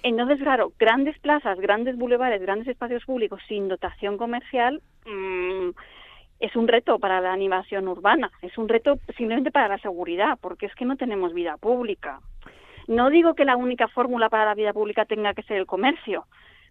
Entonces, 0.03 0.39
claro, 0.41 0.73
grandes 0.79 1.19
plazas, 1.19 1.59
grandes 1.59 1.97
bulevares, 1.97 2.41
grandes 2.41 2.69
espacios 2.69 3.05
públicos 3.05 3.41
sin 3.49 3.69
dotación 3.69 4.17
comercial 4.17 4.81
mm, 5.05 5.71
es 6.41 6.55
un 6.55 6.69
reto 6.69 6.99
para 6.99 7.21
la 7.21 7.33
animación 7.33 7.89
urbana, 7.89 8.31
es 8.43 8.57
un 8.57 8.69
reto 8.69 8.99
simplemente 9.17 9.51
para 9.51 9.69
la 9.69 9.79
seguridad, 9.79 10.39
porque 10.41 10.67
es 10.67 10.75
que 10.75 10.85
no 10.85 10.97
tenemos 10.97 11.35
vida 11.35 11.57
pública. 11.57 12.21
No 12.87 13.11
digo 13.11 13.35
que 13.35 13.45
la 13.45 13.57
única 13.57 13.89
fórmula 13.89 14.29
para 14.29 14.47
la 14.47 14.55
vida 14.55 14.73
pública 14.73 15.05
tenga 15.05 15.35
que 15.35 15.43
ser 15.43 15.59
el 15.59 15.67
comercio, 15.67 16.27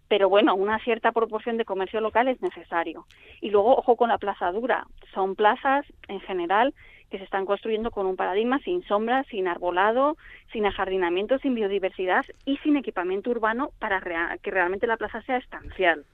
pero 0.08 0.28
bueno, 0.28 0.54
una 0.54 0.78
cierta 0.80 1.12
proporción 1.12 1.58
de 1.58 1.64
comercio 1.64 2.00
local 2.00 2.28
es 2.28 2.40
necesario. 2.40 3.06
Y 3.40 3.50
luego, 3.50 3.76
ojo 3.76 3.96
con 3.96 4.08
la 4.08 4.18
plaza 4.18 4.50
dura. 4.52 4.86
Son 5.12 5.36
plazas, 5.36 5.84
en 6.08 6.20
general, 6.20 6.74
que 7.10 7.18
se 7.18 7.24
están 7.24 7.46
construyendo 7.46 7.90
con 7.90 8.06
un 8.06 8.16
paradigma 8.16 8.58
sin 8.60 8.82
sombra, 8.84 9.24
sin 9.24 9.48
arbolado, 9.48 10.16
sin 10.52 10.66
ajardinamiento, 10.66 11.38
sin 11.38 11.54
biodiversidad 11.54 12.24
y 12.44 12.56
sin 12.58 12.76
equipamiento 12.76 13.30
urbano 13.30 13.70
para 13.78 14.00
que 14.42 14.50
realmente 14.50 14.86
la 14.86 14.96
plaza 14.96 15.22
sea 15.22 15.36
estancial. 15.36 16.04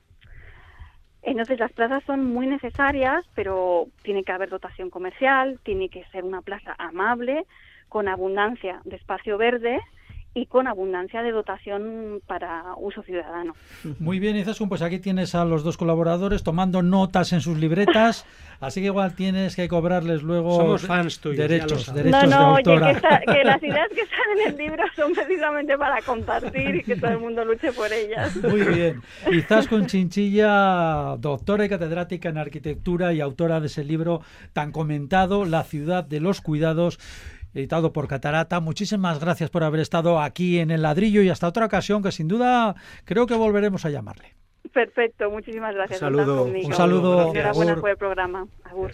Entonces 1.22 1.58
las 1.58 1.72
plazas 1.72 2.04
son 2.04 2.24
muy 2.24 2.46
necesarias, 2.46 3.24
pero 3.34 3.86
tiene 4.02 4.24
que 4.24 4.32
haber 4.32 4.50
dotación 4.50 4.90
comercial, 4.90 5.58
tiene 5.62 5.88
que 5.88 6.04
ser 6.06 6.22
una 6.22 6.42
plaza 6.42 6.74
amable, 6.78 7.44
con 7.88 8.08
abundancia 8.08 8.80
de 8.84 8.96
espacio 8.96 9.38
verde 9.38 9.80
y 10.34 10.46
con 10.46 10.66
abundancia 10.66 11.22
de 11.22 11.30
dotación 11.30 12.20
para 12.26 12.64
uso 12.76 13.02
ciudadano. 13.02 13.54
Muy 14.00 14.18
bien, 14.18 14.36
Izaskun, 14.36 14.68
pues 14.68 14.82
aquí 14.82 14.98
tienes 14.98 15.34
a 15.36 15.44
los 15.44 15.62
dos 15.62 15.76
colaboradores 15.76 16.42
tomando 16.42 16.82
notas 16.82 17.32
en 17.32 17.40
sus 17.40 17.56
libretas, 17.56 18.26
así 18.60 18.80
que 18.80 18.86
igual 18.86 19.14
tienes 19.14 19.54
que 19.54 19.68
cobrarles 19.68 20.22
luego 20.24 20.56
Somos 20.56 20.82
fans 20.82 21.20
tuyos, 21.20 21.38
derechos, 21.38 21.94
derechos 21.94 22.28
no, 22.28 22.30
no, 22.30 22.38
de 22.38 22.44
oye, 22.44 22.56
autora. 22.72 22.86
que, 22.86 22.92
esta- 22.96 23.20
que 23.32 23.44
las 23.44 23.62
ideas 23.62 23.88
que 23.94 24.00
están 24.00 24.18
en 24.40 24.48
el 24.52 24.56
libro 24.56 24.82
son 24.96 25.12
precisamente 25.12 25.78
para 25.78 26.02
compartir 26.02 26.76
y 26.76 26.82
que 26.82 26.96
todo 26.96 27.12
el 27.12 27.18
mundo 27.20 27.44
luche 27.44 27.72
por 27.72 27.92
ellas. 27.92 28.34
Muy 28.42 28.62
bien. 28.62 29.02
Izaskun 29.30 29.86
Chinchilla, 29.86 31.16
doctora 31.18 31.64
y 31.64 31.68
catedrática 31.68 32.28
en 32.28 32.38
arquitectura 32.38 33.12
y 33.12 33.20
autora 33.20 33.60
de 33.60 33.66
ese 33.66 33.84
libro 33.84 34.20
tan 34.52 34.72
comentado, 34.72 35.44
La 35.44 35.62
ciudad 35.62 36.02
de 36.04 36.20
los 36.20 36.40
cuidados, 36.40 36.98
editado 37.54 37.92
por 37.92 38.08
Catarata. 38.08 38.60
Muchísimas 38.60 39.20
gracias 39.20 39.50
por 39.50 39.64
haber 39.64 39.80
estado 39.80 40.20
aquí 40.20 40.58
en 40.58 40.70
el 40.70 40.82
ladrillo 40.82 41.22
y 41.22 41.30
hasta 41.30 41.48
otra 41.48 41.66
ocasión 41.66 42.02
que 42.02 42.12
sin 42.12 42.28
duda 42.28 42.74
creo 43.04 43.26
que 43.26 43.34
volveremos 43.34 43.84
a 43.84 43.90
llamarle. 43.90 44.34
Perfecto, 44.72 45.30
muchísimas 45.30 45.74
gracias. 45.74 46.02
Un 46.02 46.06
saludo, 46.06 46.44
un 46.44 46.72
saludo, 46.72 47.30
Enhorabuena 47.32 47.76
por 47.76 47.90
el 47.90 47.96
programa. 47.96 48.46
Agur. 48.64 48.92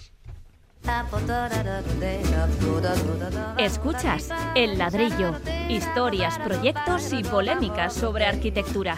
Escuchas 3.58 4.30
El 4.54 4.78
Ladrillo, 4.78 5.34
historias, 5.68 6.38
proyectos 6.38 7.12
y 7.12 7.22
polémicas 7.22 7.92
sobre 7.92 8.24
arquitectura. 8.24 8.96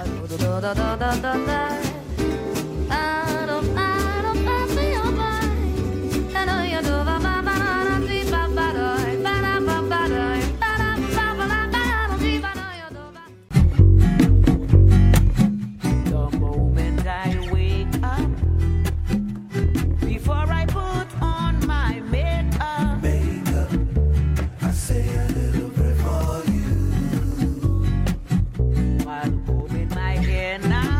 night. 30.68 30.91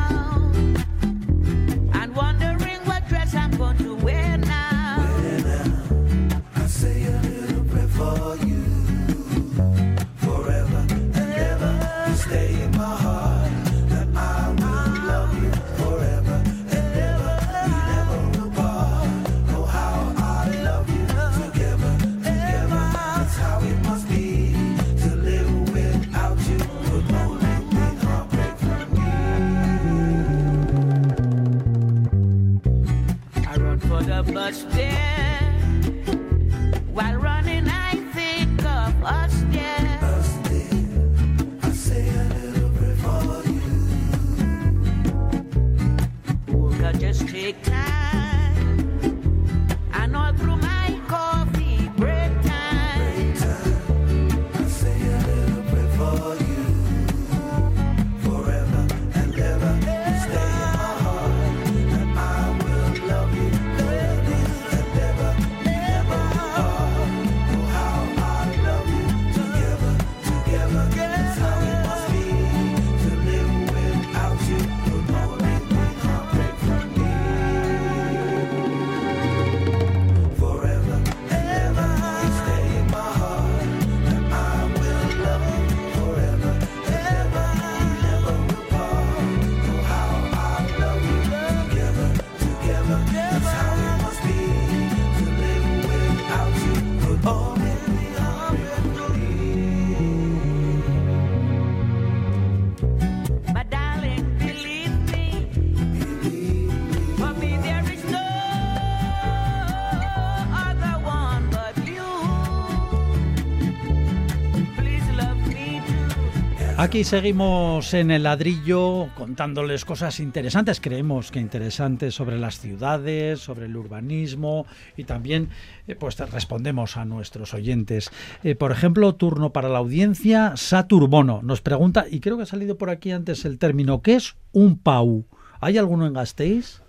Aquí 116.83 117.05
seguimos 117.05 117.95
en 117.95 118.11
el 118.11 118.25
ladrillo 118.25 119.07
contándoles 119.15 119.85
cosas 119.85 120.19
interesantes, 120.19 120.81
creemos 120.81 121.31
que 121.31 121.39
interesantes 121.39 122.13
sobre 122.13 122.41
las 122.41 122.59
ciudades, 122.59 123.39
sobre 123.39 123.67
el 123.67 123.77
urbanismo 123.77 124.67
y 124.97 125.05
también 125.05 125.51
eh, 125.87 125.95
pues 125.95 126.19
respondemos 126.19 126.97
a 126.97 127.05
nuestros 127.05 127.55
oyentes. 127.55 128.11
Eh, 128.43 128.57
por 128.57 128.73
ejemplo, 128.73 129.15
turno 129.15 129.53
para 129.53 129.69
la 129.69 129.79
audiencia, 129.79 130.55
Saturbono 130.57 131.41
nos 131.45 131.61
pregunta, 131.61 132.07
y 132.11 132.19
creo 132.19 132.37
que 132.37 132.43
ha 132.43 132.47
salido 132.47 132.77
por 132.77 132.91
aquí 132.91 133.13
antes 133.13 133.45
el 133.45 133.59
término, 133.59 134.03
¿qué 134.03 134.17
es 134.17 134.35
un 134.51 134.77
PAU? 134.77 135.25
¿Hay 135.61 135.79
alguno 135.79 136.05
en 136.05 136.15
Gasteiz? 136.15 136.83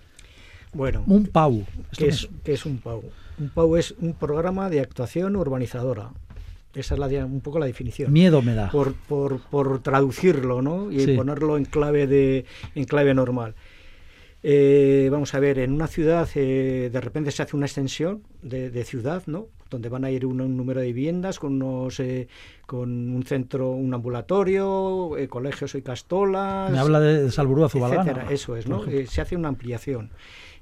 Bueno, 0.74 1.04
Un 1.06 1.28
PAU. 1.28 1.66
¿qué 1.96 2.08
es, 2.08 2.30
qué 2.44 2.54
es 2.54 2.66
un 2.66 2.80
PAU? 2.80 3.04
Un 3.38 3.50
PAU 3.50 3.78
es 3.78 3.94
un 4.00 4.16
programa 4.16 4.72
de 4.72 4.80
actuación 4.80 5.36
urbanizadora. 5.36 6.10
Esa 6.76 6.96
es 6.96 7.00
la, 7.00 7.26
un 7.26 7.42
poco 7.42 7.60
la 7.60 7.66
definición. 7.68 8.12
Miedo 8.12 8.42
me 8.42 8.56
da. 8.56 8.70
por, 8.72 8.94
por, 8.94 9.40
por 9.42 9.82
traducirlo 9.84 10.62
¿no? 10.62 10.92
y 10.92 11.02
Sí. 11.02 11.14
ponerlo 11.16 11.58
en 11.58 11.66
clave, 11.66 12.08
de, 12.08 12.46
en 12.76 12.86
clave 12.86 13.14
normal. 13.14 13.54
Eh, 14.46 15.08
vamos 15.12 15.34
a 15.36 15.40
ver, 15.40 15.60
en 15.60 15.72
una 15.72 15.88
ciudad 15.88 16.28
eh, 16.36 16.90
de 16.92 17.00
repente 17.02 17.32
se 17.32 17.44
hace 17.44 17.56
una 17.56 17.66
extensión 17.66 18.24
de, 18.42 18.70
de 18.72 18.84
ciudad, 18.84 19.24
¿no? 19.26 19.48
donde 19.70 19.88
van 19.90 20.04
a 20.04 20.12
ir 20.12 20.26
un, 20.26 20.42
un 20.42 20.58
número 20.58 20.82
de 20.82 20.88
viviendas 20.88 21.40
con, 21.40 21.62
unos, 21.62 22.00
eh, 22.00 22.28
con 22.68 22.90
un 23.16 23.24
centro, 23.24 23.72
un 23.72 23.94
ambulatorio, 23.94 25.12
colegios 25.30 25.74
y 25.76 25.82
castolas. 25.82 26.70
Me 26.72 26.78
habla 26.78 27.00
de 27.00 27.32
Salburú 27.32 27.64
Azubalgana. 27.66 28.04
etcétera. 28.04 28.32
Eso 28.32 28.56
es, 28.58 28.68
¿no? 28.68 28.84
se 29.08 29.22
hace 29.22 29.36
una 29.36 29.48
ampliación. 29.48 30.12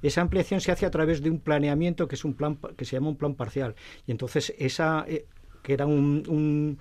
Esa 0.02 0.22
ampliación 0.22 0.62
se 0.62 0.72
hace 0.72 0.86
a 0.86 0.92
través 0.92 1.22
de 1.22 1.30
un 1.30 1.40
planeamiento 1.40 2.08
que 2.08 2.16
es 2.16 2.24
un 2.24 2.36
plan 2.36 2.58
que 2.78 2.86
se 2.86 2.96
llama 2.96 3.10
un 3.10 3.18
plan 3.18 3.34
parcial. 3.36 3.76
Y 4.08 4.12
entonces 4.12 4.54
esa 4.60 5.06
que 5.64 5.74
era 5.74 5.86
un, 5.86 6.24
un, 6.28 6.80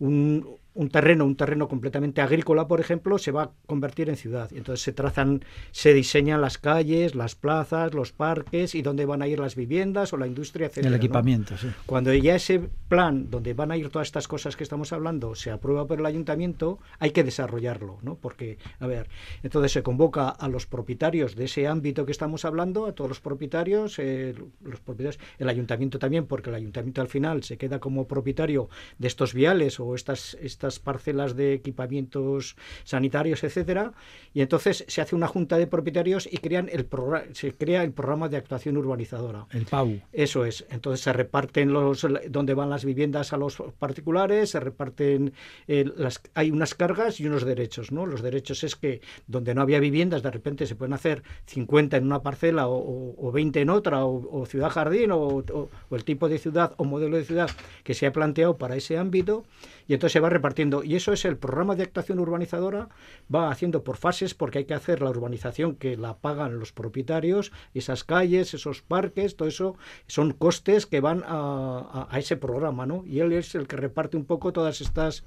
un- 0.00 0.58
un 0.74 0.88
terreno, 0.88 1.24
un 1.24 1.36
terreno 1.36 1.68
completamente 1.68 2.20
agrícola, 2.20 2.66
por 2.66 2.80
ejemplo, 2.80 3.18
se 3.18 3.30
va 3.30 3.42
a 3.42 3.50
convertir 3.66 4.08
en 4.08 4.16
ciudad. 4.16 4.50
Entonces 4.52 4.82
se 4.82 4.92
trazan, 4.92 5.44
se 5.70 5.92
diseñan 5.92 6.40
las 6.40 6.58
calles, 6.58 7.14
las 7.14 7.34
plazas, 7.34 7.94
los 7.94 8.12
parques 8.12 8.74
y 8.74 8.82
dónde 8.82 9.04
van 9.04 9.22
a 9.22 9.28
ir 9.28 9.40
las 9.40 9.54
viviendas 9.54 10.12
o 10.12 10.16
la 10.16 10.26
industria, 10.26 10.66
etcétera. 10.66 10.88
El 10.88 10.92
¿no? 10.92 10.96
equipamiento, 10.96 11.56
sí. 11.56 11.68
Cuando 11.86 12.12
ya 12.14 12.34
ese 12.36 12.70
plan 12.88 13.30
donde 13.30 13.54
van 13.54 13.70
a 13.70 13.76
ir 13.76 13.90
todas 13.90 14.08
estas 14.08 14.28
cosas 14.28 14.56
que 14.56 14.64
estamos 14.64 14.92
hablando 14.92 15.34
se 15.34 15.50
aprueba 15.50 15.86
por 15.86 15.98
el 15.98 16.06
ayuntamiento, 16.06 16.78
hay 16.98 17.10
que 17.10 17.24
desarrollarlo, 17.24 17.98
¿no? 18.02 18.14
Porque, 18.14 18.58
a 18.80 18.86
ver, 18.86 19.08
entonces 19.42 19.72
se 19.72 19.82
convoca 19.82 20.28
a 20.28 20.48
los 20.48 20.66
propietarios 20.66 21.36
de 21.36 21.44
ese 21.44 21.66
ámbito 21.66 22.06
que 22.06 22.12
estamos 22.12 22.44
hablando, 22.44 22.86
a 22.86 22.92
todos 22.92 23.08
los 23.08 23.20
propietarios, 23.20 23.98
eh, 23.98 24.34
los 24.62 24.80
propietarios, 24.80 25.22
el 25.38 25.48
ayuntamiento 25.48 25.98
también, 25.98 26.26
porque 26.26 26.50
el 26.50 26.56
ayuntamiento 26.56 27.00
al 27.00 27.08
final 27.08 27.42
se 27.42 27.58
queda 27.58 27.78
como 27.78 28.06
propietario 28.06 28.68
de 28.98 29.08
estos 29.08 29.34
viales 29.34 29.80
o 29.80 29.94
estas, 29.94 30.36
estas 30.40 30.61
parcelas 30.78 31.34
de 31.36 31.54
equipamientos 31.54 32.56
sanitarios, 32.84 33.44
etcétera, 33.44 33.92
y 34.34 34.40
entonces 34.40 34.84
se 34.88 35.00
hace 35.00 35.14
una 35.14 35.26
junta 35.28 35.58
de 35.58 35.66
propietarios 35.66 36.28
y 36.30 36.38
crean 36.38 36.68
el 36.72 36.86
se 37.32 37.52
crea 37.52 37.82
el 37.84 37.92
programa 37.92 38.28
de 38.28 38.36
actuación 38.36 38.76
urbanizadora. 38.76 39.46
El 39.50 39.66
PAU. 39.66 40.00
Eso 40.12 40.44
es. 40.44 40.64
Entonces 40.70 41.00
se 41.04 41.12
reparten 41.12 41.72
los 41.72 42.06
donde 42.30 42.54
van 42.54 42.70
las 42.70 42.84
viviendas 42.84 43.32
a 43.32 43.36
los 43.36 43.62
particulares, 43.78 44.50
se 44.50 44.60
reparten 44.60 45.32
eh, 45.68 45.84
las 45.96 46.20
hay 46.34 46.50
unas 46.50 46.74
cargas 46.74 47.20
y 47.20 47.26
unos 47.26 47.44
derechos, 47.44 47.92
¿no? 47.92 48.06
Los 48.06 48.22
derechos 48.22 48.64
es 48.64 48.76
que 48.76 49.00
donde 49.26 49.54
no 49.54 49.62
había 49.62 49.80
viviendas 49.80 50.22
de 50.22 50.30
repente 50.30 50.66
se 50.66 50.74
pueden 50.76 50.92
hacer 50.94 51.22
50 51.46 51.96
en 51.96 52.04
una 52.04 52.22
parcela 52.22 52.68
o, 52.68 52.76
o- 52.76 53.28
o 53.28 53.32
20 53.32 53.60
en 53.60 53.70
otra 53.70 54.04
o, 54.04 54.40
o 54.40 54.46
ciudad 54.46 54.70
jardín 54.70 55.10
o- 55.12 55.42
o 55.52 55.68
el 55.96 56.04
tipo 56.04 56.28
de 56.28 56.38
ciudad 56.38 56.72
o 56.76 56.84
modelo 56.84 57.16
de 57.16 57.24
ciudad 57.24 57.50
que 57.84 57.94
se 57.94 58.06
ha 58.06 58.12
planteado 58.12 58.56
para 58.56 58.76
ese 58.76 58.96
ámbito 58.98 59.44
y 59.88 59.94
entonces 59.94 60.12
se 60.12 60.20
va 60.20 60.28
repartiendo. 60.30 60.82
Y 60.84 60.96
eso 60.96 61.12
es 61.12 61.24
el 61.24 61.36
programa 61.36 61.74
de 61.74 61.82
actuación 61.84 62.18
urbanizadora, 62.18 62.88
va 63.34 63.50
haciendo 63.50 63.82
por 63.84 63.96
fases 63.96 64.34
porque 64.34 64.58
hay 64.58 64.64
que 64.64 64.74
hacer 64.74 65.00
la 65.02 65.10
urbanización 65.10 65.76
que 65.76 65.96
la 65.96 66.16
pagan 66.18 66.58
los 66.58 66.72
propietarios, 66.72 67.52
esas 67.74 68.04
calles, 68.04 68.54
esos 68.54 68.82
parques, 68.82 69.36
todo 69.36 69.48
eso 69.48 69.76
son 70.06 70.32
costes 70.32 70.86
que 70.86 71.00
van 71.00 71.22
a, 71.26 71.78
a- 71.78 72.08
a 72.10 72.18
ese 72.18 72.36
programa, 72.36 72.86
¿no? 72.86 73.04
Y 73.06 73.20
él 73.20 73.32
es 73.32 73.54
el 73.54 73.66
que 73.66 73.76
reparte 73.76 74.16
un 74.16 74.24
poco 74.24 74.52
todas 74.52 74.80
estas, 74.80 75.24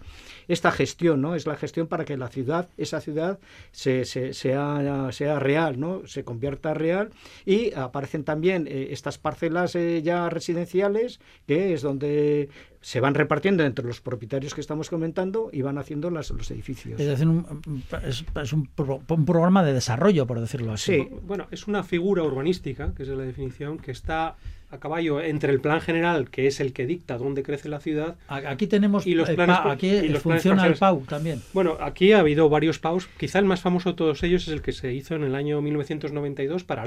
esta 0.48 0.72
gestión, 0.72 1.22
¿no? 1.22 1.36
Es 1.36 1.46
la 1.48 1.56
gestión 1.56 1.88
para 1.88 2.06
que 2.06 2.18
la 2.18 2.28
ciudad, 2.30 2.70
esa 2.78 3.02
ciudad, 3.02 3.40
se, 3.72 4.06
se- 4.06 4.34
sea, 4.34 5.10
sea 5.12 5.40
real, 5.40 5.80
¿no? 5.80 6.06
Se 6.08 6.24
convierta 6.24 6.74
real 6.74 7.10
y 7.46 7.74
aparecen 7.74 8.24
también 8.24 8.68
eh, 8.68 8.88
estas 8.92 9.18
parcelas 9.18 9.76
eh, 9.76 10.02
ya 10.04 10.30
residenciales, 10.30 11.20
que 11.48 11.74
es 11.74 11.82
donde 11.82 12.50
se 12.86 13.00
van 13.00 13.16
repartiendo 13.16 13.64
entre 13.64 13.84
los 13.84 14.00
propietarios 14.00 14.54
que 14.54 14.62
estamos 14.62 14.92
comentando 14.92 15.50
y 15.52 15.64
van 15.64 15.80
haciendo 15.80 16.12
las, 16.12 16.30
los 16.30 16.52
edificios. 16.52 17.00
Es 17.00 17.08
decir, 17.08 17.28
un- 17.28 17.84
es, 18.06 18.24
es 18.40 18.54
un, 18.54 18.68
pro- 18.68 19.02
un 19.10 19.26
programa 19.26 19.64
de 19.64 19.74
desarrollo, 19.74 20.28
por 20.28 20.40
decirlo 20.40 20.72
así. 20.74 20.94
Sí, 20.94 21.08
Bueno, 21.24 21.48
es 21.50 21.66
una 21.68 21.82
figura 21.82 22.22
urbanística, 22.22 22.94
que 22.94 23.02
es 23.02 23.10
la 23.10 23.24
definición, 23.24 23.80
que 23.80 23.90
está 23.90 24.36
a 24.72 24.80
caballo 24.80 25.22
entre 25.22 25.52
el 25.54 25.62
plan 25.62 25.80
general, 25.82 26.30
que 26.30 26.48
es 26.48 26.60
el 26.60 26.74
que 26.74 26.86
dicta 26.86 27.18
dónde 27.18 27.44
crece 27.44 27.70
la 27.70 27.80
ciudad. 27.80 28.16
Aquí 28.28 28.68
tenemos, 28.68 29.06
Y 29.08 29.14
los 29.16 29.30
planes 29.30 29.58
pa- 29.60 29.72
aquí 29.72 29.88
y 29.88 30.10
los 30.10 30.22
planes 30.24 30.44
funciona 30.44 30.66
el. 30.68 30.76
PAU 30.76 31.02
también. 31.08 31.42
Bueno, 31.54 31.78
aquí 31.80 32.12
ha 32.14 32.20
habido 32.20 32.50
varios 32.50 32.80
PAUs. 32.80 33.08
Quizá 33.18 33.40
el 33.40 33.46
más 33.46 33.62
famoso 33.62 33.92
de 33.92 33.96
todos 33.96 34.24
ellos 34.24 34.44
es 34.48 34.54
el 34.54 34.62
que 34.62 34.72
se 34.74 34.94
hizo 34.94 35.16
en 35.16 35.24
el 35.24 35.36
año 35.36 35.62
1992 35.62 36.64
para. 36.64 36.84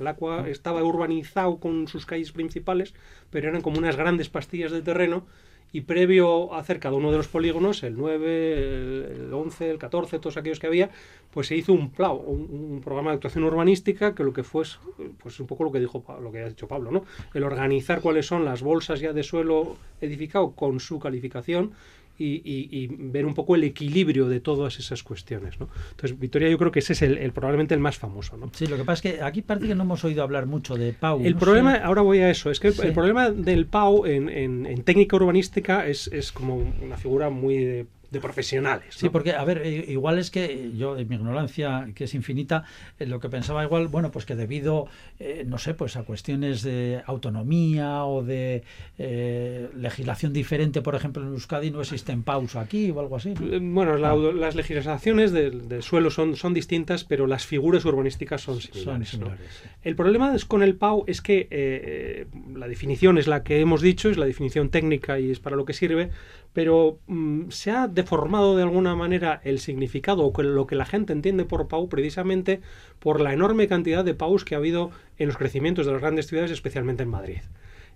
El 0.00 0.06
Aqua 0.06 0.48
estaba 0.48 0.82
urbanizado 0.82 1.58
con 1.58 1.88
sus 1.88 2.06
calles 2.06 2.32
principales, 2.32 2.94
pero 3.30 3.48
eran 3.48 3.60
como 3.62 3.78
unas 3.78 3.96
grandes 3.96 4.28
pastillas 4.28 4.72
de 4.72 4.82
terreno. 4.82 5.26
Y 5.72 5.82
previo 5.82 6.54
a 6.54 6.60
hacer 6.60 6.78
cada 6.80 6.96
uno 6.96 7.10
de 7.10 7.18
los 7.18 7.28
polígonos, 7.28 7.82
el 7.82 7.96
9, 7.96 8.52
el 8.52 9.26
el 9.26 9.34
11, 9.34 9.70
el 9.70 9.78
14, 9.78 10.18
todos 10.18 10.36
aquellos 10.36 10.60
que 10.60 10.66
había, 10.66 10.90
pues 11.30 11.48
se 11.48 11.56
hizo 11.56 11.72
un 11.72 11.90
PLAU, 11.90 12.16
un, 12.16 12.48
un 12.50 12.80
programa 12.80 13.10
de 13.10 13.16
actuación 13.16 13.44
urbanística 13.44 14.14
que 14.14 14.24
lo 14.24 14.32
que 14.32 14.42
fue 14.42 14.62
es 14.62 14.78
pues 15.18 15.38
un 15.40 15.46
poco 15.46 15.64
lo 15.64 15.72
que 15.72 15.80
dijo 15.80 16.04
lo 16.22 16.32
que 16.32 16.42
ha 16.42 16.48
dicho 16.48 16.68
Pablo, 16.68 16.90
¿no? 16.90 17.04
El 17.34 17.44
organizar 17.44 18.00
cuáles 18.00 18.26
son 18.26 18.44
las 18.44 18.62
bolsas 18.62 19.00
ya 19.00 19.12
de 19.12 19.22
suelo 19.22 19.76
edificado 20.00 20.52
con 20.52 20.80
su 20.80 20.98
calificación 20.98 21.72
y, 22.18 22.42
y- 22.44 22.68
y 22.70 22.86
ver 22.88 23.26
un 23.26 23.34
poco 23.34 23.54
el 23.54 23.64
equilibrio 23.64 24.28
de 24.28 24.40
todas 24.40 24.78
esas 24.78 25.02
cuestiones. 25.02 25.58
¿no? 25.60 25.68
Entonces, 25.90 26.18
Victoria, 26.18 26.48
yo 26.48 26.58
creo 26.58 26.72
que 26.72 26.78
ese 26.80 26.92
es 26.94 27.02
el, 27.02 27.18
el- 27.18 27.32
probablemente 27.32 27.74
el 27.74 27.80
más 27.80 27.98
famoso. 27.98 28.36
¿no? 28.36 28.50
Sí, 28.54 28.66
lo 28.66 28.76
que 28.76 28.84
pasa 28.84 29.08
es 29.08 29.14
que 29.16 29.22
aquí 29.22 29.42
parece 29.42 29.68
que 29.68 29.74
no 29.74 29.82
hemos 29.82 30.04
oído 30.04 30.22
hablar 30.22 30.46
mucho 30.46 30.76
de 30.76 30.92
PAU. 30.92 31.20
El 31.24 31.34
no 31.34 31.38
problema, 31.38 31.76
sé. 31.76 31.82
ahora 31.82 32.02
voy 32.02 32.18
a 32.18 32.30
eso, 32.30 32.50
es 32.50 32.60
que 32.60 32.68
el, 32.68 32.74
Sí. 32.74 32.82
el 32.86 32.92
problema 32.92 33.30
del 33.30 33.66
PAU 33.66 34.06
en, 34.06 34.28
en- 34.28 34.66
en 34.66 34.82
técnica 34.82 35.16
urbanística 35.16 35.86
es, 35.86 36.08
es 36.12 36.32
como 36.32 36.56
una 36.82 36.96
figura 36.96 37.30
muy 37.30 37.58
de, 37.58 37.86
de 38.10 38.20
profesionales. 38.20 38.94
Sí, 38.96 39.08
porque, 39.08 39.32
a 39.32 39.44
ver, 39.44 39.64
igual 39.66 40.18
es 40.18 40.30
que 40.30 40.70
yo, 40.76 40.96
en 40.96 41.08
mi 41.08 41.16
ignorancia, 41.16 41.88
que 41.94 42.04
es 42.04 42.14
infinita, 42.14 42.64
eh, 42.98 43.06
lo 43.06 43.20
que 43.20 43.28
pensaba 43.28 43.64
igual, 43.64 43.88
bueno, 43.88 44.10
pues 44.10 44.24
que 44.26 44.34
debido, 44.36 44.86
eh, 45.18 45.44
no 45.46 45.58
sé, 45.58 45.74
pues 45.74 45.96
a 45.96 46.02
cuestiones 46.04 46.62
de 46.62 47.02
autonomía 47.06 48.04
o 48.04 48.22
de 48.22 48.62
eh, 48.98 49.68
legislación 49.76 50.32
diferente, 50.32 50.82
por 50.82 50.94
ejemplo, 50.94 51.22
en 51.22 51.28
Euskadi 51.28 51.70
no 51.70 51.80
existen 51.80 52.22
PAUs 52.22 52.56
aquí 52.56 52.90
o 52.90 53.00
algo 53.00 53.16
así. 53.16 53.34
¿no? 53.34 53.74
Bueno, 53.74 53.96
la- 53.96 54.14
las 54.16 54.54
legislaciones 54.54 55.32
del, 55.32 55.68
del 55.68 55.82
suelo 55.82 56.10
son, 56.10 56.36
son 56.36 56.54
distintas, 56.54 57.04
pero 57.04 57.26
las 57.26 57.46
figuras 57.46 57.84
urbanísticas 57.84 58.40
son 58.42 58.60
Son 58.60 58.72
similares. 58.72 59.14
¿no? 59.18 59.26
similares. 59.26 59.46
sí. 59.62 59.68
El 59.82 59.96
problema 59.96 60.34
es 60.34 60.44
con 60.44 60.62
el 60.62 60.76
PAU 60.76 61.04
es 61.06 61.20
que 61.20 61.48
eh, 61.50 62.26
la 62.54 62.68
definición 62.68 63.18
es 63.18 63.26
la 63.26 63.42
que 63.42 63.60
hemos 63.60 63.80
dicho, 63.82 64.08
es 64.10 64.16
la 64.16 64.26
definición 64.26 64.70
técnica 64.70 65.18
y 65.20 65.30
es 65.30 65.40
para 65.40 65.56
lo 65.56 65.64
que 65.64 65.72
sirve, 65.72 66.10
pero 66.52 66.98
mm, 67.06 67.50
se 67.50 67.70
ha 67.70 67.86
deformado 67.88 68.56
de 68.56 68.62
alguna 68.62 68.94
manera 68.94 69.40
el 69.44 69.58
significado 69.60 70.26
o 70.26 70.42
lo 70.42 70.66
que 70.66 70.76
la 70.76 70.86
gente 70.86 71.12
entiende 71.12 71.44
por 71.44 71.68
PAU 71.68 71.88
precisamente 71.88 72.60
por 72.98 73.20
la 73.20 73.32
enorme 73.32 73.68
cantidad 73.68 74.04
de 74.04 74.14
PAUs 74.14 74.44
que 74.44 74.54
ha 74.54 74.58
habido 74.58 74.90
en 75.18 75.28
los 75.28 75.36
crecimientos 75.36 75.86
de 75.86 75.92
las 75.92 76.00
grandes 76.00 76.26
ciudades, 76.26 76.50
especialmente 76.50 77.02
en 77.02 77.10
Madrid. 77.10 77.40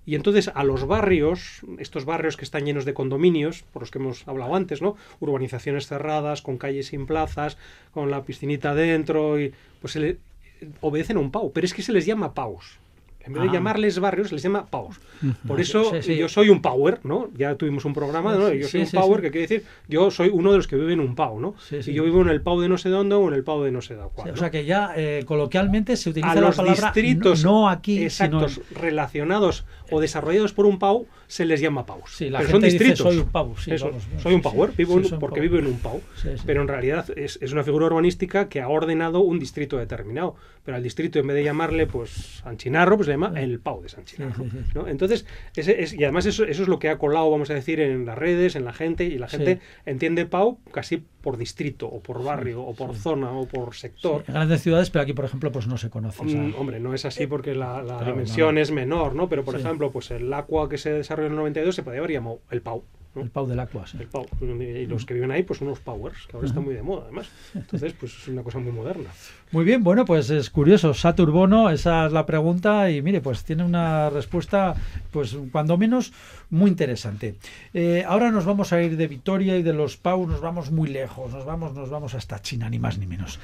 Y 0.07 0.15
entonces 0.15 0.51
a 0.55 0.65
los 0.65 0.87
barrios, 0.87 1.61
estos 1.79 2.05
barrios 2.07 2.37
que 2.37 2.45
están 2.45 2.65
llenos 2.65 2.85
de 2.87 2.95
condominios, 2.95 3.63
por 3.73 3.83
los 3.83 3.91
que 3.91 3.99
hemos 3.99 4.27
hablado 4.27 4.55
antes, 4.57 4.81
¿no? 4.81 4.97
Urbanizaciones 5.21 5.87
cerradas, 5.87 6.41
con 6.43 6.57
calles 6.57 6.87
sin 6.89 7.07
plazas, 7.07 7.59
con 7.93 8.11
la 8.11 8.23
piscinita 8.25 8.75
dentro, 8.75 9.39
y 9.39 9.53
pues 9.81 9.97
le- 9.97 10.17
obedecen 10.81 11.19
a 11.19 11.21
un 11.21 11.31
PAU, 11.31 11.53
pero 11.53 11.65
es 11.67 11.75
que 11.75 11.83
se 11.83 11.93
les 11.93 12.07
llama 12.07 12.33
PAUs. 12.35 12.79
En 13.23 13.35
vez 13.35 13.43
de 13.43 13.49
Ah. 13.51 13.53
llamarles 13.53 13.99
barrios, 13.99 14.33
les 14.33 14.43
llama 14.43 14.65
PAUs. 14.67 14.97
Por 15.47 15.61
eso 15.61 15.91
Sí, 15.97 16.03
sí. 16.03 16.17
yo 16.17 16.29
soy 16.29 16.49
un 16.49 16.63
Power, 16.63 17.01
¿no? 17.05 17.29
Ya 17.37 17.55
tuvimos 17.55 17.85
un 17.85 17.93
programa, 17.93 18.35
¿no? 18.35 18.51
Yo 18.53 18.67
Sí, 18.67 18.85
soy 18.87 18.99
un 18.99 19.03
Power, 19.03 19.21
que 19.21 19.31
quiere 19.31 19.47
decir, 19.47 19.65
yo 19.89 20.11
soy 20.11 20.31
uno 20.33 20.51
de 20.53 20.57
los 20.57 20.67
que 20.67 20.77
vive 20.77 20.95
en 20.95 21.01
un 21.01 21.15
PAU, 21.15 21.39
¿no? 21.39 21.55
Y 21.71 21.93
yo 21.93 22.03
vivo 22.05 22.23
en 22.23 22.29
el 22.31 22.41
PAU 22.41 22.61
de 22.61 22.69
no 22.71 22.79
sé 22.79 22.89
dónde 22.89 23.15
o 23.15 23.29
en 23.29 23.35
el 23.35 23.45
PAU 23.45 23.63
de 23.63 23.73
no 23.73 23.83
sé 23.83 23.97
cuál. 24.15 24.31
O 24.31 24.37
sea 24.37 24.51
que 24.51 24.65
ya 24.65 24.93
eh, 24.97 25.25
coloquialmente 25.27 25.97
se 25.97 26.11
utiliza 26.11 26.33
a 26.33 26.35
la 26.37 26.41
los 26.41 26.57
palabra 26.57 26.93
distritos 26.95 27.45
no, 27.45 27.51
no 27.63 27.69
aquí, 27.69 28.05
exactos 28.05 28.55
sino 28.55 28.81
relacionados 28.81 29.65
o 29.91 30.01
desarrollados 30.01 30.53
por 30.53 30.67
un 30.67 30.79
PAU 30.79 31.07
se 31.27 31.45
les 31.45 31.61
llama 31.61 31.87
PAUs. 31.87 32.11
Sí, 32.17 32.31
la 32.31 32.39
pero 32.41 32.51
gente 32.51 32.71
son 32.71 32.79
dice, 32.79 32.85
distritos. 32.85 33.13
"Soy 33.15 33.23
un 33.23 33.31
PAU", 33.31 33.57
sí, 33.57 33.71
Eso, 33.73 33.87
vamos, 33.87 34.03
soy 34.19 34.35
un 34.35 34.43
sí, 34.43 34.49
vivo 34.77 34.95
un 34.95 35.19
porque 35.19 35.41
vivo 35.41 35.59
en 35.59 35.67
un 35.67 35.79
PAU. 35.79 36.01
Pero 36.47 36.63
en 36.63 36.69
realidad 36.69 37.07
es, 37.17 37.39
es 37.41 37.53
una 37.53 37.63
figura 37.65 37.87
urbanística 37.87 38.49
que 38.49 38.61
ha 38.61 38.69
ordenado 38.69 39.21
un 39.21 39.39
distrito 39.39 39.77
determinado. 39.77 40.35
Pero 40.65 40.77
al 40.77 40.83
distrito, 40.83 41.19
en 41.19 41.27
vez 41.27 41.37
de 41.37 41.45
llamarle 41.45 41.87
pues 41.87 42.11
San 42.43 42.57
Chinarro, 42.57 42.97
pues 42.97 43.09
le 43.09 43.15
llama 43.15 43.33
el 43.41 43.61
PAU 43.61 43.83
de 43.83 43.89
San 43.89 44.05
Chinarro. 44.05 44.45
sí, 44.45 44.51
sí. 44.51 44.71
¿no? 44.75 44.89
Entonces, 44.89 45.27
ese 45.57 45.83
es, 45.83 45.93
y 45.95 46.05
además 46.05 46.27
eso, 46.27 46.45
eso 46.45 46.63
es 46.63 46.69
lo 46.69 46.79
que 46.79 46.89
ha 46.89 46.99
colado, 46.99 47.31
vamos 47.31 47.51
a 47.51 47.55
decir, 47.55 47.81
en 47.81 48.05
las 48.07 48.19
redes, 48.19 48.57
en 48.57 48.65
la 48.65 48.73
gente, 48.73 49.05
y 49.05 49.19
la 49.19 49.29
gente 49.29 49.61
entiende 49.87 50.27
PAU 50.27 50.59
casi 50.73 51.03
por 51.21 51.37
distrito, 51.37 51.87
o 51.87 52.01
por 52.01 52.23
barrio, 52.25 52.63
o 52.63 52.75
por 52.75 52.95
zona, 52.95 53.31
o 53.33 53.47
por 53.47 53.75
sector. 53.75 54.25
en 54.27 54.35
grandes 54.35 54.63
ciudades, 54.63 54.91
pero 54.91 55.03
aquí, 55.03 55.13
por 55.13 55.25
ejemplo, 55.25 55.53
pues 55.53 55.67
no 55.67 55.77
se 55.77 55.91
conoce. 55.91 56.23
Mm, 56.25 56.55
hombre, 56.59 56.81
no 56.81 56.95
es 56.95 57.05
así 57.05 57.27
porque 57.27 57.55
la, 57.55 57.79
la 57.83 57.97
Claro, 57.99 58.07
dimensión 58.07 58.55
no. 58.55 58.61
es 58.61 58.71
menor, 58.71 59.15
¿no? 59.15 59.29
Pero, 59.29 59.45
por 59.45 59.55
Sí. 59.57 59.61
ejemplo, 59.61 59.91
pues 59.91 60.11
el 60.11 60.33
Aqua 60.33 60.69
que 60.69 60.79
se 60.79 60.91
desarrolló 60.93 61.27
en 61.27 61.33
el 61.33 61.39
92 61.39 61.75
se 61.75 61.83
podría 61.83 62.01
haber 62.01 62.13
llamado 62.13 62.41
el 62.51 62.63
PAU. 62.63 62.83
¿No? 63.15 63.23
el 63.23 63.31
PAU 63.31 63.47
del 63.47 63.61
Aqua, 63.61 63.87
sí. 63.87 63.99
El 64.01 64.07
PAU. 64.07 64.27
Y 64.41 64.87
los 64.87 65.05
que 65.05 65.15
viven 65.15 65.31
ahí, 65.31 65.43
pues 65.43 65.59
son 65.59 65.69
unos 65.69 65.81
Powers, 65.81 66.27
que 66.27 66.37
ahora 66.37 66.49
está 66.49 66.61
muy 66.61 66.75
de 66.75 66.83
moda, 66.83 67.03
además. 67.05 67.29
Entonces, 67.55 67.93
pues 67.99 68.17
es 68.17 68.29
una 68.29 68.43
cosa 68.43 68.59
muy 68.59 68.73
moderna. 68.73 69.11
Muy 69.53 69.65
bien, 69.65 69.83
bueno, 69.83 70.05
pues 70.05 70.31
es 70.31 70.51
curioso. 70.51 70.95
Satur 70.95 71.31
Bono, 71.31 71.71
esa 71.71 72.07
es 72.07 72.13
la 72.13 72.27
pregunta 72.27 72.91
y 72.91 73.03
mire, 73.03 73.21
pues 73.21 73.45
tiene 73.45 73.65
una 73.65 74.11
respuesta, 74.11 74.75
pues 75.11 75.37
cuando 75.51 75.77
menos, 75.77 76.13
muy 76.51 76.71
interesante. 76.71 77.35
Eh, 77.75 78.05
ahora 78.07 78.31
nos 78.31 78.45
vamos 78.45 78.73
a 78.73 78.83
ir 78.83 78.97
de 78.97 79.09
Vitoria 79.09 79.57
y 79.57 79.63
de 79.63 79.73
los 79.73 79.97
Pau, 79.97 80.27
nos 80.27 80.41
vamos 80.41 80.71
muy 80.71 80.89
lejos, 80.89 81.33
nos 81.33 81.45
vamos, 81.45 81.75
nos 81.75 81.91
vamos 81.91 82.15
hasta 82.15 82.41
China, 82.41 82.71
ni 82.71 82.79
más 82.79 82.99
ni 82.99 83.07
menos. 83.07 83.39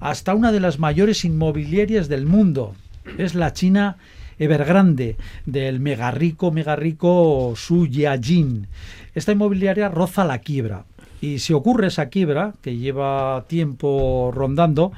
Hasta 0.00 0.34
una 0.34 0.52
de 0.52 0.60
las 0.60 0.78
mayores 0.78 1.24
inmobiliarias 1.24 2.08
del 2.08 2.26
mundo. 2.26 2.74
Es 3.18 3.34
la 3.34 3.52
China 3.52 3.98
Evergrande, 4.38 5.16
del 5.44 5.80
mega 5.80 6.10
rico, 6.10 6.50
mega 6.50 6.76
rico 6.76 7.54
Su 7.56 7.86
Yajin. 7.86 8.66
Esta 9.14 9.32
inmobiliaria 9.32 9.88
roza 9.88 10.24
la 10.24 10.38
quiebra. 10.38 10.84
Y 11.20 11.38
si 11.38 11.52
ocurre 11.52 11.86
esa 11.86 12.08
quiebra, 12.08 12.54
que 12.60 12.76
lleva 12.76 13.44
tiempo 13.48 14.30
rondando, 14.34 14.92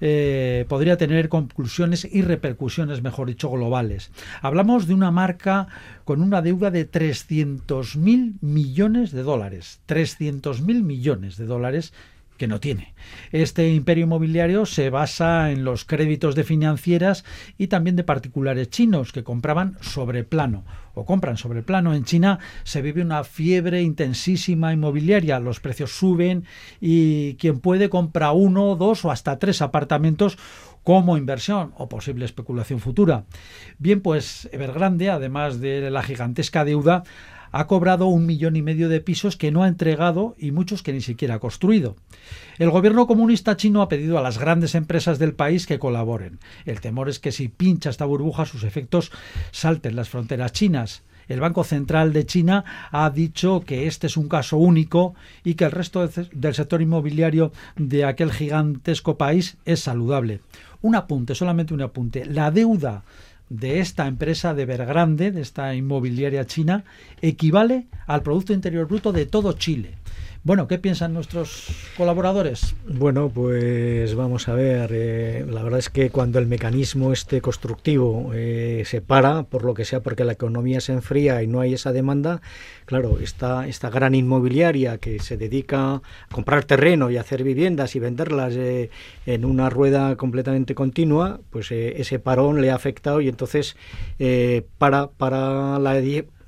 eh, 0.00 0.66
podría 0.68 0.96
tener 0.96 1.28
conclusiones 1.28 2.06
y 2.10 2.22
repercusiones, 2.22 3.02
mejor 3.02 3.28
dicho, 3.28 3.50
globales. 3.50 4.10
Hablamos 4.42 4.86
de 4.86 4.94
una 4.94 5.10
marca 5.10 5.68
con 6.04 6.22
una 6.22 6.42
deuda 6.42 6.70
de 6.70 6.90
300.000 6.90 8.34
millones 8.40 9.10
de 9.10 9.22
dólares. 9.22 9.80
300.000 9.88 10.82
millones 10.82 11.36
de 11.36 11.46
dólares 11.46 11.92
que 12.36 12.46
no 12.46 12.60
tiene. 12.60 12.94
Este 13.32 13.72
imperio 13.72 14.04
inmobiliario 14.04 14.66
se 14.66 14.90
basa 14.90 15.50
en 15.50 15.64
los 15.64 15.84
créditos 15.84 16.34
de 16.34 16.44
financieras 16.44 17.24
y 17.58 17.68
también 17.68 17.96
de 17.96 18.04
particulares 18.04 18.70
chinos 18.70 19.12
que 19.12 19.24
compraban 19.24 19.76
sobre 19.80 20.24
plano 20.24 20.64
o 20.94 21.04
compran 21.04 21.36
sobre 21.36 21.62
plano. 21.62 21.94
En 21.94 22.04
China 22.04 22.38
se 22.64 22.82
vive 22.82 23.02
una 23.02 23.22
fiebre 23.24 23.82
intensísima 23.82 24.72
inmobiliaria, 24.72 25.38
los 25.40 25.60
precios 25.60 25.92
suben 25.96 26.44
y 26.80 27.34
quien 27.34 27.60
puede 27.60 27.88
compra 27.90 28.32
uno, 28.32 28.76
dos 28.76 29.04
o 29.04 29.10
hasta 29.10 29.38
tres 29.38 29.62
apartamentos 29.62 30.38
como 30.82 31.16
inversión 31.16 31.72
o 31.76 31.88
posible 31.88 32.24
especulación 32.24 32.78
futura. 32.78 33.24
Bien, 33.78 34.00
pues 34.00 34.48
Evergrande, 34.52 35.10
además 35.10 35.60
de 35.60 35.90
la 35.90 36.02
gigantesca 36.02 36.64
deuda, 36.64 37.02
ha 37.58 37.66
cobrado 37.66 38.06
un 38.06 38.26
millón 38.26 38.56
y 38.56 38.62
medio 38.62 38.88
de 38.88 39.00
pisos 39.00 39.36
que 39.36 39.50
no 39.50 39.62
ha 39.62 39.68
entregado 39.68 40.34
y 40.38 40.50
muchos 40.50 40.82
que 40.82 40.92
ni 40.92 41.00
siquiera 41.00 41.34
ha 41.36 41.38
construido. 41.38 41.96
El 42.58 42.70
gobierno 42.70 43.06
comunista 43.06 43.56
chino 43.56 43.82
ha 43.82 43.88
pedido 43.88 44.18
a 44.18 44.22
las 44.22 44.38
grandes 44.38 44.74
empresas 44.74 45.18
del 45.18 45.34
país 45.34 45.66
que 45.66 45.78
colaboren. 45.78 46.38
El 46.64 46.80
temor 46.80 47.08
es 47.08 47.18
que 47.18 47.32
si 47.32 47.48
pincha 47.48 47.90
esta 47.90 48.04
burbuja 48.04 48.44
sus 48.44 48.62
efectos 48.64 49.10
salten 49.52 49.96
las 49.96 50.08
fronteras 50.08 50.52
chinas. 50.52 51.02
El 51.28 51.40
Banco 51.40 51.64
Central 51.64 52.12
de 52.12 52.24
China 52.24 52.64
ha 52.92 53.10
dicho 53.10 53.60
que 53.66 53.86
este 53.88 54.06
es 54.06 54.16
un 54.16 54.28
caso 54.28 54.58
único 54.58 55.14
y 55.42 55.54
que 55.54 55.64
el 55.64 55.72
resto 55.72 56.06
de- 56.06 56.28
del 56.32 56.54
sector 56.54 56.82
inmobiliario 56.82 57.52
de 57.74 58.04
aquel 58.04 58.30
gigantesco 58.30 59.18
país 59.18 59.56
es 59.64 59.80
saludable. 59.80 60.40
Un 60.82 60.94
apunte, 60.94 61.34
solamente 61.34 61.74
un 61.74 61.82
apunte. 61.82 62.24
La 62.26 62.52
deuda 62.52 63.02
de 63.48 63.80
esta 63.80 64.06
empresa 64.06 64.54
de 64.54 64.62
Evergrande, 64.62 65.30
de 65.30 65.40
esta 65.40 65.74
inmobiliaria 65.74 66.46
china, 66.46 66.84
equivale 67.22 67.86
al 68.06 68.22
Producto 68.22 68.52
Interior 68.52 68.86
Bruto 68.86 69.12
de 69.12 69.26
todo 69.26 69.52
Chile. 69.52 69.94
Bueno, 70.46 70.68
¿qué 70.68 70.78
piensan 70.78 71.12
nuestros 71.12 71.66
colaboradores? 71.96 72.76
Bueno, 72.86 73.30
pues 73.34 74.14
vamos 74.14 74.46
a 74.46 74.54
ver. 74.54 74.90
eh, 74.92 75.44
la 75.44 75.64
verdad 75.64 75.80
es 75.80 75.90
que 75.90 76.10
cuando 76.10 76.38
el 76.38 76.46
mecanismo 76.46 77.12
este 77.12 77.40
constructivo 77.40 78.30
eh, 78.32 78.84
se 78.86 79.00
para, 79.00 79.42
por 79.42 79.64
lo 79.64 79.74
que 79.74 79.84
sea, 79.84 80.04
porque 80.04 80.24
la 80.24 80.34
economía 80.34 80.80
se 80.80 80.92
enfría 80.92 81.42
y 81.42 81.48
no 81.48 81.58
hay 81.62 81.74
esa 81.74 81.90
demanda, 81.90 82.42
claro, 82.84 83.18
esta, 83.20 83.66
esta 83.66 83.90
gran 83.90 84.14
inmobiliaria 84.14 84.98
que 84.98 85.18
se 85.18 85.36
dedica 85.36 85.94
a 85.94 86.02
comprar 86.30 86.64
terreno 86.64 87.10
y 87.10 87.16
hacer 87.16 87.42
viviendas 87.42 87.96
y 87.96 87.98
venderlas 87.98 88.54
eh, 88.54 88.90
en 89.26 89.44
una 89.44 89.68
rueda 89.68 90.14
completamente 90.14 90.76
continua, 90.76 91.40
pues 91.50 91.72
ese 91.72 92.20
parón 92.20 92.60
le 92.60 92.70
ha 92.70 92.76
afectado 92.76 93.20
y 93.20 93.28
entonces 93.28 93.76
para, 94.78 95.08
para 95.08 95.80
la 95.80 95.94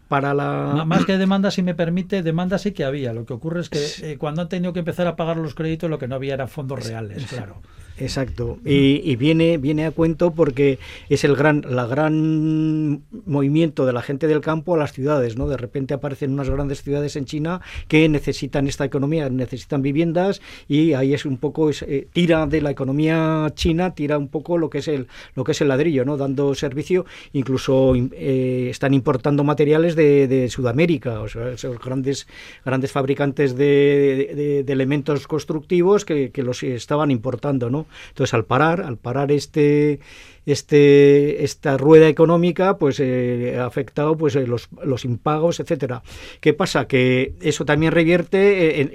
para 0.09 0.35
la 0.35 0.85
Más 0.87 1.05
que 1.05 1.19
demanda, 1.19 1.51
si 1.51 1.63
me 1.63 1.75
permite, 1.75 2.23
demanda 2.23 2.59
sí 2.59 2.73
que 2.73 2.85
había. 2.85 3.13
Lo 3.13 3.27
que 3.27 3.35
ocurre 3.35 3.61
es 3.61 3.69
que 3.69 3.85
eh, 4.03 4.19
cuando 4.19 4.43
han 4.43 4.49
tenido 4.49 4.73
que 4.73 4.81
empezar 4.81 5.07
a 5.07 5.17
pagar 5.17 5.37
los 5.37 5.55
créditos, 5.55 5.89
lo 5.91 5.99
que 5.99 6.09
no 6.09 6.15
había 6.15 6.35
eran 6.35 6.49
fondos 6.49 6.87
reales, 6.87 7.27
claro. 7.27 7.61
Exacto. 8.01 8.59
Y, 8.65 9.01
y 9.05 9.17
viene, 9.17 9.59
viene 9.59 9.85
a 9.85 9.91
cuento 9.91 10.33
porque 10.33 10.79
es 11.09 11.25
el 11.25 11.35
gran, 11.35 11.65
la 11.69 11.85
gran 11.87 13.03
movimiento 13.27 13.87
de 13.87 13.93
la 13.93 14.03
gente 14.03 14.29
del 14.29 14.41
campo 14.41 14.75
a 14.75 14.79
las 14.79 14.93
ciudades, 14.93 15.37
¿no? 15.37 15.49
De 15.49 15.57
repente 15.57 15.95
aparecen 15.95 16.33
unas 16.33 16.49
grandes 16.49 16.83
ciudades 16.83 17.17
en 17.17 17.25
China 17.25 17.61
que 17.89 18.09
necesitan 18.09 18.69
esta 18.69 18.85
economía, 18.85 19.29
necesitan 19.31 19.83
viviendas 19.83 20.41
y 20.69 20.93
ahí 20.93 21.13
es 21.13 21.25
un 21.25 21.39
poco 21.39 21.71
es, 21.71 21.83
eh, 21.83 22.07
tira 22.13 22.47
de 22.47 22.61
la 22.61 22.71
economía 22.71 23.51
china, 23.57 23.95
tira 23.97 24.17
un 24.17 24.29
poco 24.29 24.59
lo 24.59 24.71
que 24.71 24.79
es 24.79 24.87
el 24.89 25.09
lo 25.35 25.43
que 25.43 25.53
es 25.53 25.61
el 25.61 25.67
ladrillo, 25.69 26.05
¿no? 26.05 26.17
Dando 26.17 26.55
servicio, 26.55 27.05
incluso 27.33 27.95
eh, 27.97 28.69
están 28.71 28.95
importando 28.95 29.43
materiales 29.43 29.97
de, 29.97 30.29
de 30.29 30.49
Sudamérica, 30.51 31.21
o 31.21 31.29
sea, 31.29 31.51
esos 31.51 31.79
grandes 31.81 32.29
grandes 32.65 32.93
fabricantes 32.93 33.57
de, 33.57 34.33
de- 34.37 34.63
de 34.63 34.73
elementos 34.73 35.27
constructivos 35.27 36.05
que, 36.05 36.31
que 36.31 36.45
los 36.45 36.63
estaban 36.63 37.11
importando, 37.11 37.71
¿no? 37.71 37.88
Entonces, 38.09 38.35
al 38.35 38.45
parar, 38.45 38.81
al 38.83 38.97
parar 38.99 39.33
este 39.33 40.01
este 40.47 41.45
esta 41.45 41.77
rueda 41.77 42.09
económica, 42.09 42.79
pues 42.79 43.01
eh, 43.01 43.57
ha 43.59 43.67
afectado 43.67 44.17
pues 44.17 44.35
eh, 44.35 44.47
los, 44.47 44.69
impagos, 45.05 45.61
etcétera. 45.61 46.03
¿Qué 46.41 46.55
pasa? 46.55 46.87
Que 46.89 47.35
eso 47.43 47.65
también 47.67 47.93
revierte 47.93 48.81
en, 48.81 48.91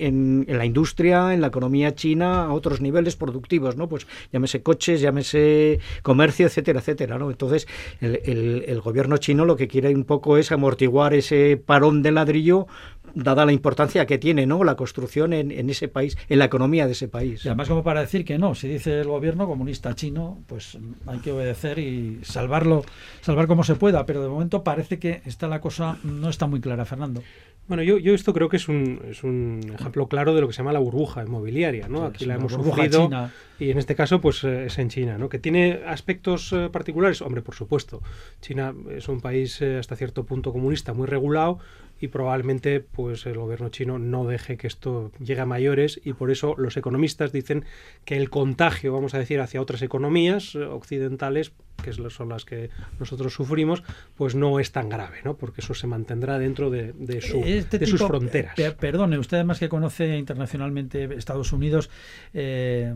en- 0.48 0.58
la 0.58 0.66
industria, 0.66 1.34
en 1.34 1.42
la 1.42 1.48
economía 1.48 1.94
china 1.96 2.46
a 2.46 2.54
otros 2.54 2.82
niveles 2.82 3.16
productivos, 3.16 3.78
¿no? 3.78 3.88
Pues 3.88 4.08
llámese 4.32 4.62
coches, 4.64 5.00
llámese 5.02 5.80
comercio, 6.02 6.48
etcétera, 6.48 6.80
etcétera, 6.80 7.18
¿no? 7.18 7.30
Entonces, 7.30 7.68
el 8.02 8.82
gobierno 8.82 9.18
chino 9.18 9.46
lo 9.46 9.56
que 9.56 9.68
quiere 9.68 9.94
un 9.94 10.04
poco 10.06 10.38
es 10.38 10.52
amortiguar 10.52 11.14
ese 11.14 11.62
parón 11.64 12.02
de 12.02 12.12
ladrillo 12.12 12.68
dada 13.16 13.46
la 13.46 13.52
importancia 13.52 14.06
que 14.06 14.18
tiene 14.18 14.46
¿no? 14.46 14.64
la 14.64 14.76
construcción 14.76 15.34
en, 15.34 15.52
en 15.52 15.70
ese 15.70 15.88
país, 15.88 16.18
en 16.30 16.40
la 16.40 16.46
economía 16.46 16.86
de 16.86 16.94
ese 16.94 17.08
país. 17.08 17.44
Y 17.46 17.48
además 17.48 17.68
como 17.70 17.84
para 17.84 18.02
decir 18.02 18.26
que 18.26 18.38
no, 18.38 18.56
si 18.56 18.68
dice 18.68 19.02
el 19.02 19.08
gobierno 19.08 19.48
comunista 19.48 19.94
chino, 19.96 20.40
pues 20.48 20.78
hay 21.06 21.20
que 21.20 21.32
obedecer 21.32 21.80
y 21.80 22.20
salvarlo, 22.24 22.84
salvar 23.22 23.48
como 23.48 23.64
se 23.64 23.76
pueda, 23.76 24.06
pero 24.06 24.22
de 24.22 24.30
momento 24.30 24.64
parece 24.64 25.00
que 25.00 25.22
está 25.26 25.48
la 25.48 25.62
cosa 25.62 25.98
no 26.04 26.30
está 26.30 26.48
muy 26.48 26.60
clara, 26.62 26.86
Fernando. 26.86 27.22
Bueno, 27.66 27.82
yo, 27.82 27.98
yo 27.98 28.14
esto 28.14 28.34
creo 28.34 28.50
que 28.50 28.58
es 28.58 28.68
un, 28.68 29.00
es 29.10 29.24
un 29.24 29.62
ejemplo 29.74 30.08
claro 30.08 30.36
de 30.36 30.42
lo 30.42 30.48
que 30.48 30.54
se 30.54 30.58
llama 30.58 30.74
la 30.74 30.80
burbuja 30.80 31.24
inmobiliaria, 31.24 31.88
¿no? 31.88 32.00
Sí, 32.00 32.06
Aquí 32.08 32.26
la 32.26 32.36
hemos 32.36 32.52
sufrido 32.52 33.06
china. 33.06 33.32
y 33.58 33.70
en 33.70 33.78
este 33.78 33.96
caso 33.96 34.20
pues 34.20 34.44
eh, 34.44 34.66
es 34.66 34.78
en 34.80 34.90
China, 34.90 35.18
¿no? 35.18 35.30
Que 35.30 35.40
tiene 35.40 35.80
aspectos 35.88 36.52
eh, 36.52 36.70
particulares, 36.70 37.22
hombre, 37.22 37.42
por 37.42 37.56
supuesto. 37.56 38.02
China 38.42 38.74
es 38.92 39.08
un 39.08 39.22
país 39.22 39.62
eh, 39.62 39.78
hasta 39.78 39.96
cierto 39.96 40.26
punto 40.26 40.52
comunista, 40.52 40.94
muy 40.94 41.08
regulado 41.08 41.60
y 42.00 42.08
probablemente 42.10 42.80
pues 42.82 43.26
el 43.26 43.38
gobierno 43.38 43.70
chino 43.70 43.98
no 43.98 44.26
deje 44.26 44.58
que 44.58 44.68
esto 44.68 45.12
llegue 45.20 45.40
a 45.42 45.46
mayores 45.46 46.02
y 46.04 46.14
por 46.14 46.32
eso 46.32 46.54
los 46.58 46.76
economistas 46.76 47.32
dicen 47.32 47.64
que 48.04 48.18
el 48.18 48.30
contagio, 48.30 48.92
vamos 48.92 49.14
a 49.14 49.20
decir, 49.20 49.40
hacia 49.40 49.62
otras 49.62 49.82
economías 49.82 50.54
eh, 50.56 50.64
occidentales, 50.66 51.54
que 51.82 51.94
son 51.94 52.30
las 52.30 52.46
que 52.46 52.70
nosotros 53.00 53.34
sufrimos, 53.34 53.84
pues 54.16 54.36
no 54.36 54.60
es 54.60 54.72
tan 54.72 54.90
grave, 54.90 55.18
¿no? 55.24 55.36
Porque 55.38 55.62
eso 55.62 55.74
se 55.74 55.88
mantendrá 55.88 56.40
dentro 56.40 56.70
de, 56.70 56.94
de 56.94 57.22
su, 57.22 57.38
Este 57.46 57.80
de 57.80 57.88
sus 57.88 58.02
fronteras. 58.04 58.56
pe- 58.56 58.72
perdone, 58.72 59.18
usted 59.18 59.38
además 59.38 59.60
que 59.60 59.70
conoce 59.70 60.18
internacionalmente 60.18 61.06
Estados 61.16 61.52
Unidos, 61.54 61.90
eh, 62.34 62.94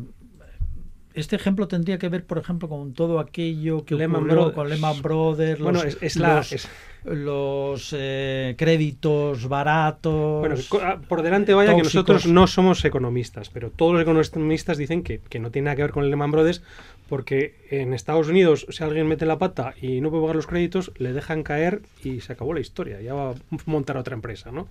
este 1.14 1.36
ejemplo 1.36 1.68
tendría 1.68 1.98
que 1.98 2.10
ver, 2.10 2.26
por 2.26 2.38
ejemplo, 2.38 2.70
con 2.70 2.94
todo 2.94 3.20
aquello 3.20 3.84
que 3.86 3.96
Lehman 3.96 4.18
ocurrió 4.22 4.36
Brothers. 4.36 4.56
con 4.56 4.70
Lehman 4.70 5.02
Brothers, 5.02 5.60
Bueno, 5.60 5.84
los, 5.84 5.96
es- 5.96 6.04
es 6.04 6.16
la- 6.18 6.36
los, 6.36 6.52
es- 6.54 6.70
los, 7.04 7.94
eh, 7.98 8.56
créditos 8.58 9.48
baratos. 9.48 10.40
Bueno, 10.40 10.56
ah, 10.84 11.00
por 11.08 11.22
delante 11.22 11.54
vaya 11.54 11.72
que 11.76 11.82
tóxicos. 11.82 11.94
nosotros 11.96 12.28
no 12.28 12.48
somos 12.48 12.84
economistas, 12.86 13.50
pero 13.50 13.70
todos 13.72 13.94
los 13.94 14.02
economistas 14.02 14.78
dicen 14.78 15.04
que, 15.04 15.20
que 15.20 15.40
no 15.40 15.52
tiene 15.52 15.66
nada 15.66 15.76
que 15.76 15.82
ver 15.84 15.92
con 15.92 16.04
el 16.04 16.10
Lehman 16.10 16.32
Brothers, 16.32 16.62
porque 17.08 17.56
en 17.72 17.94
Estados 17.94 18.28
Unidos, 18.28 18.66
si 18.70 18.84
alguien 18.84 19.08
mete 19.08 19.26
la 19.26 19.38
pata 19.38 19.74
y 19.82 20.02
no 20.02 20.10
puede 20.10 20.24
pagar 20.24 20.36
los 20.36 20.48
créditos, 20.48 20.92
le 20.98 21.14
dejan 21.14 21.44
caer 21.44 21.82
y 22.04 22.20
se 22.20 22.34
acabó 22.34 22.54
la 22.54 22.60
historia. 22.60 23.00
Ya 23.02 23.14
va 23.14 23.32
a 23.32 23.36
montar 23.66 23.96
otra 23.96 24.14
empresa, 24.14 24.52
¿no? 24.52 24.68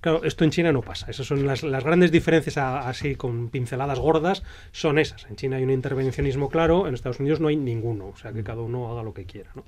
Claro, 0.00 0.22
esto 0.24 0.42
en 0.44 0.50
China 0.50 0.72
no 0.72 0.82
pasa. 0.82 1.08
Esas 1.10 1.26
son 1.26 1.44
las, 1.46 1.62
las 1.62 1.84
grandes 1.84 2.10
diferencias, 2.12 2.56
a- 2.58 2.88
así 2.88 3.14
con 3.16 3.48
pinceladas 3.50 3.98
gordas, 3.98 4.42
son 4.72 4.98
esas. 4.98 5.26
En 5.26 5.36
China 5.36 5.56
hay 5.56 5.64
un 5.64 5.70
intervencionismo 5.70 6.48
claro, 6.48 6.86
en 6.88 6.94
Estados 6.94 7.18
Unidos 7.20 7.40
no 7.40 7.48
hay 7.48 7.56
ninguno, 7.56 8.08
o 8.08 8.16
sea 8.16 8.32
que 8.32 8.42
cada 8.44 8.62
uno 8.62 8.90
haga 8.92 9.02
lo 9.02 9.12
que 9.14 9.24
quiera, 9.26 9.50
¿no? 9.54 9.64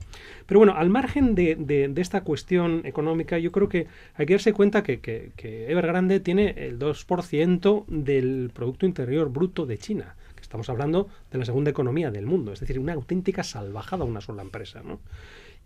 Pero 0.46 0.60
bueno, 0.60 0.74
al 0.76 0.90
margen 0.90 1.34
de, 1.34 1.56
de- 1.56 1.92
esta 2.00 2.22
cuestión 2.22 2.82
económica, 2.84 3.38
yo 3.38 3.50
creo 3.52 3.68
que 3.68 3.86
hay 4.14 4.26
que 4.26 4.34
darse 4.34 4.52
cuenta 4.52 4.82
que, 4.82 5.00
que, 5.00 5.32
que 5.36 5.70
Evergrande 5.70 6.20
tiene 6.20 6.54
el 6.56 6.78
2% 6.78 7.84
del 7.88 8.50
Producto 8.52 8.84
Interior 8.86 9.30
Bruto 9.30 9.64
de 9.66 9.78
China, 9.78 10.14
que 10.36 10.42
estamos 10.42 10.68
hablando 10.68 11.08
de 11.30 11.38
la 11.38 11.44
segunda 11.44 11.70
economía 11.70 12.10
del 12.10 12.26
mundo, 12.26 12.52
es 12.52 12.60
decir, 12.60 12.78
una 12.78 12.92
auténtica 12.92 13.42
salvajada 13.42 14.04
una 14.04 14.20
sola 14.20 14.42
empresa, 14.42 14.82
¿no? 14.84 15.00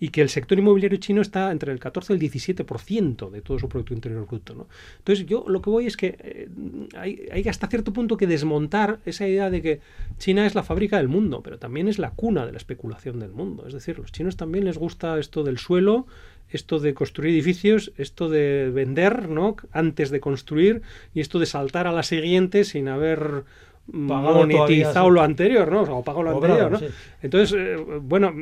Y 0.01 0.11
que 0.11 0.21
el 0.21 0.29
sector 0.29 0.59
inmobiliario 0.59 0.99
chino 0.99 1.21
está 1.21 1.51
entre 1.51 1.73
el 1.73 1.81
14 1.81 2.13
y 2.13 2.17
el 2.17 2.23
17% 2.23 3.31
de 3.31 3.43
todo 3.43 3.59
su 3.59 3.69
Producto 3.69 3.95
Interior 3.95 4.27
Bruto. 4.27 4.55
¿no? 4.55 4.69
Entonces, 4.99 5.27
yo 5.27 5.45
lo 5.49 5.61
que 5.61 5.71
voy 5.71 5.87
es 5.87 5.97
que 5.97 6.17
eh, 6.21 6.49
hay, 6.97 7.49
hasta 7.49 7.67
cierto 7.67 7.93
punto 7.93 8.17
que 8.17 8.27
desmontar 8.27 9.01
esa 9.05 9.27
idea 9.27 9.51
de 9.51 9.63
que 9.63 9.81
China 10.19 10.47
es 10.47 10.55
la 10.55 10.63
fábrica 10.63 10.99
del 10.99 11.09
mundo, 11.09 11.43
pero 11.43 11.59
también 11.59 11.89
es 11.89 11.99
la 11.99 12.11
cuna 12.11 12.47
de 12.47 12.53
la 12.53 12.59
especulación 12.59 13.19
del 13.19 13.33
mundo. 13.33 13.67
Es 13.67 13.73
decir, 13.73 13.99
los 13.99 14.13
chinos 14.13 14.37
también 14.37 14.65
les 14.65 14.79
gusta 14.79 15.19
esto 15.19 15.43
del 15.43 15.59
suelo, 15.59 16.07
esto 16.51 16.79
de 16.79 16.95
construir 16.95 17.35
edificios, 17.35 17.93
esto 17.97 18.29
de 18.29 18.71
vender 18.71 19.29
¿no? 19.29 19.57
antes 19.73 20.11
de 20.11 20.21
construir 20.21 20.83
y 21.13 21.21
esto 21.21 21.39
de 21.39 21.47
saltar 21.47 21.87
a 21.87 21.93
la 21.93 22.03
siguiente 22.03 22.65
sin 22.65 22.89
haber 22.89 23.45
Pagado 23.91 24.35
monetizado 24.35 24.67
todavía, 24.67 24.93
sí. 24.93 25.11
lo 25.15 25.23
anterior, 25.23 25.73
¿no? 25.73 25.83
O 25.83 25.87
sea, 25.87 25.95
o 25.95 26.05
pagado 26.05 26.23
lo 26.25 26.31
anterior, 26.33 26.71
¿no? 26.71 26.79
sí. 26.79 26.89
Entonces, 27.23 27.59
eh, 27.59 27.77
bueno, 28.03 28.35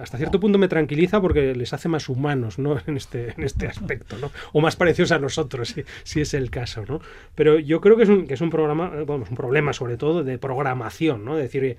hasta 0.00 0.16
cierto 0.16 0.40
punto 0.40 0.58
me 0.58 0.68
tranquiliza 0.68 1.20
porque 1.20 1.54
les 1.54 1.72
hace 1.74 1.88
más 1.88 2.08
humanos, 2.08 2.58
¿no? 2.58 2.78
En 2.86 2.96
este, 2.96 3.34
en 3.36 3.44
este 3.44 3.66
aspecto, 3.66 4.16
¿no? 4.18 4.30
O 4.52 4.60
más 4.60 4.76
parecidos 4.76 5.12
a 5.12 5.18
nosotros, 5.18 5.68
si, 5.68 5.84
si 6.02 6.20
es 6.22 6.34
el 6.34 6.50
caso, 6.50 6.84
¿no? 6.88 7.00
Pero 7.34 7.58
yo 7.58 7.80
creo 7.80 7.96
que 7.96 8.04
es 8.04 8.08
un, 8.08 8.26
que 8.26 8.34
es 8.34 8.40
un 8.40 8.50
programa, 8.50 8.90
eh, 8.94 9.02
bueno, 9.02 9.24
es 9.24 9.30
un 9.30 9.36
problema 9.36 9.72
sobre 9.72 9.96
todo 9.96 10.24
de 10.24 10.38
programación, 10.38 11.24
¿no? 11.24 11.36
Es 11.36 11.42
decir, 11.42 11.76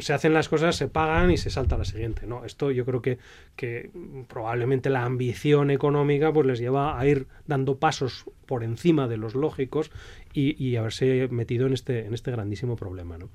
se 0.00 0.12
hacen 0.12 0.32
las 0.32 0.48
cosas, 0.48 0.76
se 0.76 0.86
pagan 0.88 1.30
y 1.30 1.36
se 1.36 1.50
salta 1.50 1.74
a 1.74 1.78
la 1.78 1.84
siguiente, 1.84 2.26
¿no? 2.26 2.44
Esto 2.44 2.70
yo 2.70 2.84
creo 2.84 3.02
que, 3.02 3.18
que 3.56 3.90
probablemente 4.28 4.90
la 4.90 5.04
ambición 5.04 5.70
económica 5.70 6.32
pues 6.32 6.46
les 6.46 6.60
lleva 6.60 6.98
a 6.98 7.06
ir 7.06 7.26
dando 7.46 7.78
pasos 7.78 8.24
por 8.46 8.62
encima 8.62 9.08
de 9.08 9.16
los 9.16 9.34
lógicos 9.34 9.90
y, 10.32 10.62
y 10.62 10.76
haberse 10.76 11.26
metido 11.30 11.66
en 11.66 11.72
este, 11.72 12.06
en 12.06 12.14
este 12.14 12.30
grandísimo 12.30 12.76
problema. 12.76 13.18
¿no? 13.18 13.28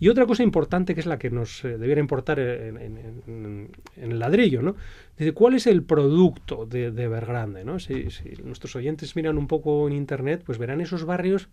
Y 0.00 0.08
otra 0.08 0.26
cosa 0.26 0.42
importante 0.42 0.94
que 0.94 1.00
es 1.00 1.06
la 1.06 1.18
que 1.18 1.30
nos 1.30 1.64
eh, 1.64 1.78
debiera 1.78 2.00
importar 2.00 2.40
en, 2.40 3.70
el 3.96 4.18
ladrillo, 4.18 4.62
¿no? 4.62 4.74
Dice, 5.16 5.32
¿cuál 5.32 5.54
es 5.54 5.66
el 5.66 5.84
producto 5.84 6.66
de, 6.66 6.90
de? 6.90 7.64
¿no? 7.64 7.78
Si, 7.78 8.10
si 8.10 8.30
nuestros 8.42 8.74
oyentes 8.74 9.14
miran 9.14 9.38
un 9.38 9.46
poco 9.46 9.86
en 9.86 9.94
internet, 9.94 10.42
pues 10.44 10.58
verán 10.58 10.80
esos 10.80 11.04
barrios 11.04 11.48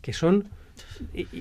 que 0.00 0.12
son 0.12 0.48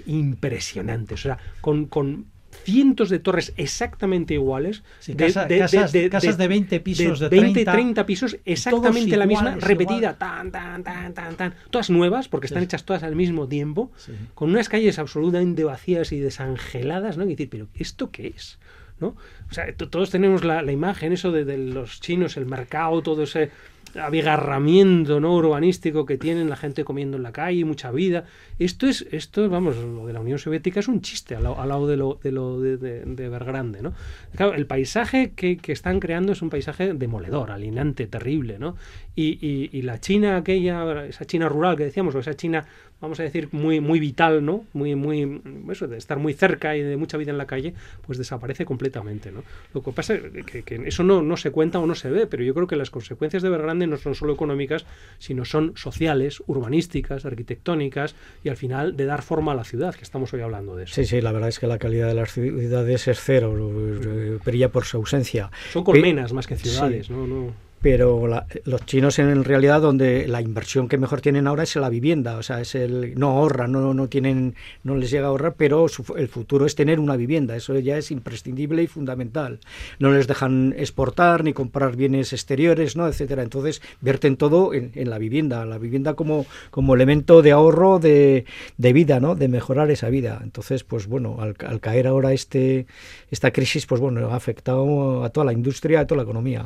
impresionantes. 0.06 1.20
O 1.20 1.24
sea, 1.24 1.38
con, 1.62 1.86
con 1.86 2.26
cientos 2.64 3.10
de 3.10 3.20
torres 3.20 3.54
exactamente 3.58 4.34
iguales. 4.34 4.84
Sí, 5.00 5.16
casa- 5.16 5.48
casas- 5.48 5.92
casas 6.10 6.38
de 6.38 6.48
20 6.48 6.80
pisos, 6.80 7.20
de 7.20 7.30
20, 7.30 7.54
30, 7.54 7.72
30 7.72 8.06
pisos, 8.06 8.38
exactamente 8.46 9.16
la 9.18 9.26
misma, 9.26 9.56
repetida, 9.56 10.18
tan, 10.18 10.52
tan, 10.52 10.84
tan, 10.84 11.14
tan, 11.14 11.36
tan. 11.36 11.54
Todas 11.70 11.90
nuevas, 11.90 12.28
porque 12.28 12.48
están 12.48 12.62
Sí. 12.62 12.66
hechas 12.66 12.86
todas 12.86 13.04
al 13.04 13.16
mismo 13.16 13.48
tiempo, 13.48 13.92
Sí. 13.98 14.14
con 14.36 14.50
unas 14.50 14.70
calles 14.70 15.00
absolutamente 15.00 15.64
vacías 15.64 16.12
y 16.12 16.20
desangeladas, 16.20 17.18
¿no? 17.18 17.26
Y 17.26 17.30
decir, 17.30 17.50
pero 17.50 17.68
¿esto 17.76 18.10
qué 18.12 18.34
es? 18.36 18.60
¿No? 19.00 19.16
O 19.50 19.54
sea, 19.54 19.74
to- 19.76 19.88
todos 19.90 20.10
tenemos 20.10 20.44
la, 20.44 20.62
la 20.62 20.74
imagen, 20.74 21.14
eso 21.14 21.32
de, 21.32 21.46
de 21.46 21.58
los 21.58 22.02
chinos, 22.02 22.36
el 22.36 22.46
mercado, 22.46 23.02
todo 23.02 23.24
ese 23.24 23.50
abigarramiento 23.96 25.20
no 25.20 25.34
urbanístico 25.36 26.06
que 26.06 26.18
tienen 26.18 26.50
la 26.50 26.56
gente 26.56 26.84
comiendo 26.84 27.18
en 27.18 27.24
la 27.24 27.32
calle, 27.32 27.66
mucha 27.66 27.92
vida. 27.92 28.26
Esto 28.60 28.88
es, 28.88 29.06
esto, 29.12 29.50
vamos, 29.50 29.76
lo 29.78 30.06
de 30.06 30.14
la 30.14 30.20
Unión 30.20 30.38
Soviética 30.40 30.80
es 30.80 30.88
un 30.88 31.02
chiste 31.02 31.36
al, 31.36 31.44
lado- 31.44 31.60
de 31.88 31.98
lo 31.98 32.20
de, 32.22 32.32
lo 32.32 32.60
de, 32.60 32.78
¿no? 33.82 33.94
Claro, 34.36 34.54
el 34.54 34.66
paisaje 34.66 35.32
que, 35.36 35.58
que 35.58 35.72
están 35.72 36.00
creando 36.00 36.32
es 36.32 36.42
un 36.42 36.50
paisaje 36.50 36.94
demoledor, 36.94 37.52
alienante, 37.52 38.08
terrible, 38.08 38.60
¿no? 38.60 38.76
Y, 39.16 39.38
y- 39.46 39.70
y 39.72 39.82
la 39.82 40.00
China 40.00 40.38
aquella, 40.38 41.06
esa 41.06 41.26
China 41.26 41.50
rural 41.50 41.76
que 41.76 41.84
decíamos, 41.84 42.16
o 42.16 42.20
esa 42.20 42.36
China, 42.36 42.66
vamos 43.02 43.20
a 43.20 43.24
decir, 43.24 43.50
muy, 43.52 43.80
muy 43.80 44.00
vital, 44.00 44.44
¿no? 44.46 44.66
Muy, 44.74 44.96
muy, 44.96 45.42
eso, 45.72 45.88
de 45.88 45.98
estar 45.98 46.18
muy 46.20 46.34
cerca 46.34 46.76
y 46.76 46.82
de 46.82 46.98
mucha 46.98 47.18
vida 47.18 47.32
en 47.32 47.38
la 47.38 47.48
calle, 47.48 47.74
pues 48.06 48.18
desaparece 48.18 48.66
completamente, 48.66 49.32
¿no? 49.32 49.44
Lo 49.74 49.82
que 49.82 49.92
pasa 49.92 50.16
es 50.16 50.22
que, 50.46 50.64
que 50.64 50.76
eso 50.86 51.04
no, 51.04 51.22
no 51.22 51.38
se 51.38 51.52
cuenta 51.52 51.80
o 51.80 51.86
no 51.88 51.96
se 51.96 52.10
ve, 52.10 52.28
pero 52.28 52.44
yo 52.44 52.54
creo 52.54 52.68
que 52.68 52.76
las 52.76 52.90
consecuencias 52.90 53.42
de 53.42 53.48
Evergrande 53.50 53.88
no 53.88 53.98
son 53.98 54.16
solo 54.16 54.34
económicas, 54.34 54.86
sino 55.18 55.46
son 55.46 55.74
sociales, 55.76 56.44
urbanísticas, 56.48 57.26
arquitectónicas 57.26 58.16
y 58.44 58.50
al 58.50 58.58
final 58.58 58.98
de 58.98 59.06
dar 59.06 59.22
forma 59.22 59.54
a 59.54 59.56
la 59.56 59.64
ciudad, 59.64 59.96
que 59.96 60.04
estamos 60.04 60.34
hoy 60.34 60.42
hablando 60.42 60.76
de 60.76 60.84
eso. 60.84 60.96
Sí, 60.96 61.06
sí, 61.06 61.22
la 61.22 61.32
verdad 61.32 61.50
es 61.50 61.60
que 61.60 61.68
la 61.68 61.78
calidad 61.78 62.08
de 62.08 62.16
las 62.16 62.34
ciudades 62.34 63.08
es 63.08 63.20
cero, 63.22 63.56
eh, 63.58 64.40
brilla 64.44 64.70
por 64.70 64.86
su 64.86 64.98
ausencia. 64.98 65.50
Son 65.72 65.84
Pe- 65.84 65.92
colmenas 65.92 66.34
más 66.34 66.48
que 66.48 66.58
sí. 66.58 66.70
ciudades, 66.70 67.10
¿no? 67.10 67.26
no 67.28 67.69
pero 67.82 68.28
la- 68.28 68.46
los 68.66 68.86
chinos 68.86 69.20
en 69.20 69.44
realidad 69.44 69.82
donde 69.82 70.28
la 70.28 70.42
inversión 70.42 70.88
que 70.88 70.98
mejor 70.98 71.22
tienen 71.22 71.48
ahora 71.48 71.64
es 71.64 71.76
la 71.76 71.90
vivienda, 71.90 72.38
o 72.38 72.44
sea, 72.44 72.60
es 72.62 72.76
el 72.76 73.18
no 73.18 73.30
ahorran, 73.32 73.72
no 73.72 73.94
no 73.94 74.08
tienen 74.08 74.56
no 74.84 74.96
les 74.96 75.12
llega 75.12 75.28
a 75.28 75.30
ahorrar, 75.30 75.56
pero 75.58 75.88
su 75.88 76.04
el 76.18 76.28
futuro 76.28 76.66
es 76.66 76.76
tener 76.76 77.00
una 77.00 77.16
vivienda, 77.16 77.56
eso 77.56 77.78
ya 77.80 77.98
es 77.98 78.12
imprescindible 78.12 78.84
y 78.84 78.88
fundamental. 78.88 79.60
No 80.00 80.12
les 80.12 80.28
dejan 80.28 80.74
exportar 80.78 81.44
ni 81.44 81.54
comprar 81.54 81.96
bienes 81.96 82.34
exteriores, 82.34 82.96
¿no? 82.96 83.08
etcétera. 83.08 83.44
Entonces, 83.44 83.82
vierten 84.02 84.36
todo 84.38 84.74
en, 84.74 84.92
la 85.10 85.18
vivienda, 85.18 85.66
la 85.66 85.78
vivienda 85.78 86.14
como 86.16 86.46
como 86.72 86.96
elemento 86.96 87.42
de 87.42 87.52
ahorro 87.52 88.00
de, 88.00 88.46
de 88.78 88.94
vida, 88.94 89.20
¿no? 89.20 89.36
De 89.36 89.48
mejorar 89.48 89.90
esa 89.92 90.10
vida. 90.10 90.40
Entonces, 90.44 90.84
pues 90.84 91.08
bueno, 91.08 91.38
al, 91.40 91.56
caer 91.80 92.08
ahora 92.08 92.34
este 92.34 92.88
esta 93.32 93.52
crisis, 93.52 93.86
pues 93.86 94.02
bueno, 94.02 94.30
ha 94.30 94.36
afectado 94.36 95.24
a 95.24 95.30
toda 95.30 95.46
la 95.46 95.54
industria, 95.54 96.02
a 96.02 96.08
toda 96.08 96.18
la 96.18 96.24
economía. 96.24 96.66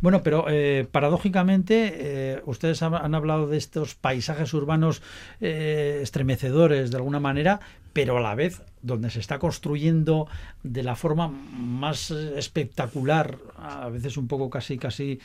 Bueno, 0.00 0.22
pero 0.22 0.33
eh, 0.48 0.86
paradójicamente, 0.90 1.92
eh, 1.96 2.42
ustedes 2.46 2.82
han, 2.82 2.94
han 2.94 3.14
hablado 3.14 3.46
de 3.46 3.56
estos 3.56 3.94
paisajes 3.94 4.52
urbanos 4.54 5.02
eh, 5.40 6.00
estremecedores 6.02 6.90
de 6.90 6.96
alguna 6.96 7.20
manera, 7.20 7.60
pero 7.94 8.18
a 8.18 8.20
la 8.20 8.34
vez 8.34 8.60
donde 8.82 9.08
se 9.08 9.18
está 9.20 9.38
construyendo 9.38 10.28
de 10.62 10.82
la 10.82 10.94
forma 10.94 11.28
más 11.28 12.10
eh, 12.10 12.34
espectacular, 12.38 13.38
a 13.56 13.88
veces 13.88 14.18
un 14.18 14.28
poco 14.28 14.50
casi 14.50 14.76
casi 14.76 15.18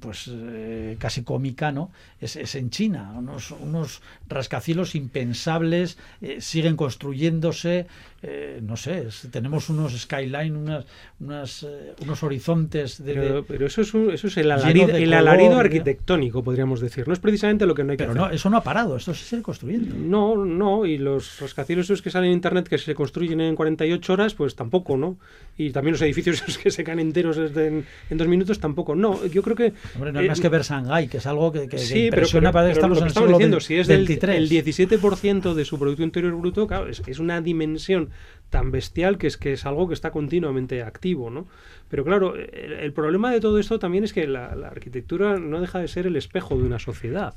pues 0.00 0.28
eh, 0.32 0.96
casi 0.98 1.22
cómica, 1.22 1.70
¿no? 1.70 1.92
Es, 2.20 2.34
es 2.34 2.56
en 2.56 2.70
China, 2.70 3.12
unos, 3.16 3.52
unos 3.52 4.02
rascacielos 4.28 4.96
impensables 4.96 5.96
eh, 6.20 6.38
siguen 6.40 6.76
construyéndose, 6.76 7.86
eh, 8.22 8.58
no 8.60 8.76
sé, 8.76 9.06
es- 9.06 9.28
tenemos 9.30 9.68
unos 9.68 9.92
skyline, 9.96 10.56
unas, 10.56 10.84
unas, 11.20 11.64
unos 12.02 12.22
horizontes 12.24 13.04
de, 13.04 13.14
de- 13.14 13.42
Pero, 13.44 13.66
eso 13.68 13.82
es, 13.82 13.94
un- 13.94 14.10
eso 14.10 14.26
es 14.26 14.36
el 14.38 14.50
alarido, 14.50 14.88
el 14.88 15.04
color, 15.04 15.14
alarido 15.14 15.50
¿no? 15.54 15.60
arquitectónico, 15.60 16.42
podríamos 16.42 16.80
decir. 16.80 17.06
No 17.06 17.12
es 17.14 17.20
precisamente 17.20 17.64
lo 17.66 17.76
que 17.76 17.84
no 17.84 17.92
hay 17.92 17.96
que 17.98 18.02
Pero 18.04 18.12
hacer. 18.12 18.22
no, 18.22 18.30
eso 18.34 18.50
no 18.50 18.56
ha 18.56 18.64
parado, 18.64 18.96
esto 18.96 19.14
se 19.14 19.24
sigue 19.24 19.42
construyendo. 19.42 19.94
No, 19.94 20.44
no, 20.44 20.84
y 20.84 20.98
los 20.98 21.38
rascacielos 21.40 21.88
que 22.02 22.10
salen 22.10 22.30
en 22.30 22.34
internet 22.36 22.68
que 22.68 22.78
se 22.78 22.94
construyen 22.94 23.40
en 23.40 23.54
48 23.56 24.12
horas, 24.12 24.34
pues 24.34 24.54
tampoco, 24.54 24.96
¿no? 24.96 25.16
Y 25.56 25.70
también 25.70 25.92
los 25.92 26.02
edificios 26.02 26.42
que 26.62 26.70
se 26.70 26.84
caen 26.84 26.98
enteros 27.00 27.36
en, 27.38 27.84
en 28.10 28.18
dos 28.18 28.28
minutos, 28.28 28.58
tampoco. 28.60 28.94
No, 28.94 29.24
yo 29.26 29.42
creo 29.42 29.56
que... 29.56 29.72
Hombre, 29.94 30.12
no 30.12 30.18
hay 30.20 30.26
eh, 30.26 30.28
más 30.28 30.40
que 30.40 30.48
ver 30.48 30.62
Shanghái, 30.62 31.08
que 31.08 31.16
es 31.18 31.26
algo 31.26 31.52
que, 31.52 31.60
que- 31.62 31.68
que 31.68 31.78
Sí, 31.78 31.94
pero, 32.10 32.22
impresiona, 32.22 32.52
pero- 32.52 32.64
que 32.64 32.68
pero 32.68 32.72
estamos 32.72 32.96
lo 32.98 33.00
en 33.00 33.04
que 33.04 33.06
el 33.06 33.08
estamos 33.08 33.26
siglo 33.28 33.38
diciendo, 33.38 33.56
ve- 33.56 33.60
si 33.62 33.74
es 33.76 33.86
del 33.86 33.98
23. 34.06 34.36
el 34.36 34.48
17% 34.48 35.54
de 35.54 35.64
su 35.64 35.78
Producto 35.78 36.02
Interior 36.02 36.34
Bruto, 36.34 36.66
claro, 36.66 36.88
es, 36.88 37.02
es 37.06 37.18
una 37.18 37.40
dimensión 37.40 38.10
tan 38.50 38.70
bestial 38.70 39.18
que 39.18 39.26
es 39.26 39.36
que 39.36 39.52
es 39.52 39.66
algo 39.66 39.88
que 39.88 39.94
está 39.94 40.10
continuamente 40.10 40.82
activo, 40.82 41.28
¿no? 41.30 41.46
Pero 41.90 42.04
claro, 42.04 42.34
el, 42.36 42.72
el 42.72 42.92
problema 42.92 43.30
de 43.32 43.40
todo 43.40 43.58
esto 43.58 43.78
también 43.78 44.04
es 44.04 44.12
que 44.12 44.26
la, 44.26 44.54
la 44.54 44.68
arquitectura 44.68 45.38
no 45.38 45.60
deja 45.60 45.78
de 45.80 45.88
ser 45.88 46.06
el 46.06 46.16
espejo 46.16 46.56
de 46.56 46.64
una 46.64 46.78
sociedad. 46.78 47.34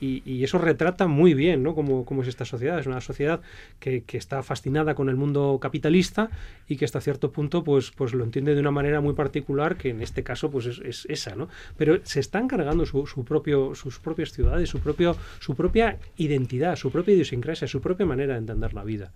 Y, 0.00 0.42
eso 0.44 0.58
retrata 0.58 1.06
muy 1.06 1.34
bien 1.34 1.62
¿no? 1.62 1.74
cómo, 1.74 2.04
cómo 2.04 2.22
es 2.22 2.28
esta 2.28 2.44
sociedad. 2.44 2.78
Es 2.78 2.86
una 2.86 3.00
sociedad 3.00 3.40
que, 3.78 4.02
que 4.02 4.16
está 4.16 4.42
fascinada 4.42 4.94
con 4.94 5.08
el 5.08 5.16
mundo 5.16 5.58
capitalista 5.60 6.30
y 6.66 6.76
que 6.76 6.84
hasta 6.86 7.00
cierto 7.00 7.30
punto 7.32 7.62
pues, 7.62 7.90
pues 7.90 8.14
lo 8.14 8.24
entiende 8.24 8.54
de 8.54 8.60
una 8.60 8.70
manera 8.70 9.00
muy 9.00 9.14
particular, 9.14 9.76
que 9.76 9.90
en 9.90 10.00
este 10.00 10.22
caso 10.22 10.50
pues 10.50 10.66
es, 10.66 10.78
es 10.78 11.06
esa. 11.10 11.34
¿no? 11.36 11.48
Pero 11.76 11.98
se 12.04 12.20
están 12.20 12.48
cargando 12.48 12.86
su, 12.86 13.06
su 13.06 13.24
propio, 13.24 13.74
sus 13.74 13.98
propias 13.98 14.32
ciudades, 14.32 14.68
su, 14.70 14.80
propio, 14.80 15.16
su 15.38 15.54
propia 15.54 15.98
identidad, 16.16 16.76
su 16.76 16.90
propia 16.90 17.14
idiosincrasia, 17.14 17.68
su 17.68 17.80
propia 17.80 18.06
manera 18.06 18.34
de 18.34 18.40
entender 18.40 18.72
la 18.72 18.84
vida. 18.84 19.12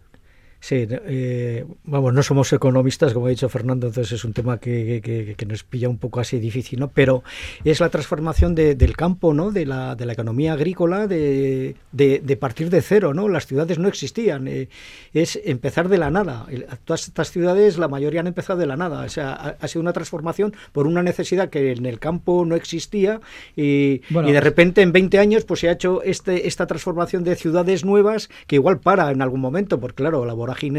Sí, 0.66 0.86
eh, 0.88 1.66
vamos, 1.84 2.14
no 2.14 2.22
somos 2.22 2.50
economistas, 2.54 3.12
como 3.12 3.26
ha 3.26 3.28
dicho 3.28 3.50
Fernando, 3.50 3.88
entonces 3.88 4.12
es 4.12 4.24
un 4.24 4.32
tema 4.32 4.56
que, 4.56 5.02
que- 5.04 5.34
que 5.36 5.44
nos 5.44 5.62
pilla 5.62 5.90
un 5.90 5.98
poco 5.98 6.20
así 6.20 6.38
difícil, 6.40 6.80
¿no? 6.80 6.88
Pero 6.88 7.22
es 7.64 7.80
la 7.80 7.90
transformación 7.90 8.54
de- 8.54 8.74
del 8.74 8.96
campo, 8.96 9.34
¿no? 9.34 9.50
De 9.50 9.66
la, 9.66 9.94
de 9.94 10.06
la 10.06 10.14
economía 10.14 10.54
agrícola, 10.54 11.06
de, 11.06 11.74
de- 11.92 12.22
de 12.24 12.36
partir 12.38 12.70
de 12.70 12.80
cero, 12.80 13.12
¿no? 13.12 13.28
Las 13.28 13.46
ciudades 13.46 13.78
no 13.78 13.88
existían, 13.88 14.48
eh, 14.48 14.70
es 15.12 15.38
empezar 15.44 15.90
de 15.90 15.98
la 15.98 16.10
nada. 16.10 16.46
Todas 16.86 17.08
estas 17.08 17.30
ciudades, 17.30 17.76
la 17.76 17.88
mayoría 17.88 18.20
han 18.20 18.26
empezado 18.28 18.58
de 18.58 18.64
la 18.66 18.78
nada, 18.78 19.04
o 19.04 19.08
sea, 19.10 19.34
ha, 19.34 19.56
ha 19.60 19.68
sido 19.68 19.82
una 19.82 19.92
transformación 19.92 20.54
por 20.72 20.86
una 20.86 21.02
necesidad 21.02 21.50
que 21.50 21.72
en 21.72 21.84
el 21.84 21.98
campo 21.98 22.46
no 22.46 22.54
existía 22.54 23.20
y, 23.54 24.00
Bueno, 24.08 24.30
y 24.30 24.32
de 24.32 24.40
repente 24.40 24.80
en 24.80 24.92
20 24.92 25.18
años 25.18 25.44
pues 25.44 25.60
se 25.60 25.68
ha 25.68 25.72
hecho 25.72 26.02
este, 26.02 26.48
esta 26.48 26.66
transformación 26.66 27.22
de 27.22 27.36
ciudades 27.36 27.84
nuevas 27.84 28.30
que 28.46 28.56
igual 28.56 28.80
para 28.80 29.10
en 29.10 29.20
algún 29.20 29.42
momento, 29.42 29.78
porque 29.78 29.96
claro, 30.04 30.24
la 30.24 30.32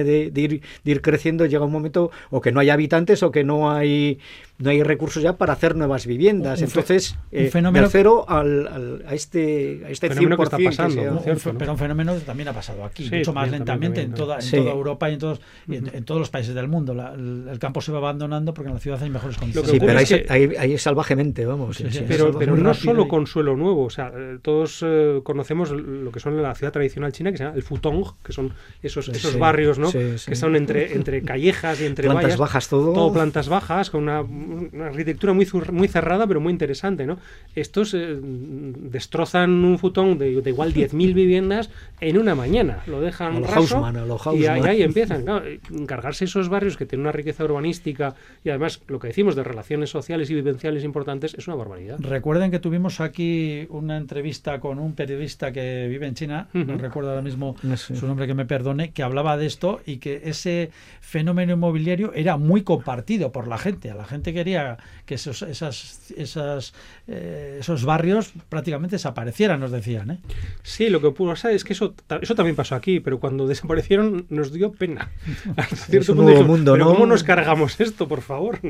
de, 0.04 0.32
de 0.32 0.42
ir, 0.42 0.62
de 0.84 0.92
ir 0.92 1.02
creciendo 1.02 1.46
llega 1.46 1.66
un 1.66 1.72
momento 1.72 2.12
o 2.30 2.42
que 2.42 2.52
no 2.52 2.60
hay 2.60 2.70
habitantes 2.70 3.24
o 3.24 3.32
que 3.32 3.44
no 3.44 3.72
hay 3.72 4.20
no 4.58 4.70
hay 4.70 4.84
recursos 4.84 5.22
ya 5.22 5.34
para 5.38 5.54
hacer 5.54 5.76
nuevas 5.76 6.06
viviendas. 6.06 6.60
Un 6.60 6.66
Entonces, 6.68 7.18
un 7.32 7.40
eh, 7.40 7.50
fenómeno- 7.50 7.84
del 7.84 7.92
cero 7.92 8.26
al, 8.28 8.68
al- 8.68 9.06
a 9.08 9.14
este 9.14 9.82
a 9.86 9.90
este 9.90 10.08
Fenómeno 10.10 10.38
que 10.38 10.44
está 10.44 10.58
100% 10.58 10.66
pasando, 10.66 11.02
sea- 11.02 11.12
¿no? 11.12 11.56
Pero 11.58 11.72
un 11.74 11.78
fenómeno 11.78 12.14
que 12.16 12.22
también 12.22 12.48
ha 12.50 12.54
pasado 12.54 12.86
aquí, 12.86 13.08
Sí, 13.10 13.16
mucho 13.18 13.34
más 13.34 13.52
lentamente 13.52 13.88
también, 14.02 14.12
en, 14.12 14.14
toda, 14.14 14.36
en 14.36 14.42
Sí. 14.42 14.58
toda 14.58 14.72
Europa 14.72 15.10
y, 15.10 15.14
en 15.14 15.20
todos, 15.20 15.42
y 15.68 15.76
en, 15.76 15.92
en 15.94 16.04
todos 16.06 16.20
los 16.20 16.30
países 16.30 16.56
del 16.56 16.68
mundo. 16.68 16.94
La- 16.94 17.14
el, 17.14 17.48
el 17.52 17.60
campo 17.60 17.82
se 17.82 17.92
va 17.92 17.98
abandonando 17.98 18.54
porque 18.54 18.70
en 18.70 18.76
la 18.76 18.80
ciudad 18.80 19.02
hay 19.04 19.10
mejores 19.10 19.38
condiciones. 19.38 19.72
Sí, 19.72 19.80
pero 19.80 19.92
ahí, 19.98 20.04
es 20.04 20.10
que- 20.10 20.26
se- 20.28 20.34
ahí- 20.34 20.56
ahí 20.58 20.78
salvajemente, 20.78 21.46
vamos. 21.46 21.76
Sí, 21.78 21.84
sí, 21.84 21.90
sí, 21.90 21.98
sí, 21.98 22.04
es 22.04 22.08
Pero, 22.38 22.56
no 22.56 22.74
solo 22.74 23.04
y- 23.04 23.08
con 23.10 23.28
suelo 23.28 23.56
nuevo, 23.58 23.84
o 23.86 23.90
sea, 23.90 24.12
todos 24.42 24.80
eh, 24.86 25.20
conocemos 25.24 25.72
lo 25.72 26.12
que 26.12 26.20
son 26.20 26.42
la 26.42 26.56
ciudad 26.56 26.72
tradicional 26.72 27.12
china, 27.12 27.32
que 27.32 27.38
se 27.38 27.44
llama 27.44 27.56
el 27.56 27.64
futong, 27.64 28.06
que 28.24 28.32
son 28.32 28.54
esos, 28.82 29.10
esos 29.10 29.34
Sí, 29.34 29.38
barrios, 29.40 29.78
¿no? 29.80 29.92
sí, 29.92 30.18
sí. 30.18 30.30
Que 30.32 30.36
son 30.36 30.56
entre, 30.56 30.94
entre 30.96 31.22
callejas 31.24 31.82
y 31.82 31.86
entre 31.86 32.06
Plantas 32.06 32.24
vallas. 32.24 32.40
bajas 32.40 32.70
todo. 32.70 32.94
Todo 32.94 33.12
plantas 33.14 33.50
bajas, 33.50 33.90
con 33.90 34.04
una, 34.04 34.22
una 34.72 34.88
arquitectura 34.88 35.34
muy, 35.34 35.48
muy 35.72 35.88
cerrada, 35.88 36.28
pero 36.28 36.40
muy 36.40 36.52
interesante, 36.52 37.06
¿no? 37.06 37.18
Estos 37.56 37.94
eh, 37.94 38.18
destrozan 38.20 39.52
un 39.64 39.78
futón 39.80 40.18
de, 40.18 40.42
de 40.42 40.50
igual 40.50 40.74
10.000 40.74 41.14
viviendas 41.14 41.70
en 42.02 42.18
una 42.18 42.36
mañana. 42.36 42.84
Lo 42.88 43.02
dejan 43.02 43.36
A 43.36 43.40
lo 43.40 43.48
raso 43.48 43.92
lo 44.06 44.36
y 44.36 44.46
ahí, 44.46 44.82
empiezan. 44.82 45.16
Claro, 45.26 45.46
eh, 45.46 45.60
encargarse 45.72 46.26
esos 46.26 46.50
barrios 46.50 46.78
que 46.78 46.86
tienen 46.86 47.06
una 47.06 47.12
riqueza 47.12 47.44
urbanística 47.44 48.16
y 48.44 48.50
además 48.50 48.82
lo 48.88 49.00
que 49.00 49.08
decimos 49.08 49.36
de 49.36 49.44
relaciones 49.44 49.90
sociales 49.90 50.30
y 50.30 50.36
vivenciales 50.36 50.84
importantes 50.84 51.34
es 51.38 51.48
una 51.48 51.56
barbaridad. 51.56 51.98
Recuerden 52.00 52.52
que 52.52 52.60
tuvimos 52.60 53.00
aquí 53.00 53.66
una 53.70 53.98
entrevista 53.98 54.60
con 54.60 54.78
un 54.80 54.94
periodista 54.94 55.52
que 55.52 55.88
vive 55.90 56.06
en 56.08 56.14
China, 56.14 56.48
no 56.54 56.78
recuerdo 56.78 57.10
ahora 57.10 57.22
mismo 57.22 57.56
No 57.64 57.78
sé. 57.78 57.96
su 57.96 58.08
nombre 58.08 58.28
que 58.28 58.34
me 58.34 58.46
perdone, 58.46 58.92
que 58.92 59.04
hablaba 59.04 59.38
de 59.38 59.46
esto 59.46 59.82
y 59.86 59.98
que 59.98 60.22
ese 60.26 60.70
fenómeno 61.02 61.54
inmobiliario 61.54 62.14
era 62.14 62.38
muy 62.38 62.62
compartido 62.62 63.32
por 63.32 63.48
la 63.48 63.58
gente. 63.58 63.90
A 63.90 63.96
la 63.96 64.06
gente 64.06 64.34
quería 64.36 64.78
que 65.08 65.16
esos, 65.16 65.42
esas, 65.42 66.12
esas, 66.16 66.74
eh, 67.08 67.58
esos 67.60 67.84
barrios 67.84 68.32
prácticamente 68.50 68.98
desaparecieran, 68.98 69.60
nos 69.60 69.72
decían. 69.72 70.12
¿eh? 70.12 70.20
Sí, 70.62 70.90
lo 70.90 71.02
que 71.02 71.10
pasa 71.10 71.52
es 71.52 71.64
que 71.64 71.74
eso, 71.74 71.96
eso 72.22 72.36
también 72.36 72.56
pasó 72.56 72.76
aquí, 72.76 73.00
pero 73.00 73.20
cuando 73.20 73.48
desaparecieron 73.48 74.28
nos 74.30 74.54
dio 74.54 74.72
pena. 74.72 75.10
Cierto 75.74 76.16
punto 76.16 76.30
dijimos, 76.30 76.48
mundo, 76.48 76.74
pero 76.74 76.86
¿no? 76.86 76.94
¿cómo 76.94 77.08
nos 77.08 77.24
cargamos 77.24 77.80
esto, 77.82 78.08
por 78.08 78.22
favor? 78.22 78.60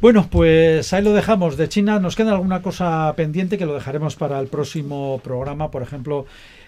Bueno, 0.00 0.28
pues 0.30 0.92
ahí 0.92 1.02
lo 1.02 1.14
dejamos. 1.14 1.56
De 1.56 1.66
China 1.68 1.98
nos 1.98 2.14
queda 2.14 2.32
alguna 2.32 2.60
cosa 2.60 3.14
pendiente 3.16 3.56
que 3.56 3.64
lo 3.64 3.72
dejaremos 3.72 4.16
para 4.16 4.38
el 4.38 4.48
próximo 4.48 5.18
programa. 5.24 5.70
Por 5.70 5.82
ejemplo, 5.82 6.26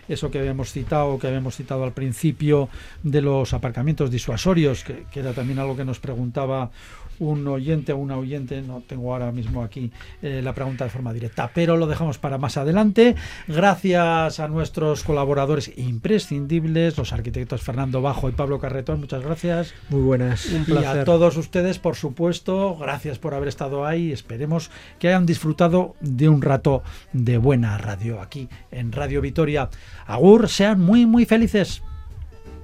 eso 0.09 0.31
que 0.31 0.39
habíamos 0.39 0.73
citado, 0.73 1.19
que 1.19 1.27
habíamos 1.27 1.57
citado 1.57 1.85
al 1.85 1.93
principio 1.93 2.69
de 3.03 3.23
los 3.23 3.53
aparcamientos 3.53 4.11
disuasorios, 4.11 4.85
que, 4.85 5.05
que 5.11 5.21
era 5.21 5.33
también 5.33 5.59
algo 5.59 5.77
que 5.77 5.85
nos 5.85 5.99
preguntaba 5.99 6.71
un 7.19 7.47
oyente 7.49 7.93
o 7.93 7.97
una 7.97 8.17
oyente, 8.17 8.63
no 8.63 8.83
tengo 8.87 9.13
ahora 9.13 9.33
mismo 9.33 9.63
aquí 9.63 9.91
eh, 10.23 10.41
la 10.43 10.55
pregunta 10.55 10.85
de 10.85 10.91
forma 10.91 11.13
directa, 11.13 11.51
pero 11.55 11.77
lo 11.77 11.87
dejamos 11.87 12.19
para 12.19 12.39
más 12.39 12.57
adelante. 12.57 13.15
Gracias 13.49 14.41
a 14.41 14.49
nuestros 14.49 15.03
colaboradores 15.03 15.73
imprescindibles, 15.77 16.97
los 16.99 17.13
arquitectos 17.13 17.63
Fernando 17.63 18.03
Bajo 18.03 18.29
y 18.29 18.33
Pablo 18.33 18.59
Carretón, 18.59 19.01
muchas 19.01 19.23
gracias. 19.23 19.75
Muy 19.89 20.03
buenas. 20.03 20.47
Un 20.47 20.61
Y 20.61 20.63
a 20.63 20.65
placer. 20.65 21.05
todos 21.05 21.37
ustedes, 21.37 21.79
por 21.79 21.97
supuesto, 21.97 22.77
gracias 22.77 23.19
por 23.19 23.35
haber 23.35 23.49
estado 23.49 23.87
ahí. 23.87 24.13
Esperemos 24.13 24.71
que 24.99 25.09
hayan 25.09 25.27
disfrutado 25.27 25.95
de 26.01 26.29
un 26.29 26.43
rato 26.43 26.83
de 27.13 27.39
buena 27.39 27.79
radio 27.79 28.21
aquí 28.21 28.49
en 28.71 28.93
Radio 28.93 29.21
Vitoria. 29.21 29.69
Agur, 30.07 30.49
sean 30.49 30.81
muy, 30.81 31.07
muy 31.07 31.25
felices. 31.27 31.83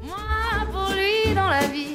Moi, 0.03 0.17
pour 0.73 0.91
lui 0.95 1.35
dans 1.35 1.49
la 1.49 1.67
vie, 1.69 1.95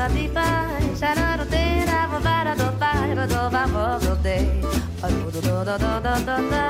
la 0.00 0.08
pipa 0.08 0.44
sarà 0.94 1.36
rotera, 1.36 2.08
va 2.10 2.18
va 2.26 2.36
da 2.44 2.54
do, 2.54 2.68
do 3.28 3.50
do 5.30 5.40
do, 5.40 5.74
do 5.76 6.00
do 6.00 6.14
do, 6.24 6.69